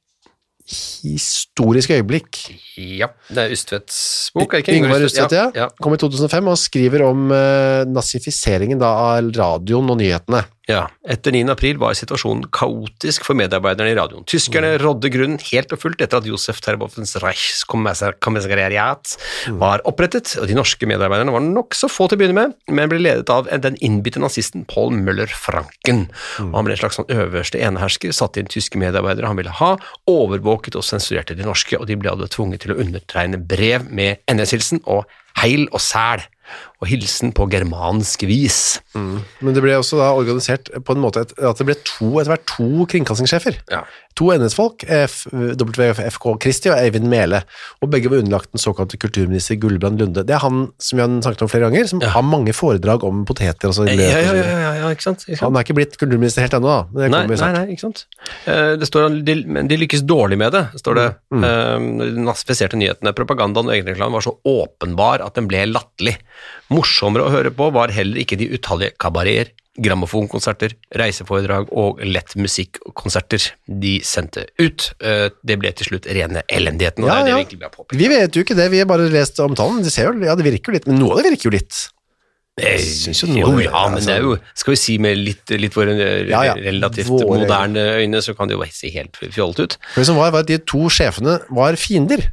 historisk 0.65 1.93
øyeblikk. 1.93 2.39
Ja, 2.81 3.11
det 3.29 3.43
er 3.43 3.53
Ustvedts 3.53 3.99
bok, 4.33 4.55
er 4.55 4.63
det 4.63 4.65
ikke? 4.65 4.79
Yngvar 4.79 5.05
Ustvedt, 5.05 5.37
ja. 5.37 5.47
ja. 5.55 5.69
Kom 5.83 5.93
i 5.93 6.01
2005 6.01 6.49
og 6.55 6.61
skriver 6.61 7.05
om 7.05 7.27
eh, 7.37 7.85
nazifiseringen 7.91 8.81
da, 8.81 8.95
av 9.13 9.29
radioen 9.37 9.93
og 9.93 10.01
nyhetene. 10.01 10.41
Ja, 10.65 10.87
etter 11.05 11.35
9. 11.35 11.43
april 11.53 11.77
var 11.77 11.93
situasjonen 11.93 12.47
kaotisk 12.55 13.27
for 13.27 13.37
medarbeiderne 13.37 13.91
i 13.93 13.97
radioen. 13.99 14.25
Tyskerne 14.25 14.79
rådde 14.81 15.11
grunnen 15.13 15.43
helt 15.51 15.75
og 15.77 15.83
fullt 15.83 16.01
etter 16.01 16.23
at 16.23 16.29
Josef 16.29 16.63
Terboffens 16.65 17.13
Reichskommissariat 17.21 19.13
var 19.61 19.85
opprettet, 19.85 20.33
og 20.41 20.49
de 20.49 20.57
norske 20.57 20.89
medarbeiderne 20.89 21.35
var 21.35 21.45
nokså 21.45 21.91
få 21.93 22.09
til 22.09 22.17
å 22.17 22.23
begynne 22.23 22.39
med, 22.39 22.57
men 22.73 22.89
ble 22.89 23.03
ledet 23.03 23.29
av 23.35 23.51
den 23.67 23.77
innbitte 23.85 24.23
nazisten 24.25 24.65
Paul 24.71 24.97
Møller 24.97 25.29
Franken. 25.29 26.07
Mm. 26.41 26.55
han 26.57 26.65
ble 26.65 26.79
en 26.79 26.81
slags 26.81 26.97
sånn 26.97 27.13
øverste 27.13 27.61
enehersker, 27.61 28.15
satte 28.17 28.41
inn 28.41 28.49
tyske 28.49 28.81
medarbeidere 28.81 29.29
han 29.29 29.41
ville 29.41 29.53
ha, 29.61 29.75
overvåket 30.09 30.81
og 30.81 30.87
sensurerte 30.89 31.37
de 31.37 31.45
norske, 31.45 31.77
og 31.77 31.91
de 31.93 32.01
ble 32.01 32.09
alle 32.09 32.31
tvunget 32.33 32.65
til 32.65 32.73
å 32.73 32.81
undertegne 32.81 33.43
brev 33.53 33.85
med 33.93 34.25
NS-hilsen 34.33 34.81
og 34.89 35.05
heil 35.43 35.69
og 35.75 35.83
sæl, 35.85 36.25
og 36.85 36.91
hilsen 36.93 37.33
på 37.35 37.49
germansk 37.51 38.23
vis. 38.29 38.61
Men 38.95 39.57
det 39.57 39.65
ble 39.65 39.75
også 39.81 39.99
da 39.99 40.13
organisert 40.15 40.69
på 40.85 40.95
en 40.95 41.03
måte 41.03 41.25
at 41.25 41.59
det 41.59 41.67
ble 41.69 41.77
to, 41.89 42.13
etter 42.21 42.35
hvert 42.37 42.49
to 42.53 42.87
kringkastingssjefer. 42.93 43.59
Ja. 43.73 43.83
To 44.15 44.29
NS-folk, 44.31 44.85
WFK 45.59 46.27
Kristi 46.43 46.71
og 46.71 46.77
Eivind 46.79 47.09
Mele, 47.11 47.41
og 47.83 47.91
begge 47.91 48.11
var 48.13 48.21
underlagt 48.23 48.53
den 48.55 48.63
såkalte 48.63 48.99
kulturminister 49.03 49.59
Gullbrand 49.59 49.99
Lunde. 49.99 50.23
Det 50.27 50.37
er 50.37 50.43
han 50.45 50.69
som 50.79 51.01
vi 51.01 51.03
har 51.03 51.11
snakket 51.25 51.43
om 51.47 51.51
flere 51.51 51.67
ganger, 51.67 51.89
som 51.91 52.03
har 52.15 52.23
mange 52.27 52.55
foredrag 52.55 53.03
om 53.07 53.25
poteter 53.27 53.73
og 53.73 53.75
så 53.75 53.89
Ja, 53.89 53.97
ja, 53.99 54.21
ja, 54.23 54.45
ja, 54.45 54.71
ja, 54.85 54.93
ikke 54.95 55.07
sant? 55.09 55.25
Ikke 55.27 55.39
sant? 55.41 55.49
Han 55.49 55.59
er 55.59 55.67
ikke 55.67 55.77
blitt 55.81 55.99
kulturminister 56.01 56.45
helt 56.47 56.55
ennå, 56.61 56.71
da. 56.71 56.87
Men 56.95 57.03
det 57.03 57.11
Nei, 57.15 57.39
nei, 57.41 57.51
nei, 57.59 57.75
ikke 57.75 57.87
sant. 57.89 58.05
Eh, 58.47 58.75
Det 58.81 58.89
står 58.89 59.19
de, 59.27 59.37
de 59.71 59.81
lykkes 59.83 60.05
dårlig 60.07 60.39
med 60.39 60.55
det, 60.55 60.65
står 60.81 61.01
det. 61.01 61.09
Mm. 61.35 61.45
Mm. 61.45 61.99
De 62.05 62.25
nazifiserte 62.29 62.79
nyhetene. 62.79 63.15
Propagandaen 63.19 63.71
og 63.71 63.75
egenreklamen 63.75 64.15
var 64.19 64.25
så 64.27 64.37
åpenbar 64.47 65.25
at 65.27 65.35
den 65.39 65.51
ble 65.51 65.67
latterlig. 65.71 66.17
Morsommere 66.75 67.27
å 67.29 67.31
høre 67.33 67.51
på 67.55 67.71
var 67.75 67.93
heller 67.95 68.21
ikke 68.23 68.37
de 68.41 68.49
utallige 68.57 68.97
kabareer, 69.01 69.53
grammofonkonserter, 69.85 70.75
reiseforedrag 70.95 71.71
og 71.75 71.99
lett 72.07 72.35
musikkonserter 72.39 73.49
de 73.67 73.97
sendte 74.07 74.45
ut. 74.63 74.93
Eh, 75.03 75.31
Det 75.45 75.57
ble 75.59 75.73
til 75.75 75.89
slutt 75.93 76.07
rene 76.07 76.43
elendigheten, 76.49 77.03
og 77.05 77.11
Ja, 77.11 77.15
det 77.15 77.21
er 77.21 77.25
det 77.25 77.31
ja. 77.31 77.37
vi 77.37 77.43
egentlig 77.45 77.61
vil 77.65 77.75
påpekt. 77.75 77.99
Vi 77.99 78.09
vet 78.13 78.37
jo 78.39 78.45
ikke 78.45 78.57
det, 78.59 78.69
vi 78.71 78.79
har 78.79 78.87
bare 78.91 79.09
lest 79.11 79.41
omtalen. 79.43 79.83
De 79.83 79.91
ser 79.91 80.13
jo, 80.13 80.21
ja, 80.25 80.35
det 80.39 80.45
virker 80.47 80.71
jo 80.73 80.77
litt, 80.79 80.87
men 80.87 80.99
noe 81.03 81.17
av 81.19 81.23
det 81.23 81.33
virker 81.35 81.51
jo 81.51 81.57
litt. 81.59 81.89
Jeg 82.57 82.79
synes 82.87 83.21
jo 83.25 83.27
noe- 83.33 83.41
jo, 83.41 83.59
ja, 83.67 83.89
men 83.89 83.99
altså- 83.99 84.07
det 84.07 84.15
er 84.15 84.23
jo, 84.23 84.37
skal 84.55 84.71
vi 84.73 84.77
si 84.77 84.99
med 84.99 85.19
litt, 85.19 85.51
litt 85.51 85.75
våre 85.75 85.91
eh, 85.99 86.29
Ja, 86.31 86.43
ja. 86.45 86.55
relativt 86.55 87.09
Våre- 87.11 87.41
moderne 87.43 87.99
øyne, 87.99 88.23
så 88.23 88.37
kan 88.37 88.47
det 88.47 88.55
jo 88.57 88.65
se 88.71 88.91
helt 88.91 89.11
fjollete 89.17 89.63
ut. 89.67 89.77
For 89.93 90.01
det 90.01 90.07
som 90.07 90.17
var, 90.17 90.31
var 90.31 90.41
at 90.41 90.47
de 90.47 90.59
to 90.59 90.87
sjefene 90.89 91.41
var 91.51 91.75
fiender. 91.75 92.31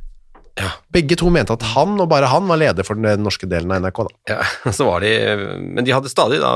Ja. 0.61 0.69
Begge 0.93 1.17
to 1.19 1.29
mente 1.33 1.55
at 1.57 1.63
han, 1.73 1.97
og 2.03 2.07
bare 2.11 2.29
han, 2.31 2.45
var 2.49 2.59
leder 2.61 2.85
for 2.87 2.99
den 2.99 3.23
norske 3.25 3.47
delen 3.49 3.71
av 3.73 3.81
NRK. 3.83 4.01
Da. 4.07 4.35
Ja, 4.35 4.71
så 4.77 4.85
var 4.87 5.01
de 5.03 5.11
Men 5.59 5.83
de 5.87 5.93
hadde 5.95 6.11
stadig, 6.11 6.37
da 6.43 6.53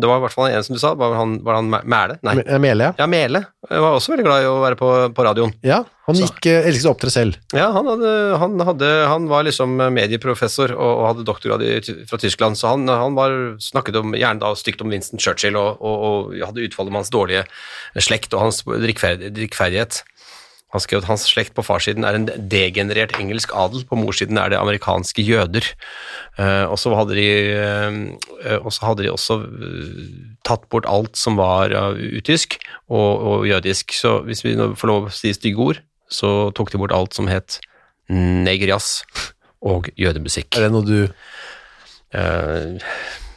Det 0.00 0.08
var 0.10 0.18
i 0.18 0.24
hvert 0.26 0.34
fall 0.34 0.50
en 0.50 0.64
som 0.66 0.74
du 0.76 0.80
sa, 0.82 0.94
var 0.98 1.14
han, 1.18 1.38
var 1.46 1.60
han 1.60 1.70
Mæle? 1.70 2.18
Nei. 2.26 2.38
Me- 2.42 2.58
Mele, 2.64 2.90
ja. 2.90 2.94
Ja, 3.04 3.06
Mele. 3.10 3.44
Var 3.70 3.90
også 3.96 4.12
veldig 4.14 4.26
glad 4.26 4.44
i 4.44 4.48
å 4.50 4.58
være 4.64 4.76
på, 4.80 4.92
på 5.16 5.28
radioen. 5.30 5.54
ja. 5.64 5.84
Han 6.04 6.18
Så- 6.18 6.26
gikk, 6.26 6.46
eh, 6.52 6.66
elsket 6.68 6.84
å 6.84 6.90
opptre 6.92 7.08
selv. 7.08 7.36
Ja, 7.56 7.70
han, 7.72 7.86
hadde, 7.88 8.10
han, 8.36 8.58
hadde, 8.68 8.88
han 9.08 9.24
var 9.30 9.46
liksom 9.46 9.70
medieprofessor 9.96 10.74
og, 10.74 10.90
og 11.00 11.06
hadde 11.08 11.24
doktorgrad 11.24 11.62
i, 11.64 11.70
fra 12.10 12.18
Tyskland, 12.20 12.58
så 12.60 12.74
han, 12.74 12.84
han 12.92 13.16
var, 13.16 13.32
snakket 13.64 13.96
om, 14.02 14.12
gjerne 14.12 14.42
da 14.42 14.50
stygt 14.60 14.84
om 14.84 14.92
Winston 14.92 15.16
Churchill 15.24 15.56
og, 15.56 15.80
og, 15.80 16.02
og 16.10 16.34
hadde 16.44 16.66
utfallet 16.66 16.92
om 16.92 16.98
hans 17.00 17.08
dårlige 17.14 17.46
slekt 18.04 18.36
og 18.36 18.44
hans 18.44 18.60
drikkferd- 18.68 19.30
drikkferdighet. 19.32 20.02
Han 20.74 20.82
skrev 20.82 21.02
at 21.02 21.08
hans 21.08 21.24
slekt 21.30 21.54
på 21.54 21.64
farssiden 21.64 22.06
er 22.06 22.18
en 22.18 22.26
degenerert 22.50 23.14
engelsk 23.20 23.54
adel, 23.54 23.84
på 23.86 23.98
morssiden 23.98 24.40
er 24.42 24.50
det 24.52 24.58
amerikanske 24.58 25.22
jøder. 25.22 25.68
Eh, 26.36 26.66
og 26.66 26.76
så 26.82 26.92
hadde 26.98 27.16
de, 27.16 27.28
eh, 27.54 28.68
så 28.74 28.88
hadde 28.90 29.06
de 29.06 29.12
også 29.14 29.38
eh, 29.46 30.02
tatt 30.46 30.66
bort 30.74 30.88
alt 30.90 31.14
som 31.18 31.38
var 31.38 31.72
utysk 31.94 32.58
og, 32.90 33.12
og 33.14 33.46
jødisk. 33.48 33.94
Så 33.94 34.18
hvis 34.26 34.42
vi 34.44 34.56
nå 34.58 34.72
får 34.78 34.90
lov 34.90 35.08
å 35.08 35.14
si 35.14 35.32
stygge 35.36 35.70
ord, 35.70 35.82
så 36.10 36.50
tok 36.54 36.74
de 36.74 36.82
bort 36.82 36.94
alt 36.94 37.16
som 37.16 37.30
het 37.30 37.60
negerjazz 38.12 39.04
og 39.64 39.88
jødemusikk. 39.96 40.50
Er 40.58 40.66
det 40.66 40.74
noe 40.74 40.84
du 40.84 40.98
Eh, 42.14 42.78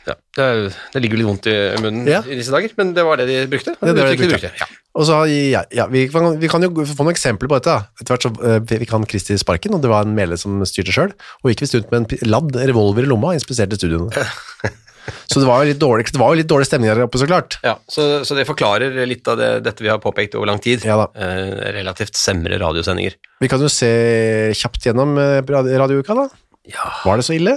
ja, 0.08 0.16
det, 0.38 0.48
det 0.94 1.02
ligger 1.04 1.20
litt 1.22 1.28
vondt 1.28 1.48
i 1.52 1.56
munnen 1.84 2.08
Ja. 2.10 2.22
i 2.26 2.38
disse 2.40 2.54
dager, 2.54 2.72
men 2.80 2.94
det 2.96 3.04
var 3.06 3.20
det 3.20 3.28
de 3.30 3.38
brukte. 3.52 3.74
Det 3.80 3.94
det 3.94 3.96
de 3.98 4.06
uttrykket 4.16 4.34
brukte. 4.38 4.52
Ja. 4.62 4.68
Og 4.98 5.06
så, 5.06 5.18
ja, 5.30 5.62
ja, 5.78 5.86
vi, 5.92 6.08
kan, 6.10 6.32
vi 6.42 6.48
kan 6.50 6.64
jo 6.66 6.72
få 6.74 7.04
noen 7.06 7.14
eksempler 7.14 7.52
på 7.52 7.60
dette. 7.60 7.76
Etter 8.02 8.16
hvert 8.16 8.26
så 8.26 8.32
eh, 8.50 8.60
vi 8.82 8.88
kan 8.90 9.06
Kristi 9.06 9.38
sparken, 9.38 9.76
og 9.78 9.84
det 9.84 9.92
var 9.92 10.08
en 10.08 10.16
medlem 10.18 10.40
som 10.42 10.58
styrte 10.66 10.96
sjøl, 10.96 11.14
og 11.44 11.52
gikk 11.52 11.62
visst 11.68 11.78
rundt 11.78 11.92
med 11.94 12.16
en 12.18 12.32
ladd 12.34 12.58
revolver 12.72 13.06
i 13.06 13.12
lomma 13.12 13.34
og 13.36 13.40
inspiserte 13.42 13.78
studioene. 13.78 14.10
Så 15.32 15.40
det 15.40 15.48
var 15.48 15.62
jo 15.64 15.70
litt 15.70 15.80
dårlig, 15.80 16.04
det 16.12 16.20
var 16.20 16.34
jo 16.34 16.40
litt 16.42 16.50
dårlig 16.52 16.66
stemning 16.68 16.90
der 16.92 17.00
oppe, 17.06 17.16
så 17.22 17.28
klart. 17.30 17.56
Ja, 17.64 17.78
så, 17.88 18.26
så 18.28 18.36
det 18.36 18.44
forklarer 18.50 18.92
litt 19.08 19.28
av 19.32 19.38
det, 19.40 19.48
dette 19.64 19.86
vi 19.86 19.88
har 19.88 20.02
påpekt 20.04 20.36
over 20.36 20.50
lang 20.50 20.60
tid. 20.60 20.84
Eh, 20.84 21.72
relativt 21.78 22.18
semre 22.20 22.60
radiosendinger. 22.60 23.16
Vi 23.40 23.48
kan 23.48 23.64
jo 23.64 23.70
se 23.72 23.88
kjapt 24.60 24.84
gjennom 24.90 25.16
eh, 25.22 25.38
radi- 25.48 25.78
radiouka, 25.80 26.18
da. 26.18 26.26
Ja, 26.68 26.90
Var 27.08 27.22
det 27.22 27.28
så 27.30 27.38
ille? 27.38 27.54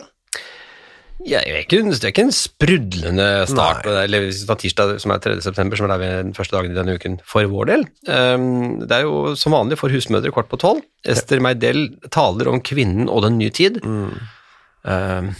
Jeg 1.26 1.52
vet 1.52 1.66
ikke, 1.66 1.82
det 1.90 2.06
er 2.08 2.12
ikke 2.14 2.24
en 2.24 2.32
sprudlende 2.34 3.26
start, 3.50 3.84
Nei. 3.84 4.04
eller 4.06 4.28
tirsdag 4.30 4.94
som 5.02 5.12
er 5.12 5.20
3. 5.22 5.34
september, 5.44 5.76
som 5.76 5.86
er 5.86 5.92
der 6.00 6.04
er 6.06 6.22
den 6.24 6.34
første 6.36 6.56
dagen 6.56 6.72
i 6.72 6.78
denne 6.78 6.94
uken, 6.96 7.18
for 7.28 7.44
vår 7.50 7.68
del. 7.70 7.84
Um, 8.08 8.80
det 8.84 8.98
er 9.00 9.04
jo 9.04 9.34
som 9.38 9.52
vanlig 9.56 9.76
for 9.80 9.92
husmødre 9.92 10.32
kvart 10.32 10.48
på 10.52 10.60
tolv. 10.62 10.80
Ester 11.04 11.42
Meidel 11.44 11.90
taler 12.14 12.48
om 12.52 12.62
kvinnen 12.64 13.08
og 13.12 13.24
den 13.26 13.36
nye 13.40 13.52
tid. 13.52 13.80
Um, 13.84 15.34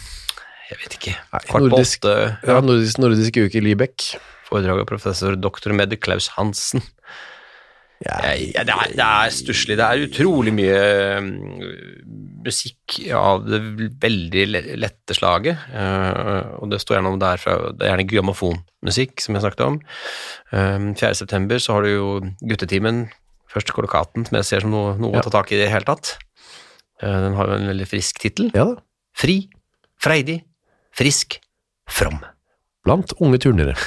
jeg 0.71 0.79
vet 0.85 0.99
ikke. 1.01 1.17
Nei, 1.17 1.41
Kvart 1.49 1.51
på 1.51 1.63
nordisk- 1.65 2.05
åtte. 2.05 2.17
Ja, 2.47 2.61
nordisk, 2.63 3.01
nordisk 3.03 3.41
uke 3.41 3.59
i 3.59 3.65
Lybekk. 3.65 4.11
Foredrag 4.51 4.83
av 4.85 4.89
professor 4.91 5.37
doktor 5.39 5.73
med 5.75 5.97
Klaus 6.03 6.29
Hansen. 6.37 6.83
Ja, 8.07 8.17
Ja, 8.33 8.63
det 8.65 8.73
er, 8.73 8.93
det 8.97 9.05
er 9.07 9.33
stusslig. 9.35 9.77
Det 9.77 9.85
er 9.85 10.05
utrolig 10.07 10.53
mye 10.57 10.79
um, 11.21 11.27
musikk 12.47 12.97
av 13.13 13.43
det 13.45 13.59
veldig 14.01 14.45
lette 14.81 15.17
slaget. 15.19 15.59
eh, 15.77 16.55
og 16.57 16.71
det 16.73 16.79
står 16.81 16.97
gjerne 16.97 17.13
om 17.13 17.19
det 17.21 17.29
er 17.35 17.43
fra 17.43 17.57
Det 17.77 17.85
er 17.85 17.91
gjerne 17.93 18.07
grammofonmusikk, 18.09 19.21
som 19.21 19.37
jeg 19.37 19.45
snakket 19.45 19.67
om. 19.67 19.77
Um, 20.55 20.89
4. 20.97 21.13
september 21.21 21.61
så 21.61 21.77
har 21.77 21.85
du 21.85 21.91
jo 21.93 22.09
guttetimen, 22.41 23.03
først 23.53 23.75
Kollokaten, 23.77 24.25
som 24.29 24.39
jeg 24.41 24.49
ser 24.49 24.65
som 24.65 24.73
noe, 24.73 24.97
noe 24.97 25.13
Ja. 25.13 25.21
å 25.21 25.27
ta 25.29 25.35
tak 25.37 25.53
i 25.53 25.59
i 25.59 25.61
det 25.61 25.69
hele 25.75 25.85
tatt. 25.85 26.15
Eh, 27.03 27.21
den 27.27 27.37
har 27.37 27.47
jo 27.53 27.59
en 27.61 27.69
veldig 27.75 27.89
frisk 27.91 28.19
tittel. 28.25 28.51
ja. 28.57 28.71
Fri, 29.21 29.51
freidig, 30.01 30.39
frisk, 30.97 31.37
from. 31.91 32.21
Blant 32.87 33.13
unge 33.21 33.39
turnere. 33.43 33.75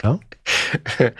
Ja. 0.00 0.14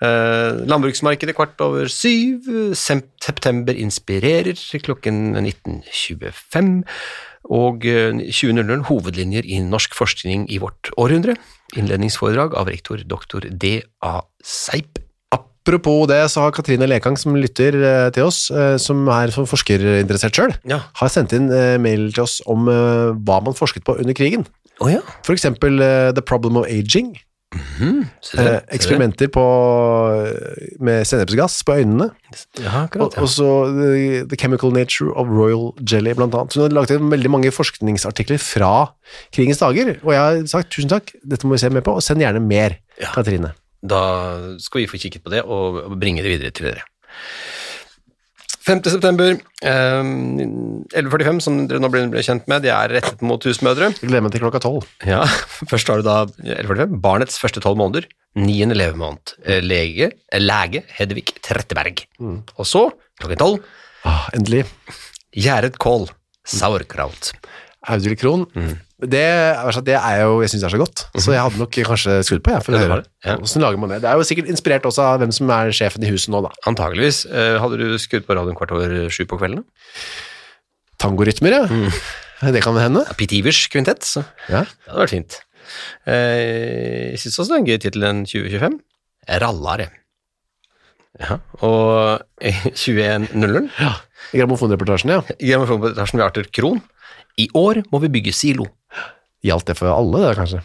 Eh, 0.00 0.60
landbruksmarkedet 0.70 1.34
kvart 1.36 1.60
over 1.60 1.88
syv. 1.92 2.46
September 2.74 3.76
inspirerer 3.76 4.56
klokken 4.86 5.34
19.25. 5.36 6.80
Og 7.50 7.84
eh, 7.88 8.14
20.00 8.30 8.86
hovedlinjer 8.88 9.44
i 9.48 9.60
norsk 9.64 9.94
forskning 9.96 10.46
i 10.52 10.58
vårt 10.62 10.90
århundre. 11.00 11.36
Innledningsforedrag 11.76 12.56
av 12.58 12.68
rektor 12.72 13.02
dr. 13.06 13.48
D.A. 13.50 14.20
Seip. 14.44 14.98
Apropos 15.36 16.06
det, 16.08 16.22
så 16.32 16.46
har 16.46 16.54
Katrine 16.56 16.88
Lekang, 16.88 17.18
som 17.20 17.36
lytter 17.36 17.76
eh, 17.76 18.08
til 18.16 18.24
oss, 18.30 18.46
eh, 18.50 18.76
som 18.80 19.04
er 19.12 19.30
som 19.34 19.46
forskerinteressert 19.48 20.34
sjøl, 20.36 20.54
Ja. 20.68 20.80
har 20.96 21.12
sendt 21.12 21.34
inn 21.36 21.50
eh, 21.52 21.76
mail 21.78 22.08
til 22.16 22.24
oss 22.24 22.38
om 22.50 22.68
eh, 22.72 23.12
hva 23.20 23.40
man 23.44 23.54
forsket 23.56 23.84
på 23.86 23.98
under 24.00 24.16
krigen. 24.16 24.46
Oh, 24.80 24.88
ja. 24.88 25.02
For 25.26 25.36
eksempel 25.36 25.76
eh, 25.84 26.10
The 26.16 26.24
Problem 26.24 26.56
of 26.56 26.66
Aging. 26.72 27.12
Se 27.50 28.36
-hmm. 28.36 28.38
Eh, 28.38 28.60
eksperimenter 28.68 29.26
på, 29.26 29.42
eh, 30.26 30.76
med 30.80 31.04
sennepsgass 31.06 31.64
på 31.64 31.74
øynene. 31.74 32.10
Ja, 32.58 32.84
akkurat. 32.84 33.16
Ja. 33.16 33.22
og 33.22 33.28
så 33.28 33.66
the, 33.66 34.24
the 34.28 34.36
Chemical 34.36 34.70
Nature 34.72 35.12
of 35.16 35.26
Royal 35.26 35.72
Jelly, 35.92 36.12
blant 36.14 36.34
annet. 36.34 36.52
Så 36.52 36.60
hun 36.60 36.70
har 36.70 36.74
laget 36.74 37.10
veldig 37.10 37.30
mange 37.30 37.50
forskningsartikler 37.50 38.38
fra 38.38 38.92
krigens 39.32 39.58
dager, 39.58 39.96
og 40.02 40.12
jeg 40.12 40.20
har 40.20 40.46
sagt 40.46 40.70
tusen 40.70 40.88
takk, 40.88 41.12
dette 41.30 41.46
må 41.46 41.54
vi 41.54 41.58
se 41.58 41.70
mer 41.70 41.80
på, 41.80 41.94
og 41.94 42.02
send 42.02 42.20
gjerne 42.20 42.40
mer, 42.40 42.76
Ja. 43.00 43.08
Katrine. 43.14 43.52
Da 43.82 44.56
skal 44.58 44.80
vi 44.80 44.86
få 44.86 44.98
kikket 44.98 45.24
på 45.24 45.30
det 45.30 45.42
og 45.42 45.98
bringe 46.00 46.22
det 46.22 46.30
videre 46.30 46.50
til 46.50 46.66
dere. 46.66 46.82
5. 48.60 48.82
september, 48.92 49.38
eh, 49.64 50.02
11.45, 51.00 51.38
som 51.40 51.54
dere 51.68 51.80
nå 51.80 51.88
ble 51.92 52.22
kjent 52.24 52.46
med, 52.50 52.62
de 52.66 52.68
er 52.74 52.92
rettet 52.92 53.22
mot 53.24 53.40
husmødre. 53.46 53.88
Jeg 53.96 54.10
gleder 54.10 54.24
meg 54.26 54.34
til 54.34 54.42
klokka 54.44 54.60
tolv. 54.60 54.84
Ja, 55.08 55.22
Først 55.70 55.88
har 55.88 56.02
du 56.02 56.06
da 56.08 56.18
11.45, 56.28 56.98
barnets 57.00 57.38
første 57.40 57.62
tolv 57.64 57.78
måneder, 57.80 58.08
niende 58.36 58.76
levemåned. 58.76 59.32
Eh, 59.46 59.62
Lege, 59.64 60.10
eh, 60.30 60.42
lege 60.44 60.84
Hedvig 60.98 61.24
Tretteberg. 61.40 62.04
Og 62.20 62.68
så, 62.68 62.88
klokken 63.20 63.40
tolv, 63.40 63.64
Ah, 64.08 64.28
endelig. 64.36 64.62
gjæret 65.36 65.74
kål, 65.80 66.06
sauerkraut. 66.48 67.32
Audhild 67.88 68.16
Krohn, 68.20 68.46
Det, 69.00 69.22
altså, 69.56 69.80
det 69.86 69.94
er 69.96 70.16
jo, 70.22 70.40
jeg 70.42 70.50
synes 70.52 70.62
det 70.62 70.68
er 70.68 70.74
så 70.76 70.80
godt, 70.82 71.02
så 71.24 71.32
jeg 71.32 71.40
hadde 71.40 71.58
nok 71.62 71.70
kanskje 71.88 72.16
skrudd 72.26 72.42
på, 72.44 72.52
jeg, 72.52 72.62
for 72.66 72.72
å 72.72 72.76
Ja, 72.76 72.80
det 72.82 72.90
høre. 72.90 73.02
det, 73.06 73.10
ja. 73.30 73.36
Hvordan 73.40 73.62
lager 73.64 73.78
man 73.80 73.92
det? 73.94 73.98
Det 74.02 74.10
er 74.10 74.18
jo 74.20 74.26
sikkert 74.28 74.50
inspirert 74.52 74.88
også 74.90 75.02
av 75.06 75.20
hvem 75.22 75.32
som 75.32 75.50
er 75.56 75.70
sjefen 75.72 76.04
i 76.04 76.10
huset 76.12 76.32
nå, 76.34 76.42
da. 76.44 76.50
Antageligvis. 76.68 77.22
Eh, 77.30 77.56
hadde 77.62 77.78
du 77.80 77.94
skrudd 78.02 78.26
på 78.28 78.36
radioen 78.36 78.58
kvart 78.58 78.74
over 78.76 78.92
sju 79.08 79.22
på 79.30 79.38
kvelden? 79.40 79.64
Tangorytmer, 81.00 81.56
ja. 81.56 81.62
Mm. 81.70 81.88
Det 82.56 82.62
kan 82.64 82.76
hende. 82.80 83.02
Pete 83.18 83.36
Ivers 83.36 83.66
kvintett, 83.72 84.04
så 84.08 84.22
Ja. 84.48 84.62
det 84.64 84.88
hadde 84.92 85.02
vært 85.04 85.12
fint. 85.16 85.40
Eh, 86.08 87.12
jeg 87.12 87.20
syns 87.20 87.38
også 87.38 87.50
det 87.52 87.56
er 87.56 87.60
en 87.62 87.68
gøy 87.68 87.78
tittel 87.84 88.06
den 88.06 88.22
2025. 88.28 88.78
Rallare. 89.42 89.90
Ja, 91.20 91.36
og 91.66 92.22
i 92.40 92.52
2100 92.72 93.68
I 94.32 94.40
grammofonreportasjen, 94.40 95.12
ja. 95.12 95.20
Grammofonreportasjen 95.36 96.20
ved 96.20 96.26
Arthur 96.28 96.48
Krohn. 96.54 96.80
I 97.40 97.48
år 97.56 97.82
må 97.92 98.00
vi 98.04 98.08
bygge 98.12 98.32
silo. 98.36 98.66
Gjaldt 99.46 99.70
det 99.70 99.76
for 99.78 99.92
alle, 99.92 100.20
det, 100.26 100.34
kanskje? 100.38 100.60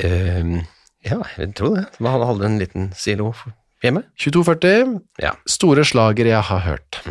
Uh, 0.00 0.60
ja, 1.06 1.18
jeg 1.38 1.54
tror 1.56 1.78
det. 1.78 1.86
Han 2.04 2.26
hadde 2.28 2.48
en 2.48 2.60
liten 2.60 2.90
silo 2.96 3.32
hjemme. 3.84 4.02
2240. 4.20 4.98
Ja. 5.22 5.32
Store 5.48 5.84
slager 5.88 6.26
jeg 6.28 6.42
har 6.50 6.60
hørt. 6.66 7.00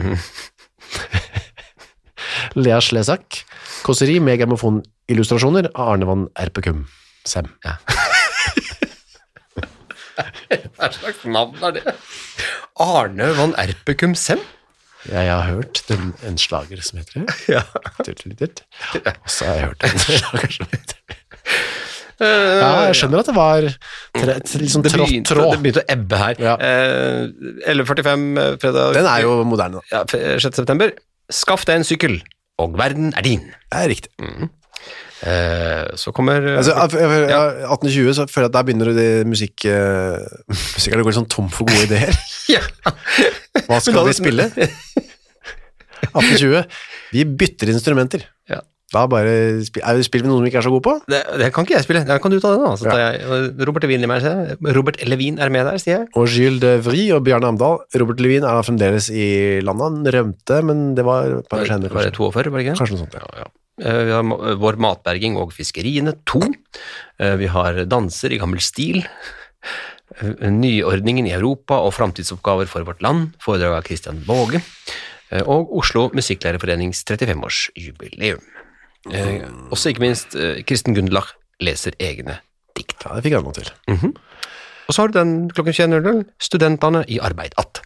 Lea 2.60 2.80
Slesak. 2.82 3.44
Kåseri 3.86 4.20
med 4.22 4.40
grammofonillustrasjoner 4.42 5.66
av 5.74 5.94
Arne 5.96 6.06
van 6.10 6.28
Erpekum. 6.40 6.86
Sem. 7.28 7.48
Hva 10.80 10.88
slags 10.96 11.26
navn 11.28 11.64
er 11.64 11.72
det? 11.78 11.84
Arne 12.80 13.28
van 13.38 13.54
Erpekum 13.60 14.16
Sem? 14.18 14.40
Jeg 15.08 15.30
har 15.32 15.46
hørt 15.48 15.80
den, 15.88 16.10
en 16.28 16.36
slager 16.42 16.82
som 16.84 17.00
heter 17.00 17.22
det. 17.24 17.36
Ja. 17.56 17.62
Og 19.14 19.30
så 19.32 19.46
har 19.48 19.56
jeg 19.62 19.70
hørt 19.70 19.86
en 19.88 20.02
slager 20.04 20.52
som 20.58 20.68
heter 20.74 20.98
det. 21.08 21.20
Ja, 22.20 22.72
jeg 22.90 22.96
skjønner 23.00 23.22
at 23.22 23.30
det 23.30 23.34
var 23.38 23.66
tre, 24.12 24.34
sånn 24.68 24.84
Det 24.84 24.92
trått 24.92 25.06
begynte, 25.08 25.38
det 25.40 25.62
begynte 25.64 25.84
å 25.86 25.88
ebbe 25.94 26.18
her. 26.20 26.42
Ja. 26.44 26.56
Eh, 26.60 27.30
11.45 27.72 28.26
eh, 28.44 28.50
fredag 28.60 28.98
Den 28.98 29.08
er 29.08 29.22
jo 29.24 29.38
moderne, 29.48 29.80
da. 29.80 29.86
ja, 29.94 30.02
f- 30.04 30.42
6. 30.44 30.60
september. 30.60 30.92
Skaff 31.32 31.64
deg 31.70 31.80
en 31.80 31.88
sykkel, 31.88 32.18
og 32.60 32.76
verden 32.82 33.14
er 33.16 33.24
din. 33.24 33.46
Det 33.72 33.80
er 33.86 33.88
riktig. 33.94 34.12
Eh, 34.20 34.50
så 36.00 36.14
kommer 36.16 36.40
eh, 36.48 36.58
Altså, 36.62 36.72
jeg- 36.96 37.66
1820 37.68 38.14
så 38.16 38.26
føler 38.32 38.48
jeg 38.48 38.52
at 38.52 38.56
der 38.56 38.64
begynner 38.70 38.94
det 38.96 39.10
musikk... 39.28 39.66
Uh, 39.68 40.24
musikerne 40.50 41.04
går 41.04 41.12
litt 41.12 41.20
sånn 41.20 41.30
tom 41.32 41.50
for 41.52 41.68
gode 41.68 41.88
ideer. 41.90 42.16
ja. 42.56 42.62
Hva 43.68 43.82
skal 43.84 44.00
da- 44.00 44.08
vi 44.08 44.14
spille? 44.16 44.46
1820. 46.10 46.64
Vi 47.14 47.26
bytter 47.26 47.72
instrumenter. 47.74 48.24
Ja. 48.50 48.62
Da 48.90 49.04
bare 49.06 49.60
spiller, 49.68 49.86
er, 49.86 50.00
spiller 50.02 50.26
vi 50.26 50.30
noe 50.32 50.40
som 50.40 50.46
vi 50.48 50.50
ikke 50.50 50.62
er 50.64 50.66
så 50.66 50.72
gode 50.74 50.86
på. 50.88 50.94
Det, 51.12 51.20
det 51.38 51.52
kan 51.54 51.66
ikke 51.68 51.76
jeg 51.76 51.86
spille. 51.86 52.02
da 52.08 52.16
kan 52.24 52.32
du 52.34 52.40
ta 52.42 52.56
den, 52.56 52.64
da. 52.66 52.72
Så 52.80 52.90
Ja. 52.90 53.12
Robert 53.68 53.84
Levin, 53.86 54.02
er 54.08 54.10
med. 54.10 54.58
Robert 54.74 54.98
Levin 55.06 55.38
er 55.38 55.50
med 55.54 55.68
der, 55.68 55.78
sier 55.78 55.98
jeg. 56.00 56.08
Og 56.18 56.26
Gilles 56.32 56.64
de 56.64 56.72
Vry 56.88 57.04
og 57.14 57.22
Bjarne 57.28 57.52
Amdal. 57.52 57.84
Robert 58.02 58.20
Levin 58.24 58.44
er 58.48 58.64
fremdeles 58.66 59.12
i 59.14 59.60
landet. 59.62 59.84
Han 59.86 60.10
rømte, 60.16 60.64
men 60.66 60.96
det 60.98 61.06
var 61.06 61.28
et 61.44 61.50
par 61.52 61.62
år 61.62 61.70
senere, 61.70 61.92
Var 61.94 62.08
det 62.08 62.14
kanskje. 62.16 62.32
42, 62.34 62.50
var 62.50 62.58
det 62.58 62.66
ikke? 62.66 62.78
Kanskje 62.82 62.96
noe 62.98 63.04
sånt, 63.06 63.14
ja. 63.14 63.22
Ja, 63.22 63.44
ja. 63.44 63.46
Eh, 63.46 63.69
Vi 63.80 64.12
har 64.12 64.56
Vår 64.60 64.78
matberging 64.82 65.38
og 65.40 65.54
fiskeriene, 65.56 66.14
to. 66.26 66.42
Eh, 67.20 67.36
Vi 67.40 67.48
har 67.48 67.86
danser 67.86 68.32
i 68.36 68.40
gammel 68.42 68.60
stil. 68.64 69.04
Eh, 70.20 70.50
Nyordningen 70.52 71.28
i 71.28 71.34
Europa 71.36 71.78
og 71.86 71.94
framtidsoppgaver 71.96 72.68
for 72.68 72.84
vårt 72.88 73.02
land, 73.02 73.34
foredrag 73.44 73.78
av 73.78 73.86
Christian 73.88 74.22
Våge. 74.28 74.62
Eh, 75.32 75.42
Og 75.48 75.72
Oslo 75.78 76.10
Musikklærerforenings 76.14 77.04
35-årsjubileum. 77.06 78.42
Eh, 79.14 79.46
Også 79.72 79.90
ikke 79.94 80.04
minst 80.04 80.36
eh, 80.36 80.62
Kristen 80.68 80.94
Gundlach 80.98 81.34
leser 81.62 81.94
egne 82.00 82.40
dikt. 82.76 82.98
ja, 83.06 83.16
det 83.16 83.24
fikk 83.24 83.34
jeg 83.38 83.44
noe 83.44 83.54
til. 83.54 83.70
Og 84.90 84.96
så 84.96 85.02
har 85.04 85.08
du 85.12 85.20
den 85.20 85.50
klokken 85.54 85.74
21.00, 85.74 86.26
studentene 86.42 87.04
i 87.08 87.20
arbeid 87.20 87.54
att. 87.58 87.82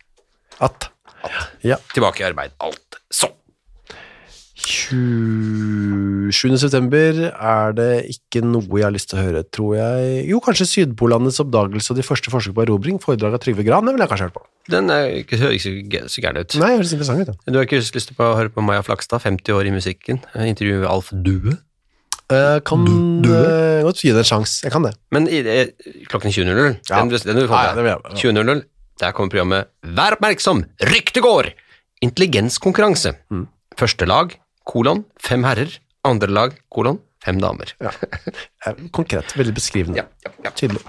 At. 0.60 0.90
Ja. 1.64 1.78
Tilbake 1.94 2.22
i 2.24 2.28
arbeid 2.28 2.52
alt. 2.60 3.00
Så. 3.12 3.28
27. 4.66 6.58
september 6.62 7.20
er 7.32 7.74
det 7.78 7.90
ikke 8.14 8.42
noe 8.46 8.80
jeg 8.80 8.86
har 8.88 8.94
lyst 8.96 9.10
til 9.12 9.20
å 9.20 9.24
høre, 9.26 9.42
tror 9.54 9.76
jeg. 9.78 10.24
Jo, 10.32 10.40
kanskje 10.44 10.68
Sydpolandets 10.70 11.40
oppdagelse 11.44 11.94
og 11.94 11.98
de 12.00 12.06
første 12.08 12.32
forsøk 12.34 12.56
på 12.58 12.64
erobring, 12.66 12.98
foredrag 13.04 13.36
av 13.38 13.42
Trygve 13.44 13.66
Gran, 13.68 13.86
det 13.88 13.94
ville 13.96 14.06
jeg 14.08 14.14
kanskje 14.14 14.28
hørt 14.30 14.38
på. 14.38 14.44
Den 14.72 14.90
er 14.94 15.04
høres 15.12 15.28
ikke 15.28 15.64
så 15.66 15.74
gæ- 15.92 16.08
gæren 16.24 16.40
ut. 16.40 16.56
Nei, 16.62 16.72
høres 16.78 16.94
interessant 16.96 17.20
ut. 17.28 17.34
Ja. 17.36 17.52
Du 17.52 17.60
har 17.60 17.68
ikke 17.68 17.82
lyst 17.84 17.94
til 18.12 18.16
å 18.24 18.30
høre 18.40 18.54
på 18.56 18.64
Maja 18.64 18.82
Flakstad, 18.88 19.20
50 19.24 19.52
år 19.58 19.68
i 19.68 19.76
musikken, 19.76 20.22
intervju 20.36 20.80
med 20.84 20.90
Alf 20.90 21.12
Due. 21.12 21.58
Uh, 22.32 22.60
kan 22.66 22.80
uh, 22.88 23.84
godt 23.84 24.00
gi 24.02 24.14
det 24.16 24.24
en 24.24 24.30
sjanse. 24.30 24.64
Jeg 24.64 24.72
kan 24.74 24.86
det. 24.88 24.94
Men 25.14 25.28
i, 25.28 25.42
eh, 25.44 25.68
klokken 26.10 26.32
20.00, 26.32 26.80
Ja. 26.90 27.02
den, 27.04 27.10
den 27.12 27.36
vil 27.36 27.50
Ja, 27.52 27.64
ja, 27.68 27.74
det 27.76 27.84
med 27.84 27.92
vil 27.92 28.00
deg. 28.00 28.24
jeg. 28.24 28.34
20.00, 28.34 28.64
der 29.04 29.12
kommer 29.12 29.30
programmet 29.34 29.68
Vær 29.84 30.16
oppmerksom, 30.16 30.64
rykte 30.88 31.22
går! 31.22 31.52
Intelligenskonkurranse. 32.04 33.14
Mm. 33.32 33.46
Første 33.80 34.06
lag, 34.08 34.34
kolon, 34.70 35.04
fem 35.22 35.44
herrer. 35.48 35.80
Andre 36.06 36.28
lag, 36.36 36.56
kolon, 36.74 37.00
fem 37.24 37.40
damer. 37.40 37.74
Ja. 37.84 37.92
Eh, 38.68 38.74
Konkret, 38.96 39.34
veldig 39.40 39.54
beskrivende. 39.56 39.98
Ja, 40.04 40.06
ja, 40.26 40.32
ja. 40.46 40.52
Tydelig. 40.56 40.82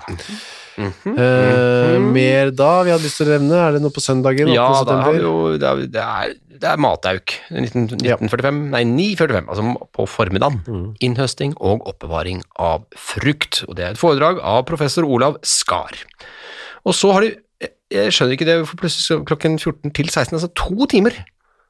Eh, 0.79 1.99
mer 2.03 2.51
da 2.55 2.71
vi 2.83 2.91
hadde 2.91 3.05
lyst 3.07 3.21
til 3.21 3.29
å 3.29 3.37
nevne? 3.37 3.59
Er 3.63 3.77
det 3.77 3.83
noe 3.85 3.95
på 3.95 4.03
søndagen? 4.03 4.51
Ja, 4.53 4.67
da 4.87 4.97
har 5.05 5.15
vi 5.15 5.23
jo, 5.23 5.35
det 5.61 5.69
er, 5.69 5.83
det 5.95 6.03
er, 6.03 6.33
det 6.65 6.71
er 6.73 6.81
matauk. 6.83 7.35
19, 7.53 8.01
Ja. 8.07 8.17
1945, 8.19 8.59
nei 8.75 8.83
945, 8.89 9.49
altså 9.53 9.89
på 9.95 10.07
formiddagen. 10.11 10.59
Mm. 10.67 10.89
Innhøsting 11.07 11.55
og 11.61 11.87
oppbevaring 11.93 12.43
av 12.63 12.87
frukt. 12.99 13.63
Og 13.69 13.79
det 13.79 13.87
er 13.87 13.95
et 13.95 14.01
foredrag 14.03 14.43
av 14.43 14.65
professor 14.71 15.07
Olav 15.07 15.39
Skar. 15.47 15.95
Og 16.85 16.95
så 16.99 17.13
har 17.15 17.23
de, 17.27 17.31
jeg- 17.63 17.75
jeg 17.95 18.11
skjønner 18.13 18.35
ikke 18.37 18.51
det, 18.51 18.59
for 18.67 18.77
plutselig 18.83 19.25
klokken 19.31 19.59
14 19.63 19.95
til 19.95 20.07
16, 20.11 20.35
altså 20.39 20.51
to 20.55 20.87
timer, 20.91 21.15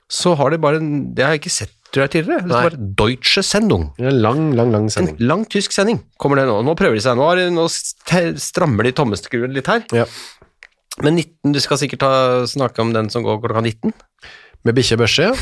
så 0.09 0.35
har 0.37 0.51
de 0.51 0.59
bare, 0.59 0.81
det 0.81 1.25
har 1.25 1.33
jeg 1.37 1.45
ikke 1.45 1.59
sett 1.61 1.73
tror 1.95 2.05
jeg 2.09 2.13
tidligere, 2.17 2.43
det 2.49 2.55
var 2.55 2.75
Deutsche 2.99 3.43
Sendung. 3.47 3.89
En 4.03 4.17
lang, 4.23 4.49
lang, 4.59 4.73
lang 4.75 4.89
sending. 4.93 5.15
En 5.21 5.29
lang 5.31 5.45
tysk 5.51 5.75
sending 5.77 6.01
kommer 6.21 6.41
det 6.41 6.49
nå. 6.51 6.57
Nå 6.67 6.75
prøver 6.79 6.99
de 6.99 7.05
seg, 7.05 7.17
nå, 7.19 7.29
det- 7.39 7.53
nå 7.55 7.69
strammer 8.43 8.89
de 8.89 8.93
tommeskruen 8.99 9.55
litt 9.55 9.71
her. 9.71 9.85
Ja. 9.95 10.07
Men 11.03 11.17
19, 11.19 11.53
du 11.55 11.61
skal 11.63 11.79
sikkert 11.79 12.03
ha, 12.07 12.15
snakke 12.51 12.83
om 12.83 12.93
den 12.95 13.09
som 13.11 13.25
går 13.27 13.41
klokka 13.43 13.63
19. 13.63 13.95
Med 14.65 14.75
bikkje 14.77 14.99
børse, 14.99 15.31
ja. 15.31 15.35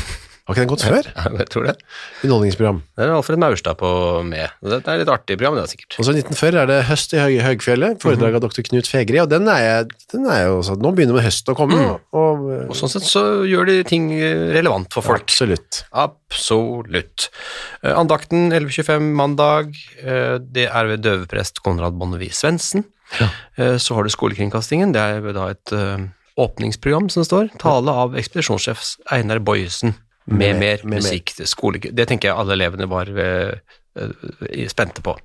Har 0.43 0.57
ikke 0.57 0.63
den 0.65 0.71
gått 0.73 0.83
før? 0.83 1.05
Jeg, 1.23 1.35
jeg 1.39 1.47
tror 1.53 1.65
det. 1.69 1.73
Underholdningsprogram. 2.25 2.79
Det 2.97 3.05
er 3.05 3.11
Alfred 3.15 3.39
Maurstad 3.39 3.77
på 3.79 3.89
med. 4.27 4.51
Det 4.59 4.79
er 4.91 4.99
litt 4.99 5.11
artig 5.13 5.37
program, 5.39 5.55
det 5.55 5.61
er 5.63 5.71
sikkert. 5.71 5.95
Og 5.95 6.03
så 6.03 6.11
i 6.11 6.19
1940 6.19 6.59
er 6.59 6.67
det 6.67 6.79
Høst 6.89 7.15
i 7.15 7.21
Høy 7.21 7.37
Høgfjellet, 7.45 8.01
foredrag 8.03 8.35
av 8.35 8.43
dr. 8.43 8.59
Knut 8.67 8.89
Fegri, 8.91 9.21
og 9.23 9.29
den 9.31 9.47
er, 9.47 9.61
jeg, 9.63 9.87
den 10.11 10.27
er 10.27 10.41
jo 10.49 10.57
sånn, 10.67 10.81
nå 10.83 10.91
begynner 10.97 11.15
med 11.15 11.23
høst 11.23 11.47
å 11.47 11.55
komme, 11.55 11.79
og, 12.11 12.43
Og 12.67 12.75
sånn 12.75 12.91
sett 12.91 13.07
så 13.07 13.23
gjør 13.47 13.71
de 13.71 13.77
ting 13.87 14.09
eh, 14.17 14.49
relevant 14.57 14.91
for 14.91 15.07
folk. 15.07 15.23
absolutt. 15.31 15.85
Absolutt. 15.95 17.29
Eh, 17.79 17.95
Andakten 17.95 18.51
11.25 18.51 19.09
mandag, 19.15 19.71
eh, 20.03 20.35
det 20.43 20.67
er 20.67 20.91
ved 20.91 21.07
døveprest 21.07 21.63
Konrad 21.63 21.95
Bonnevie 21.95 22.35
Svendsen. 22.35 22.83
Ja. 23.19 23.29
Så 23.77 23.93
har 23.93 24.03
du 24.03 24.09
Skolekringkastingen, 24.09 24.91
det 24.95 24.99
er 24.99 25.35
da 25.35 25.51
et 25.53 25.71
eh, 25.75 26.07
åpningsprogram 26.41 27.11
som 27.13 27.21
det 27.21 27.29
står. 27.29 27.51
Tale 27.61 27.93
av 28.03 28.17
ekspedisjonssjef 28.17 28.81
Einar 29.13 29.39
Boyesen 29.45 29.93
med, 30.25 30.59
mer 30.59 30.83
med 30.83 31.01
musikk. 31.01 31.35
til 31.37 31.49
Skole, 31.49 31.79
det 31.79 32.07
tenker 32.09 32.31
jeg 32.31 32.39
alle 32.39 32.55
elevene 32.57 32.87
var 32.91 33.11
eh, 33.11 33.53
eh, 33.99 34.65
spente 34.71 35.03
på. 35.05 35.17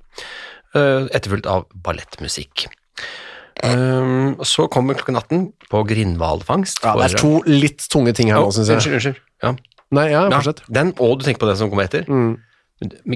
Eh, 0.75 1.07
Etterfulgt 1.15 1.49
av 1.49 1.67
ballettmusikk. 1.73 2.67
Um, 3.59 4.37
så 4.47 4.69
kommer 4.71 4.95
klokken 4.95 5.17
18 5.19 5.47
på 5.71 5.81
Grindhvalfangst. 5.87 6.79
Ja, 6.85 6.93
det 6.95 7.09
er 7.09 7.19
to 7.19 7.41
litt 7.47 7.83
tunge 7.91 8.13
ting 8.15 8.31
her 8.31 8.39
nå, 8.39 8.53
syns 8.55 8.71
jeg. 8.71 8.79
Unnskyld, 8.79 8.95
unnskyld. 8.99 9.25
Ja. 9.43 9.55
Nei, 9.97 10.05
ja, 10.13 10.21
Ja, 10.31 10.53
den, 10.69 10.93
og 11.01 11.19
du 11.19 11.25
tenker 11.25 11.43
på 11.43 11.49
den 11.49 11.57
som 11.59 11.71
kommer 11.71 11.89
etter. 11.89 12.05
Mm. 12.07 12.37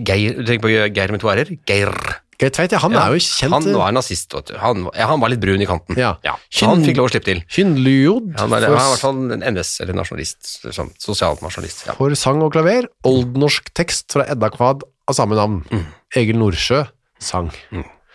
Geir, 0.03 0.41
du 0.41 0.43
tenker 0.43 0.65
på 0.65 0.73
Geir 0.73 1.13
med 1.13 1.23
to 1.23 1.31
r-er? 1.31 1.53
Geir. 1.69 1.93
Geir 2.41 2.51
Tveit, 2.53 2.73
ja, 2.73 2.79
han 2.83 2.95
Ja, 2.95 3.05
er 3.07 3.15
jo 3.15 3.21
kjent. 3.23 3.53
Han 3.53 3.67
var 3.77 3.93
nazist, 3.95 4.33
vet 4.33 4.51
du. 4.51 4.55
Han, 4.61 4.87
ja, 4.97 5.07
han 5.11 5.21
var 5.21 5.31
litt 5.33 5.41
brun 5.43 5.61
i 5.61 5.67
kanten. 5.69 5.97
Ja. 5.99 6.15
så 6.49 6.71
han 6.71 6.83
fikk 6.85 6.99
lov 7.01 7.09
å 7.09 7.13
slippe 7.13 7.29
til. 7.29 7.43
Han 7.57 7.75
var, 7.77 8.33
for, 8.33 8.41
han 8.41 8.57
er 8.57 8.67
i 8.67 8.73
hvert 8.73 9.03
fall 9.03 9.23
en 9.37 9.47
NS, 9.53 9.73
eller 9.85 9.97
nasjonalist, 9.97 10.53
sånn, 10.65 10.93
sosialt 11.01 11.43
nasjonalist. 11.45 11.85
Ja. 11.89 11.97
for 11.99 12.15
sang 12.19 12.41
og 12.45 12.53
klaver. 12.55 12.89
Oldnorsk 13.07 13.73
tekst 13.77 14.15
fra 14.15 14.27
Edda 14.33 14.49
Kvad 14.53 14.85
av 15.09 15.17
samme 15.17 15.37
navn. 15.39 15.61
Mm. 15.71 15.85
Egil 16.21 16.39
Nordsjø 16.41 16.85
sang. 17.23 17.51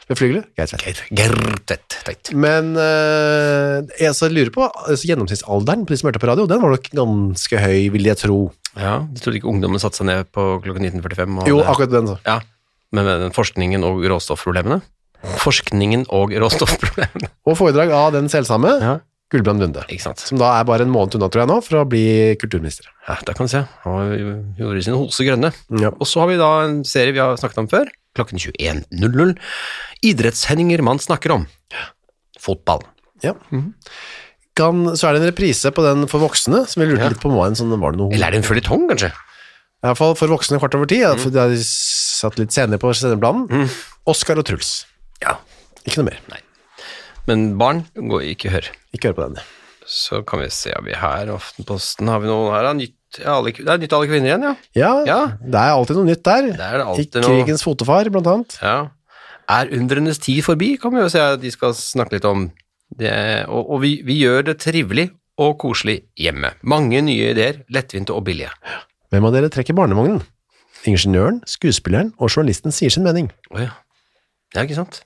Med 0.08 0.16
flygelet, 0.16 0.46
Geir 0.56 0.70
Tveit. 0.72 1.98
Tvedt. 1.98 2.30
Men 2.32 2.72
uh, 2.80 3.84
jeg 4.00 4.14
så 4.16 4.30
lurer 4.32 4.50
på, 4.54 4.64
altså, 4.64 5.04
gjennomsnittsalderen 5.10 5.84
på 5.84 5.92
de 5.92 5.98
som 6.00 6.08
hørte 6.08 6.22
på 6.22 6.30
radio, 6.30 6.46
den 6.48 6.62
var 6.62 6.72
nok 6.72 6.88
ganske 6.96 7.60
høy, 7.60 7.90
vil 7.92 8.08
jeg 8.08 8.20
tro. 8.22 8.38
Ja, 8.78 9.02
du 9.04 9.20
trodde 9.20 9.40
ikke 9.40 9.50
ungdommen 9.50 9.82
satte 9.82 10.00
seg 10.00 10.08
ned 10.08 10.30
på 10.32 10.46
klokken 10.64 10.86
1945? 10.88 11.42
Jo, 11.50 11.60
akkurat 11.60 11.92
den 11.92 12.08
så. 12.14 12.16
Ja, 12.24 12.38
med 12.96 13.28
forskningen 13.36 13.84
og 13.84 14.04
råstoffproblemene? 14.08 14.80
Forskningen 15.42 16.06
og 16.14 16.30
råstoffproblemene. 16.38 17.28
Og 17.48 17.56
foredrag 17.58 17.90
av 17.96 18.12
den 18.14 18.28
selvsamme, 18.32 18.76
Ja. 18.84 18.96
Gulbrand 19.28 19.60
Lunde. 19.60 19.82
Som 20.16 20.38
da 20.40 20.54
er 20.56 20.64
bare 20.64 20.86
en 20.86 20.92
måned 20.94 21.18
unna, 21.18 21.26
tror 21.28 21.42
jeg 21.42 21.48
nå, 21.50 21.56
for 21.60 21.82
å 21.82 21.88
bli 21.90 22.32
kulturminister. 22.40 22.86
Ja, 23.04 23.18
der 23.28 23.36
kan 23.36 23.44
du 23.44 23.52
se. 23.52 23.60
Han 23.82 24.54
gjorde 24.56 24.84
sine 24.86 24.96
hoser 24.96 25.26
grønne. 25.28 25.50
Ja. 25.82 25.90
Og 26.00 26.08
så 26.08 26.22
har 26.22 26.30
vi 26.30 26.38
da 26.40 26.48
en 26.64 26.78
serie 26.88 27.12
vi 27.12 27.20
har 27.20 27.36
snakket 27.36 27.60
om 27.60 27.68
før, 27.68 27.90
klokken 28.16 28.40
21.00. 28.40 29.34
Idrettshendinger 30.08 30.80
man 30.86 30.96
snakker 31.02 31.34
om. 31.34 31.44
Fotball. 32.40 32.86
Ja. 33.20 33.34
Kan, 34.56 34.80
så 34.96 35.10
er 35.10 35.18
det 35.18 35.22
en 35.26 35.28
reprise 35.34 35.74
på 35.76 35.84
den 35.84 36.06
for 36.08 36.24
voksne, 36.24 36.64
som 36.64 36.80
vi 36.82 36.88
lurte 36.88 37.04
Ja. 37.04 37.12
litt 37.12 37.20
på 37.20 37.28
en 37.44 37.58
sånn, 37.58 37.76
var 37.78 37.92
det 37.92 38.00
noe 38.00 38.14
Eller 38.14 38.28
er 38.28 38.30
det 38.38 38.40
en 38.40 38.48
føljetong, 38.48 38.88
kanskje? 38.94 39.12
I 39.12 39.86
hvert 39.86 40.00
fall 40.00 40.16
for 40.18 40.32
voksne 40.32 40.58
kvart 40.58 40.74
over 40.74 40.88
ti, 40.90 41.02
ja, 41.04 41.12
for 41.20 41.30
de 41.30 41.38
har 41.38 41.52
satt 42.18 42.38
litt 42.40 42.54
senere 42.54 42.80
på 42.82 42.90
sendeplanen. 42.96 43.68
Oskar 44.08 44.40
og 44.42 44.46
Truls. 44.48 44.72
Ja. 45.22 45.36
Ikke 45.86 46.02
noe 46.02 46.10
mer. 46.10 46.42
Men 47.28 47.48
barn 47.60 47.84
går 47.94 48.24
ikke 48.34 48.52
hør. 48.54 48.68
Ikke 48.96 49.10
hør 49.12 49.16
på 49.18 49.26
den. 49.28 49.40
Så 49.88 50.20
kan 50.28 50.42
vi 50.42 50.50
se, 50.52 50.72
har 50.74 50.82
vi 50.84 50.92
her 50.96 51.30
Aftenposten, 51.32 52.08
har 52.12 52.20
vi 52.20 52.28
noe 52.28 52.50
her? 52.52 52.66
Nytt, 52.76 53.20
alle, 53.24 53.54
det 53.56 53.68
er 53.72 53.80
nytt 53.80 53.94
alle 53.96 54.08
kvinner 54.10 54.28
igjen, 54.28 54.44
ja. 54.44 54.54
Ja, 54.76 54.90
Ja. 55.08 55.18
det 55.40 55.56
er 55.62 55.72
alltid 55.72 55.96
noe 55.96 56.08
nytt 56.10 56.22
der. 56.28 56.48
Det 56.52 56.66
er 56.66 56.82
alltid 56.84 57.20
noe- 57.22 57.30
krigens 57.30 57.64
fotofar, 57.64 58.10
blant 58.12 58.28
annet. 58.28 58.58
Ja. 58.60 58.76
Er 59.48 59.70
undrenes 59.72 60.18
tid 60.20 60.42
forbi, 60.44 60.74
kan 60.80 60.92
vi 60.92 61.00
jo 61.00 61.08
se 61.08 61.22
at 61.24 61.40
de 61.40 61.50
skal 61.54 61.72
snakke 61.72 62.18
litt 62.18 62.26
om. 62.28 62.50
Det, 62.98 63.12
og 63.48 63.70
og 63.76 63.80
vi, 63.84 63.94
vi 64.04 64.18
gjør 64.22 64.44
det 64.50 64.58
trivelig 64.60 65.10
og 65.38 65.58
koselig 65.60 66.02
hjemme. 66.20 66.52
Mange 66.64 67.00
nye 67.04 67.32
ideer, 67.32 67.62
lettvinte 67.72 68.12
og 68.16 68.24
billige. 68.28 68.50
Hvem 69.12 69.24
av 69.28 69.32
dere 69.36 69.48
trekker 69.52 69.76
barnevognen? 69.76 70.20
Ingeniøren, 70.86 71.40
skuespilleren 71.48 72.12
og 72.18 72.30
journalisten 72.30 72.74
sier 72.74 72.92
sin 72.94 73.02
mening. 73.06 73.32
Å 73.50 73.64
ja. 73.64 73.72
Ja, 74.54 74.62
ikke 74.62 74.78
sant? 74.78 75.00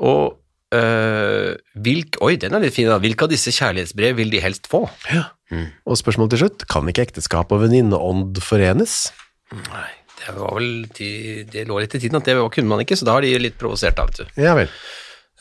Og 0.00 0.38
øh, 0.72 1.56
hvilk, 1.84 2.16
Oi, 2.24 2.36
den 2.40 2.54
er 2.56 2.62
litt 2.64 2.76
fin, 2.76 2.88
da. 2.88 3.00
Hvilke 3.02 3.26
av 3.26 3.32
disse 3.34 3.52
kjærlighetsbrev 3.52 4.16
vil 4.20 4.30
de 4.32 4.40
helst 4.44 4.70
få? 4.72 4.84
Og 5.52 5.98
spørsmålet 6.00 6.32
til 6.36 6.40
slutt, 6.46 6.64
kan 6.70 6.86
ikke 6.88 7.04
ekteskap 7.10 7.50
og 7.52 7.60
venninneånd 7.66 8.38
forenes? 8.40 9.10
Nei, 9.52 9.90
det 10.22 10.32
var 10.38 10.54
vel 10.56 10.70
de, 10.96 11.10
Det 11.50 11.66
lå 11.68 11.76
litt 11.82 11.98
i 11.98 12.00
tiden 12.00 12.16
at 12.22 12.28
det 12.30 12.38
kunne 12.54 12.70
man 12.70 12.80
ikke, 12.80 12.96
så 12.96 13.04
da 13.04 13.18
har 13.18 13.26
de 13.26 13.34
litt 13.42 13.58
provosert, 13.60 13.98
da, 13.98 14.06
vet 14.08 14.22
du. 14.22 14.40
Ja 14.46 14.54
vel. 14.56 14.70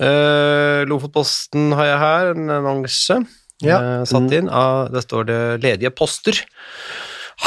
Uh, 0.01 0.81
Lofotposten 0.89 1.71
har 1.77 1.87
jeg 1.93 2.01
her, 2.01 2.33
en 2.33 2.51
annonse 2.57 3.19
Ja. 3.61 3.77
uh, 3.77 4.03
satt 4.09 4.33
inn. 4.33 4.49
Uh, 4.49 4.89
der 4.91 5.03
står 5.05 5.27
det 5.29 5.39
ledige 5.63 5.91
poster. 5.93 6.39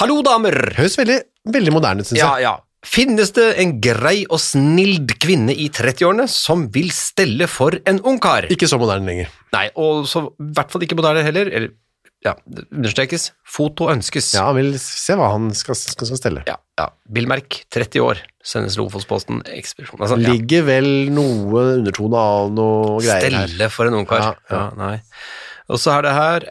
Hallo, 0.00 0.20
damer! 0.26 0.54
Høres 0.78 0.96
veldig, 0.98 1.18
veldig 1.54 1.74
moderne 1.74 2.02
ut, 2.04 2.08
synes 2.10 2.18
Ja, 2.20 2.32
jeg. 2.38 2.48
ja. 2.48 2.54
Finnes 2.84 3.30
det 3.32 3.46
en 3.62 3.78
grei 3.80 4.26
og 4.28 4.40
snild 4.42 5.14
kvinne 5.22 5.54
i 5.56 5.70
30-årene 5.72 6.26
som 6.28 6.66
vil 6.74 6.90
stelle 6.92 7.46
for 7.48 7.72
en 7.88 8.00
ungkar? 8.04 8.44
Ikke 8.52 8.68
så 8.68 8.76
moderne 8.80 9.08
lenger. 9.08 9.30
Nei, 9.54 9.68
og 9.80 10.04
så 10.10 10.26
i 10.34 10.50
hvert 10.58 10.74
fall 10.74 10.84
ikke 10.84 10.98
moderne 10.98 11.22
heller. 11.24 11.48
Eller, 11.48 11.70
ja, 12.26 12.34
det 12.44 12.66
understrekes. 12.74 13.30
Foto 13.56 13.88
ønskes. 13.92 14.34
Ja, 14.36 14.50
han 14.50 14.58
vil 14.58 14.76
se 14.82 15.16
hva 15.16 15.30
han 15.32 15.48
skal, 15.56 15.78
skal, 15.80 16.10
skal 16.10 16.20
stelle. 16.20 16.44
ja. 16.50 16.58
ja. 16.80 16.90
Bilmerk, 17.08 17.62
30 17.72 18.04
år. 18.04 18.20
Sendes 18.44 18.76
Lofotposten 18.76 19.40
ekspedisjon. 19.54 20.02
Altså, 20.04 20.20
ja. 20.20 20.34
Ligger 20.34 20.66
vel 20.68 20.90
noe 21.14 21.64
undertone 21.78 22.20
av 22.20 22.52
noe 22.52 22.98
greier 23.00 23.30
her. 23.30 23.46
Stelle 23.48 23.70
for 23.72 23.88
en 23.88 24.00
ungkar. 24.02 24.26
Ja, 24.26 24.34
Ja, 24.52 24.60
ja. 24.60 24.70
nei. 24.76 24.96
Og 25.72 25.80
så 25.80 25.94
er 25.96 26.04
det 26.04 26.12
her 26.12 26.44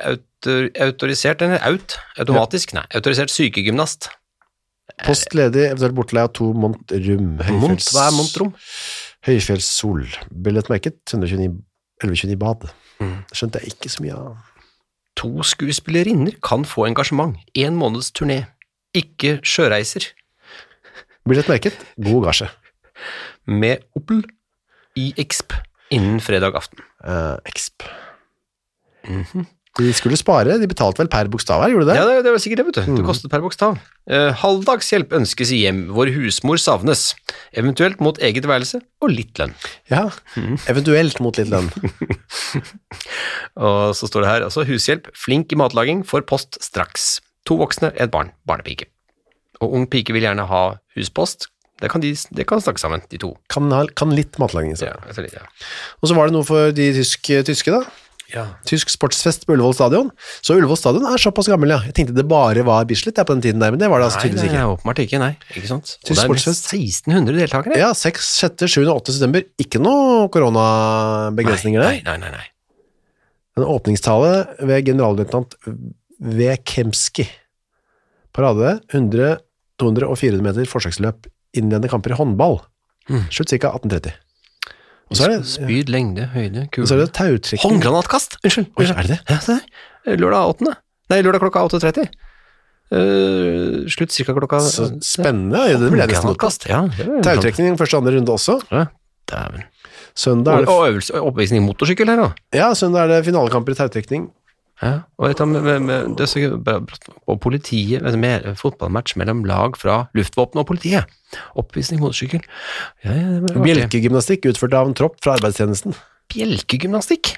autor, 0.44 0.70
autorisert, 0.82 1.42
eller 1.42 1.60
out? 1.68 1.98
automatisk, 2.18 2.74
nei, 2.74 2.84
autorisert 2.96 3.32
sykegymnast. 3.32 4.10
Post 5.04 5.34
ledig, 5.34 5.64
eventuelt 5.72 5.96
bortleie 5.96 6.28
av 6.28 6.34
to 6.36 6.52
Mont 6.54 6.92
Rum. 6.92 7.38
Mont, 7.60 7.86
hva 7.96 8.08
er 8.10 8.16
Montrom? 8.16 8.52
Høyfjellssol. 9.24 10.04
Billettmerket 10.44 11.00
129, 11.08 11.56
1129 12.04 12.40
bad. 12.42 12.68
Mm. 13.00 13.16
Skjønte 13.34 13.62
jeg 13.64 13.74
ikke 13.74 13.92
så 13.94 14.04
mye 14.04 14.18
av. 14.18 14.36
To 15.22 15.46
skuespillerinner 15.46 16.36
kan 16.44 16.66
få 16.68 16.88
engasjement. 16.90 17.38
En 17.56 17.80
måneds 17.80 18.12
turné. 18.12 18.44
Ikke 18.94 19.38
sjøreiser. 19.48 20.12
Billettmerket, 21.24 21.80
god 22.04 22.28
gasje. 22.28 22.50
Med 23.48 23.88
Opel 23.98 24.26
i 25.00 25.14
Exp 25.18 25.56
innen 25.94 26.20
fredag 26.22 26.58
aften. 26.60 26.84
Uh, 27.04 27.38
Exp. 27.48 27.88
De 29.80 29.90
skulle 29.98 30.18
spare, 30.20 30.60
de 30.62 30.68
betalte 30.70 31.02
vel 31.02 31.10
per 31.10 31.30
bokstav 31.34 31.64
her, 31.64 31.72
gjorde 31.74 31.88
de 31.88 31.90
det? 31.90 31.98
Ja, 31.98 32.06
det, 32.06 32.18
det 32.28 32.34
var 32.36 32.42
sikkert 32.44 32.60
det, 32.62 32.66
vet 32.68 32.78
du. 32.78 32.98
Det 33.00 33.06
kostet 33.08 33.32
per 33.34 33.42
bokstav. 33.42 33.80
Eh, 34.06 34.30
halvdagshjelp 34.44 35.16
ønskes 35.18 35.50
i 35.56 35.64
hjem 35.64 35.88
hvor 35.96 36.12
husmor 36.14 36.62
savnes. 36.62 37.08
Eventuelt 37.58 38.04
mot 38.04 38.20
eget 38.22 38.46
værelse 38.46 38.84
og 39.02 39.10
litt 39.10 39.42
lønn. 39.42 39.56
Ja, 39.90 40.04
eventuelt 40.70 41.18
mot 41.26 41.40
litt 41.42 41.50
lønn. 41.50 41.72
Og 43.66 43.96
så 43.98 44.10
står 44.10 44.26
det 44.26 44.30
her 44.30 44.46
altså 44.46 44.66
hushjelp, 44.70 45.10
flink 45.18 45.56
i 45.56 45.58
matlaging, 45.58 46.06
får 46.06 46.28
post 46.30 46.62
straks. 46.62 47.16
To 47.50 47.58
voksne, 47.60 47.90
et 47.98 48.14
barn, 48.14 48.30
barnepike. 48.46 48.92
Og 49.64 49.74
ung 49.74 49.90
pike 49.90 50.14
vil 50.14 50.28
gjerne 50.28 50.46
ha 50.50 50.64
huspost. 50.98 51.50
Det 51.82 51.90
kan 51.92 52.04
de 52.04 52.14
det 52.14 52.46
kan 52.48 52.62
snakke 52.62 52.80
sammen, 52.80 53.02
de 53.10 53.18
to. 53.20 53.34
Kan, 53.52 53.74
kan 53.98 54.14
litt 54.14 54.38
matlaging. 54.40 54.78
Så. 54.78 54.88
Ja, 54.88 55.18
litt, 55.18 55.34
ja. 55.34 55.44
Og 56.00 56.12
så 56.12 56.16
var 56.16 56.30
det 56.30 56.38
noe 56.38 56.46
for 56.48 56.70
de 56.76 56.92
tyske, 56.96 57.42
tyske, 57.50 57.74
da. 57.74 58.03
Ja. 58.32 58.46
Tysk 58.66 58.90
sportsfest 58.90 59.44
på 59.46 59.54
Ullevål 59.54 59.76
stadion. 59.78 60.10
Så 60.42 60.56
Ullevål 60.58 60.80
stadion 60.80 61.06
er 61.10 61.22
såpass 61.22 61.50
gammel, 61.52 61.74
ja. 61.76 61.82
Jeg 61.86 61.96
tenkte 61.98 62.16
det 62.18 62.26
bare 62.30 62.64
var 62.66 62.88
Bislett 62.90 63.20
ja, 63.20 63.26
på 63.28 63.36
den 63.36 63.44
tiden 63.46 63.62
der, 63.62 63.74
men 63.76 63.82
det 63.82 63.90
var 63.92 64.02
det 64.02 64.08
altså 64.08 64.24
tydeligvis 64.24 64.48
ikke. 64.48 64.62
nei, 64.62 64.72
åpenbart 64.72 65.02
ikke, 65.04 65.20
nei. 65.22 65.32
Ikke 65.54 65.70
sant? 65.70 65.92
Og 66.00 66.08
Tysk 66.08 66.16
det 66.16 66.24
er 66.24 66.30
sportsfest. 66.32 66.72
1600 66.72 67.42
deltakere. 67.44 67.78
Ja, 67.82 67.92
6., 67.98 68.32
6., 68.40 68.66
7., 68.78 68.80
og 68.88 68.96
8. 69.04 69.18
september. 69.20 69.46
Ikke 69.62 69.84
noe 69.84 70.26
koronabegrensninger 70.34 71.84
nei, 71.84 71.94
der. 72.00 72.10
nei, 72.10 72.18
nei, 72.24 72.34
nei. 72.40 72.50
En 73.60 73.68
åpningstale 73.70 74.34
ved 74.66 74.88
generalløytnant 74.90 75.58
V. 76.24 76.50
Kemski. 76.66 77.28
Parade 78.34 78.80
100, 78.90 79.38
200 79.78 80.10
og 80.10 80.18
400 80.18 80.48
meter 80.48 80.70
forsøksløp 80.70 81.30
innledende 81.54 81.92
kamper 81.92 82.16
i 82.16 82.18
håndball. 82.18 82.64
Mm. 83.12 83.28
Slutt 83.30 83.52
ca. 83.54 83.76
1830. 83.76 84.16
Og 85.14 85.20
så 85.20 85.26
er 85.28 85.34
det, 85.36 85.42
Spyd, 85.46 85.90
lengde, 85.94 86.26
høyde, 86.34 86.66
og 86.74 86.88
så 86.90 86.96
er 86.96 87.04
det 87.04 87.12
tautrekking. 87.14 87.62
Håndgranatkast! 87.62 88.40
Unnskyld. 88.42 88.72
Unnskyld. 88.74 88.98
er 88.98 89.06
det 89.06 89.12
det? 89.14 89.20
Ja, 89.30 89.38
se 89.46 89.58
der. 89.60 90.16
Lørdag 90.18 90.56
8. 90.56 90.74
Nei, 91.14 91.20
lørdag 91.22 91.44
klokka 91.44 91.62
8.30. 91.70 92.08
Uh, 92.94 93.86
slutt 93.90 94.14
cirka 94.14 94.34
klokka 94.38 94.60
Så 94.66 94.90
spennende. 95.06 95.62
Ja, 95.70 95.78
det 95.82 95.92
blir 95.94 96.04
nesten 96.10 96.34
gå 96.34 96.50
ja. 96.70 96.82
Tautrekning 97.26 97.78
første 97.80 97.98
og 97.98 98.04
andre 98.04 98.18
runde 98.18 98.34
også. 98.34 98.58
Ja, 98.74 98.88
dæven. 99.30 99.70
Søndag 100.18 100.54
er 100.54 100.58
Og, 100.58 100.66
det, 100.66 100.74
og 100.74 100.88
øvelse, 100.92 101.22
oppvisning 101.30 101.64
motorsykkel 101.66 102.10
her, 102.10 102.20
da. 102.22 102.32
ja, 102.54 102.74
søndag 102.78 103.06
er 103.06 103.14
det 103.16 103.26
finalekamper 103.30 103.74
i 103.74 103.80
tautrekning. 103.80 104.28
Ja, 104.82 105.04
og, 105.20 105.30
dette 105.30 105.46
med, 105.48 105.68
med, 105.86 106.16
det 106.18 106.26
er 106.26 106.32
så 106.32 106.42
og 107.30 107.38
politiet, 107.44 108.04
med 108.20 108.48
fotballmatch 108.60 109.16
mellom 109.20 109.44
lag 109.48 109.78
fra 109.80 110.08
luftvåpenet 110.18 110.64
og 110.64 110.70
politiet. 110.72 111.14
Oppvisning 111.60 112.02
motorsykkel. 112.02 112.42
Ja, 113.06 113.14
ja. 113.14 113.62
Bjelkegymnastikk 113.64 114.50
utført 114.50 114.76
av 114.78 114.90
en 114.90 114.98
tropp 114.98 115.20
fra 115.24 115.38
arbeidstjenesten. 115.38 115.96
Bjelkegymnastikk. 116.34 117.36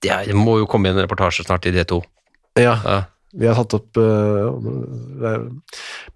Det, 0.00 0.12
er, 0.12 0.28
det 0.30 0.36
må 0.38 0.60
jo 0.62 0.68
komme 0.70 0.92
en 0.92 1.00
reportasje 1.02 1.44
snart 1.44 1.66
i 1.68 1.74
D2. 1.74 2.00
Ja, 2.58 2.78
Ja. 2.86 3.00
vi 3.36 3.46
har 3.46 3.58
tatt 3.58 3.76
opp 3.76 3.98
uh, 4.00 5.44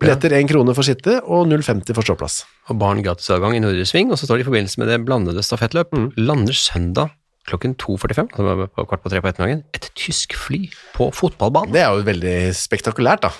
billetter 0.00 0.32
én 0.34 0.48
1 0.48 0.50
krone 0.50 0.74
for 0.74 0.86
sitte 0.86 1.20
og 1.22 1.46
0,50 1.50 1.92
for 1.94 2.06
ståplass. 2.06 2.40
Og 2.72 2.80
barn 2.80 3.02
gratisadgang 3.04 3.58
i 3.58 3.60
Nordre 3.62 3.84
Sving, 3.86 4.10
og 4.10 4.18
så 4.18 4.26
står 4.26 4.40
det 4.40 4.46
i 4.46 4.48
forbindelse 4.48 4.80
med 4.82 4.90
det 4.90 5.02
blandede 5.04 5.44
stafettløp. 5.44 5.92
Mm. 5.94 6.08
Lander 6.24 6.56
søndag 6.58 7.12
klokken 7.48 7.74
2.45, 7.80 8.30
altså 8.38 8.68
på 8.72 8.86
kvart 8.88 9.02
på 9.04 9.12
tre 9.12 9.20
på 9.20 9.30
ettermiddagen, 9.30 9.64
et 9.76 9.90
tysk 9.98 10.36
fly 10.38 10.62
på 10.94 11.10
fotballbanen. 11.14 11.74
Det 11.74 11.82
er 11.84 11.92
jo 11.92 12.06
veldig 12.06 12.38
spektakulært, 12.56 13.26
da. 13.26 13.32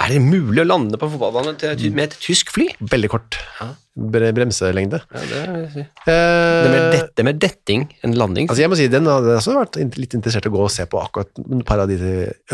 Er 0.00 0.14
det 0.14 0.20
mulig 0.24 0.62
å 0.62 0.64
lande 0.64 0.96
på 1.00 1.10
fotballbanen 1.12 1.58
med 1.92 2.04
et 2.06 2.16
tysk 2.22 2.54
fly? 2.54 2.70
Veldig 2.80 3.10
kort 3.12 3.36
ja. 3.58 3.68
bremselengde. 3.92 5.02
Ja, 5.12 5.24
det, 5.28 5.64
si. 5.74 5.84
Eh, 5.84 6.06
det, 6.08 6.14
er 6.14 6.72
mer 6.72 6.86
det, 6.94 7.02
det 7.18 7.26
er 7.26 7.40
detting 7.44 7.84
enn 8.06 8.16
landing. 8.16 8.48
altså 8.48 8.64
jeg 8.64 8.72
må 8.72 8.78
si, 8.80 8.88
den 8.92 9.10
hadde 9.10 9.36
også 9.36 9.58
vært 9.58 9.76
litt 10.00 10.16
interessert 10.16 10.48
i 10.48 10.52
å 10.52 10.56
gå 10.56 10.64
og 10.64 10.72
se 10.72 10.88
på 10.88 11.02
akkurat 11.02 11.42
et 11.44 11.66
par 11.68 11.84
av 11.84 11.92
de 11.92 12.00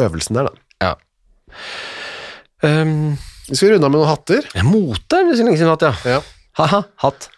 øvelsene 0.02 0.42
der, 0.42 0.50
da. 0.50 0.88
ja. 0.88 0.94
Um, 2.66 3.14
Vi 3.46 3.54
skal 3.54 3.76
runde 3.76 3.86
av 3.86 3.92
med 3.94 4.00
noen 4.00 4.10
hatter. 4.10 4.46
mote 4.66 5.20
er 5.20 5.28
det 5.28 5.38
så 5.38 5.46
lenge 5.46 5.60
siden 5.60 5.70
hatt, 5.70 5.86
ja. 5.86 6.16
Ja. 6.16 6.22
Haha, 6.56 6.82
hatt. 7.04 7.28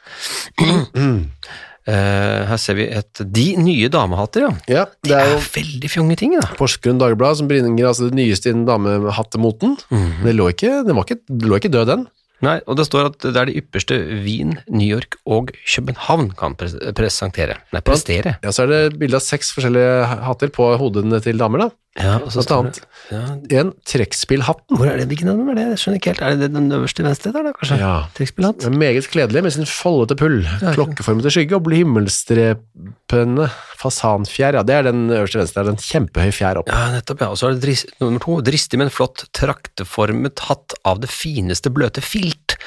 Eh, 1.89 2.43
her 2.51 2.61
ser 2.61 2.77
vi 2.77 2.85
et 2.93 3.23
De 3.33 3.47
nye 3.57 3.89
damehatter, 3.93 4.45
ja. 4.45 4.51
Ja, 4.69 4.85
Det 5.01 5.09
det 5.09 5.17
er 5.17 5.25
er 5.25 5.33
jo 5.33 5.41
veldig 5.55 5.91
fjonge 5.93 6.19
ting, 6.21 6.37
da. 6.37 6.51
Porsgrunn 6.59 7.01
Dagblad 7.01 7.41
som 7.41 7.49
bringer 7.49 7.89
altså 7.89 8.11
det 8.11 8.19
nyeste 8.19 8.53
innen 8.53 8.67
damehattemoten. 8.69 9.79
Mm. 9.89 10.11
Det 10.27 10.37
lå 10.37 10.51
ikke, 10.53 10.83
var 10.85 11.05
ikke, 11.07 11.21
det 11.25 11.49
lå 11.49 11.61
ikke 11.61 11.73
død, 11.73 11.87
den. 11.95 12.07
Nei, 12.45 12.61
og 12.71 12.77
det 12.79 12.85
står 12.87 13.09
at 13.09 13.17
det 13.25 13.35
er 13.35 13.49
det 13.51 13.57
ypperste 13.59 13.97
Wien, 14.23 14.53
New 14.71 14.87
York 14.87 15.17
og 15.27 15.51
København 15.67 16.29
kan 16.39 16.55
pres 16.59 16.77
presentere. 16.95 17.57
Nei, 17.75 17.83
prestere. 17.83 18.37
Ja, 18.45 18.53
så 18.55 18.63
er 18.67 18.71
det 18.71 18.99
bilde 19.01 19.19
av 19.19 19.25
seks 19.27 19.51
forskjellige 19.57 20.21
hatter 20.29 20.53
på 20.55 20.69
hodene 20.79 21.19
til 21.25 21.41
damer, 21.41 21.67
da. 21.67 21.71
Ja, 21.99 22.19
og 22.23 22.31
så 22.31 22.43
annet. 22.55 22.79
Ja, 23.11 23.23
En 23.59 23.73
trekkspillhatten. 23.89 24.77
hvor 24.77 24.87
er 24.87 25.01
det 25.01 25.09
hvilken 25.11 25.31
er 25.33 25.55
det? 25.57 25.65
Jeg 25.73 25.79
skjønner 25.83 25.99
ikke 25.99 26.13
helt. 26.13 26.21
Er 26.23 26.37
det 26.39 26.49
den 26.55 26.69
øverste 26.77 27.03
venstre 27.03 27.33
der, 27.35 27.49
da, 27.49 27.53
kanskje? 27.57 27.79
Ja. 27.81 27.95
Trekkspillhatt? 28.15 28.67
Meget 28.71 29.09
kledelig 29.11 29.43
med 29.43 29.55
sin 29.57 29.67
foldete 29.67 30.15
pull, 30.21 30.45
klokkeformete 30.77 31.33
skygge 31.35 31.57
og 31.59 31.65
blå 31.67 31.81
himmelstrepende 31.81 33.49
fasanfjær. 33.81 34.61
Ja, 34.61 34.63
det 34.67 34.77
er 34.77 34.89
den 34.91 35.09
øverste 35.11 35.41
venstre, 35.43 35.65
det 35.65 35.67
er 35.67 35.73
den 35.73 35.83
kjempehøy 35.89 36.33
fjær 36.39 36.61
opp. 36.63 36.71
Ja, 36.71 36.85
nettopp, 36.95 37.25
ja. 37.25 37.31
Og 37.35 37.41
så 37.41 37.49
er 37.51 37.57
det 37.57 37.65
drist, 37.67 37.91
nummer 38.03 38.23
to. 38.23 38.39
Dristig, 38.47 38.79
men 38.79 38.93
flott 38.95 39.27
trakteformet 39.37 40.45
hatt 40.47 40.77
av 40.87 41.03
det 41.03 41.11
fineste 41.11 41.73
bløte 41.75 42.05
filt. 42.05 42.59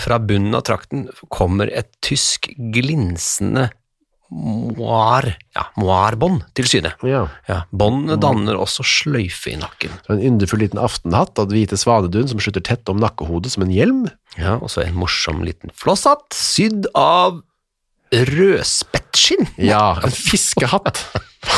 Fra 0.00 0.18
bunnen 0.18 0.56
av 0.56 0.64
trakten 0.66 1.06
kommer 1.30 1.70
et 1.70 1.92
tysk 2.02 2.50
glinsende 2.74 3.68
moir, 4.30 5.26
ja, 5.56 5.64
moirbånd 5.80 6.44
til 6.54 6.68
syne. 6.70 6.92
Ja. 7.06 7.24
Ja, 7.50 7.62
bånd 7.74 8.12
danner 8.22 8.60
også 8.60 8.84
sløyfe 8.86 9.50
i 9.52 9.58
nakken. 9.58 9.96
Så 10.06 10.14
en 10.14 10.22
yndefull 10.28 10.62
liten 10.62 10.80
aftenhatt 10.80 11.38
av 11.42 11.50
hvite 11.50 11.78
svanedun 11.80 12.30
som 12.30 12.42
slutter 12.42 12.62
tett 12.64 12.88
om 12.92 13.00
nakkehodet 13.02 13.50
som 13.56 13.66
en 13.66 13.74
hjelm. 13.74 14.04
Ja, 14.38 14.58
Og 14.62 14.70
så 14.70 14.84
en 14.84 14.98
morsom 14.98 15.42
liten 15.46 15.74
flosshatt 15.74 16.28
sydd 16.36 16.86
av 16.94 17.40
rødspettskinn. 18.10 19.50
Ja, 19.62 19.98
en 20.02 20.14
fiskehatt. 20.14 21.02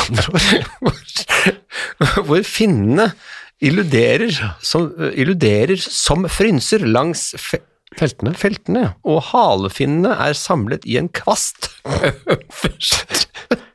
Hvor 2.25 2.43
finnene 2.47 3.11
illuderer 3.63 4.33
som, 4.65 4.89
illuderer 5.13 5.79
som 5.79 6.25
frynser 6.31 6.83
langs 6.89 7.31
fe 7.39 7.61
Feltene. 7.99 8.33
feltene, 8.39 8.81
ja. 8.87 8.91
og 9.05 9.21
halefinnene 9.29 10.15
er 10.25 10.37
samlet 10.37 10.85
i 10.89 10.97
en 11.01 11.09
kvast 11.13 11.69
øverst. 11.93 13.27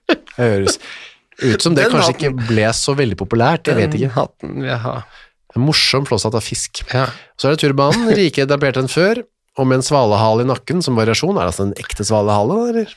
Det 0.08 0.18
høres 0.36 0.78
ut 1.38 1.62
som 1.62 1.74
det 1.76 1.84
Den 1.86 1.92
kanskje 1.94 2.12
hatten. 2.12 2.38
ikke 2.38 2.48
ble 2.50 2.68
så 2.74 2.94
veldig 2.98 3.18
populært, 3.20 3.68
jeg 3.70 3.78
vet 3.78 3.94
ikke. 3.94 4.12
hatten 4.16 4.56
vil 4.58 4.70
jeg 4.72 4.80
ha. 4.82 4.94
En 5.54 5.62
morsom 5.64 6.06
flåsatt 6.08 6.34
av 6.34 6.42
fisk. 6.44 6.82
Ja. 6.90 7.06
Så 7.38 7.48
er 7.48 7.54
det 7.54 7.62
turbanen, 7.62 8.10
rike 8.18 8.42
etablert 8.42 8.80
enn 8.80 8.90
før, 8.90 9.22
og 9.58 9.68
med 9.70 9.80
en 9.80 9.86
svalehale 9.86 10.44
i 10.44 10.48
nakken 10.50 10.82
som 10.84 10.98
variasjon. 10.98 11.36
Er 11.38 11.46
det 11.46 11.52
altså 11.52 11.68
en 11.68 11.76
ekte 11.78 12.06
svalehale, 12.06 12.58
eller? 12.72 12.96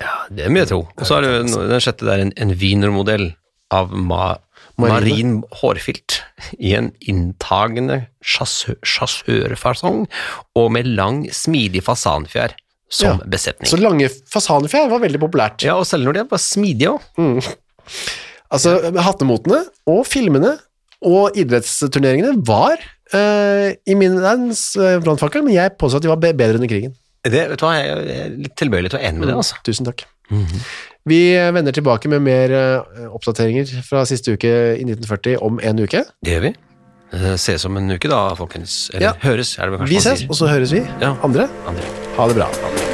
ja, 0.00 0.14
det 0.32 0.48
må 0.48 0.62
jeg 0.62 0.70
tro. 0.70 0.80
Og 0.96 1.08
så 1.08 1.18
er 1.18 1.26
det 1.26 1.32
den 1.72 1.82
sjette 1.84 2.06
der 2.08 2.22
en, 2.24 2.32
en 2.40 2.54
wienermodell 2.56 3.30
av 3.74 3.92
ma. 3.92 4.34
Marin 4.80 5.42
hårfilt 5.60 6.20
i 6.58 6.72
en 6.78 6.90
inntagende 7.10 8.06
sjassørfasong 8.24 10.06
og 10.58 10.72
med 10.74 10.86
lang, 10.96 11.24
smidig 11.34 11.82
fasanfjær 11.86 12.54
som 12.90 13.20
Ja. 13.20 13.26
besetning. 13.30 13.68
Så 13.70 13.78
lange 13.80 14.08
fasanfjær 14.32 14.88
var 14.90 14.98
veldig 15.04 15.20
populært. 15.22 15.62
ja, 15.62 15.76
og 15.76 15.86
selv 15.86 16.04
når 16.04 16.12
de 16.18 16.24
var 16.30 16.38
smidige 16.42 16.88
òg. 17.16 17.54
Altså, 18.50 18.90
hattemotene 18.98 19.60
og 19.86 20.06
filmene 20.06 20.56
og 21.06 21.36
idrettsturneringene 21.38 22.34
var 22.46 22.76
uh, 23.14 23.70
i 23.86 23.94
min 23.94 24.18
verdens 24.20 24.74
er 24.76 24.96
en 24.96 25.00
s- 25.00 25.04
brannfakkel, 25.04 25.42
men 25.46 25.54
jeg 25.54 25.76
påstår 25.78 25.96
at 25.96 26.02
de 26.02 26.08
var 26.08 26.16
bedre 26.20 26.54
under 26.58 26.68
krigen. 26.68 26.94
Det, 27.24 27.48
vet 27.50 27.58
du 27.60 27.64
hva, 27.66 27.74
jeg 27.76 28.16
er 28.24 28.28
litt 28.36 28.56
tilbøyelig 28.56 28.90
til 28.90 28.98
å 28.98 29.00
være 29.02 29.08
enig 29.12 29.20
med 29.20 29.28
det, 29.28 29.36
altså. 29.36 29.54
Tusen 29.64 29.86
takk. 29.86 30.04
Vi 31.08 31.20
vender 31.56 31.72
tilbake 31.72 32.08
med 32.12 32.22
mer 32.22 32.52
eh, 32.52 33.06
oppdateringer 33.08 33.70
fra 33.86 34.04
siste 34.08 34.34
uke 34.36 34.50
i 34.76 34.84
1940 34.84 35.38
om 35.42 35.60
en 35.64 35.80
uke. 35.80 36.04
Det 36.24 36.34
gjør 36.36 36.44
vi. 36.48 36.52
Eh, 37.16 37.32
Ses 37.40 37.64
om 37.66 37.76
en 37.80 37.90
uke 37.96 38.08
da, 38.12 38.34
folkens. 38.38 38.90
Eller 38.94 39.06
Ja. 39.08 39.12
høres, 39.24 39.56
er 39.58 39.64
det 39.66 39.72
vel 39.72 39.80
kanskje 39.80 39.94
Vi 39.94 40.00
ses, 40.04 40.26
og 40.28 40.36
så 40.36 40.46
høres 40.52 40.72
vi. 40.72 40.84
Ja. 41.00 41.16
Andre, 41.24 41.48
Andre. 41.66 41.82
ha 42.16 42.28
det 42.28 42.36
bra. 42.36 42.50
Moderne 42.52 42.89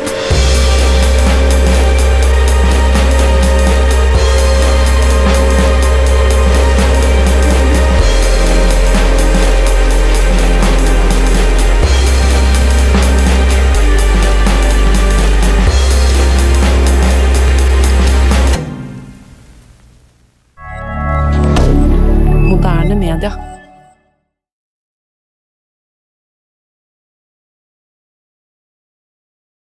Canada. 23.19 23.56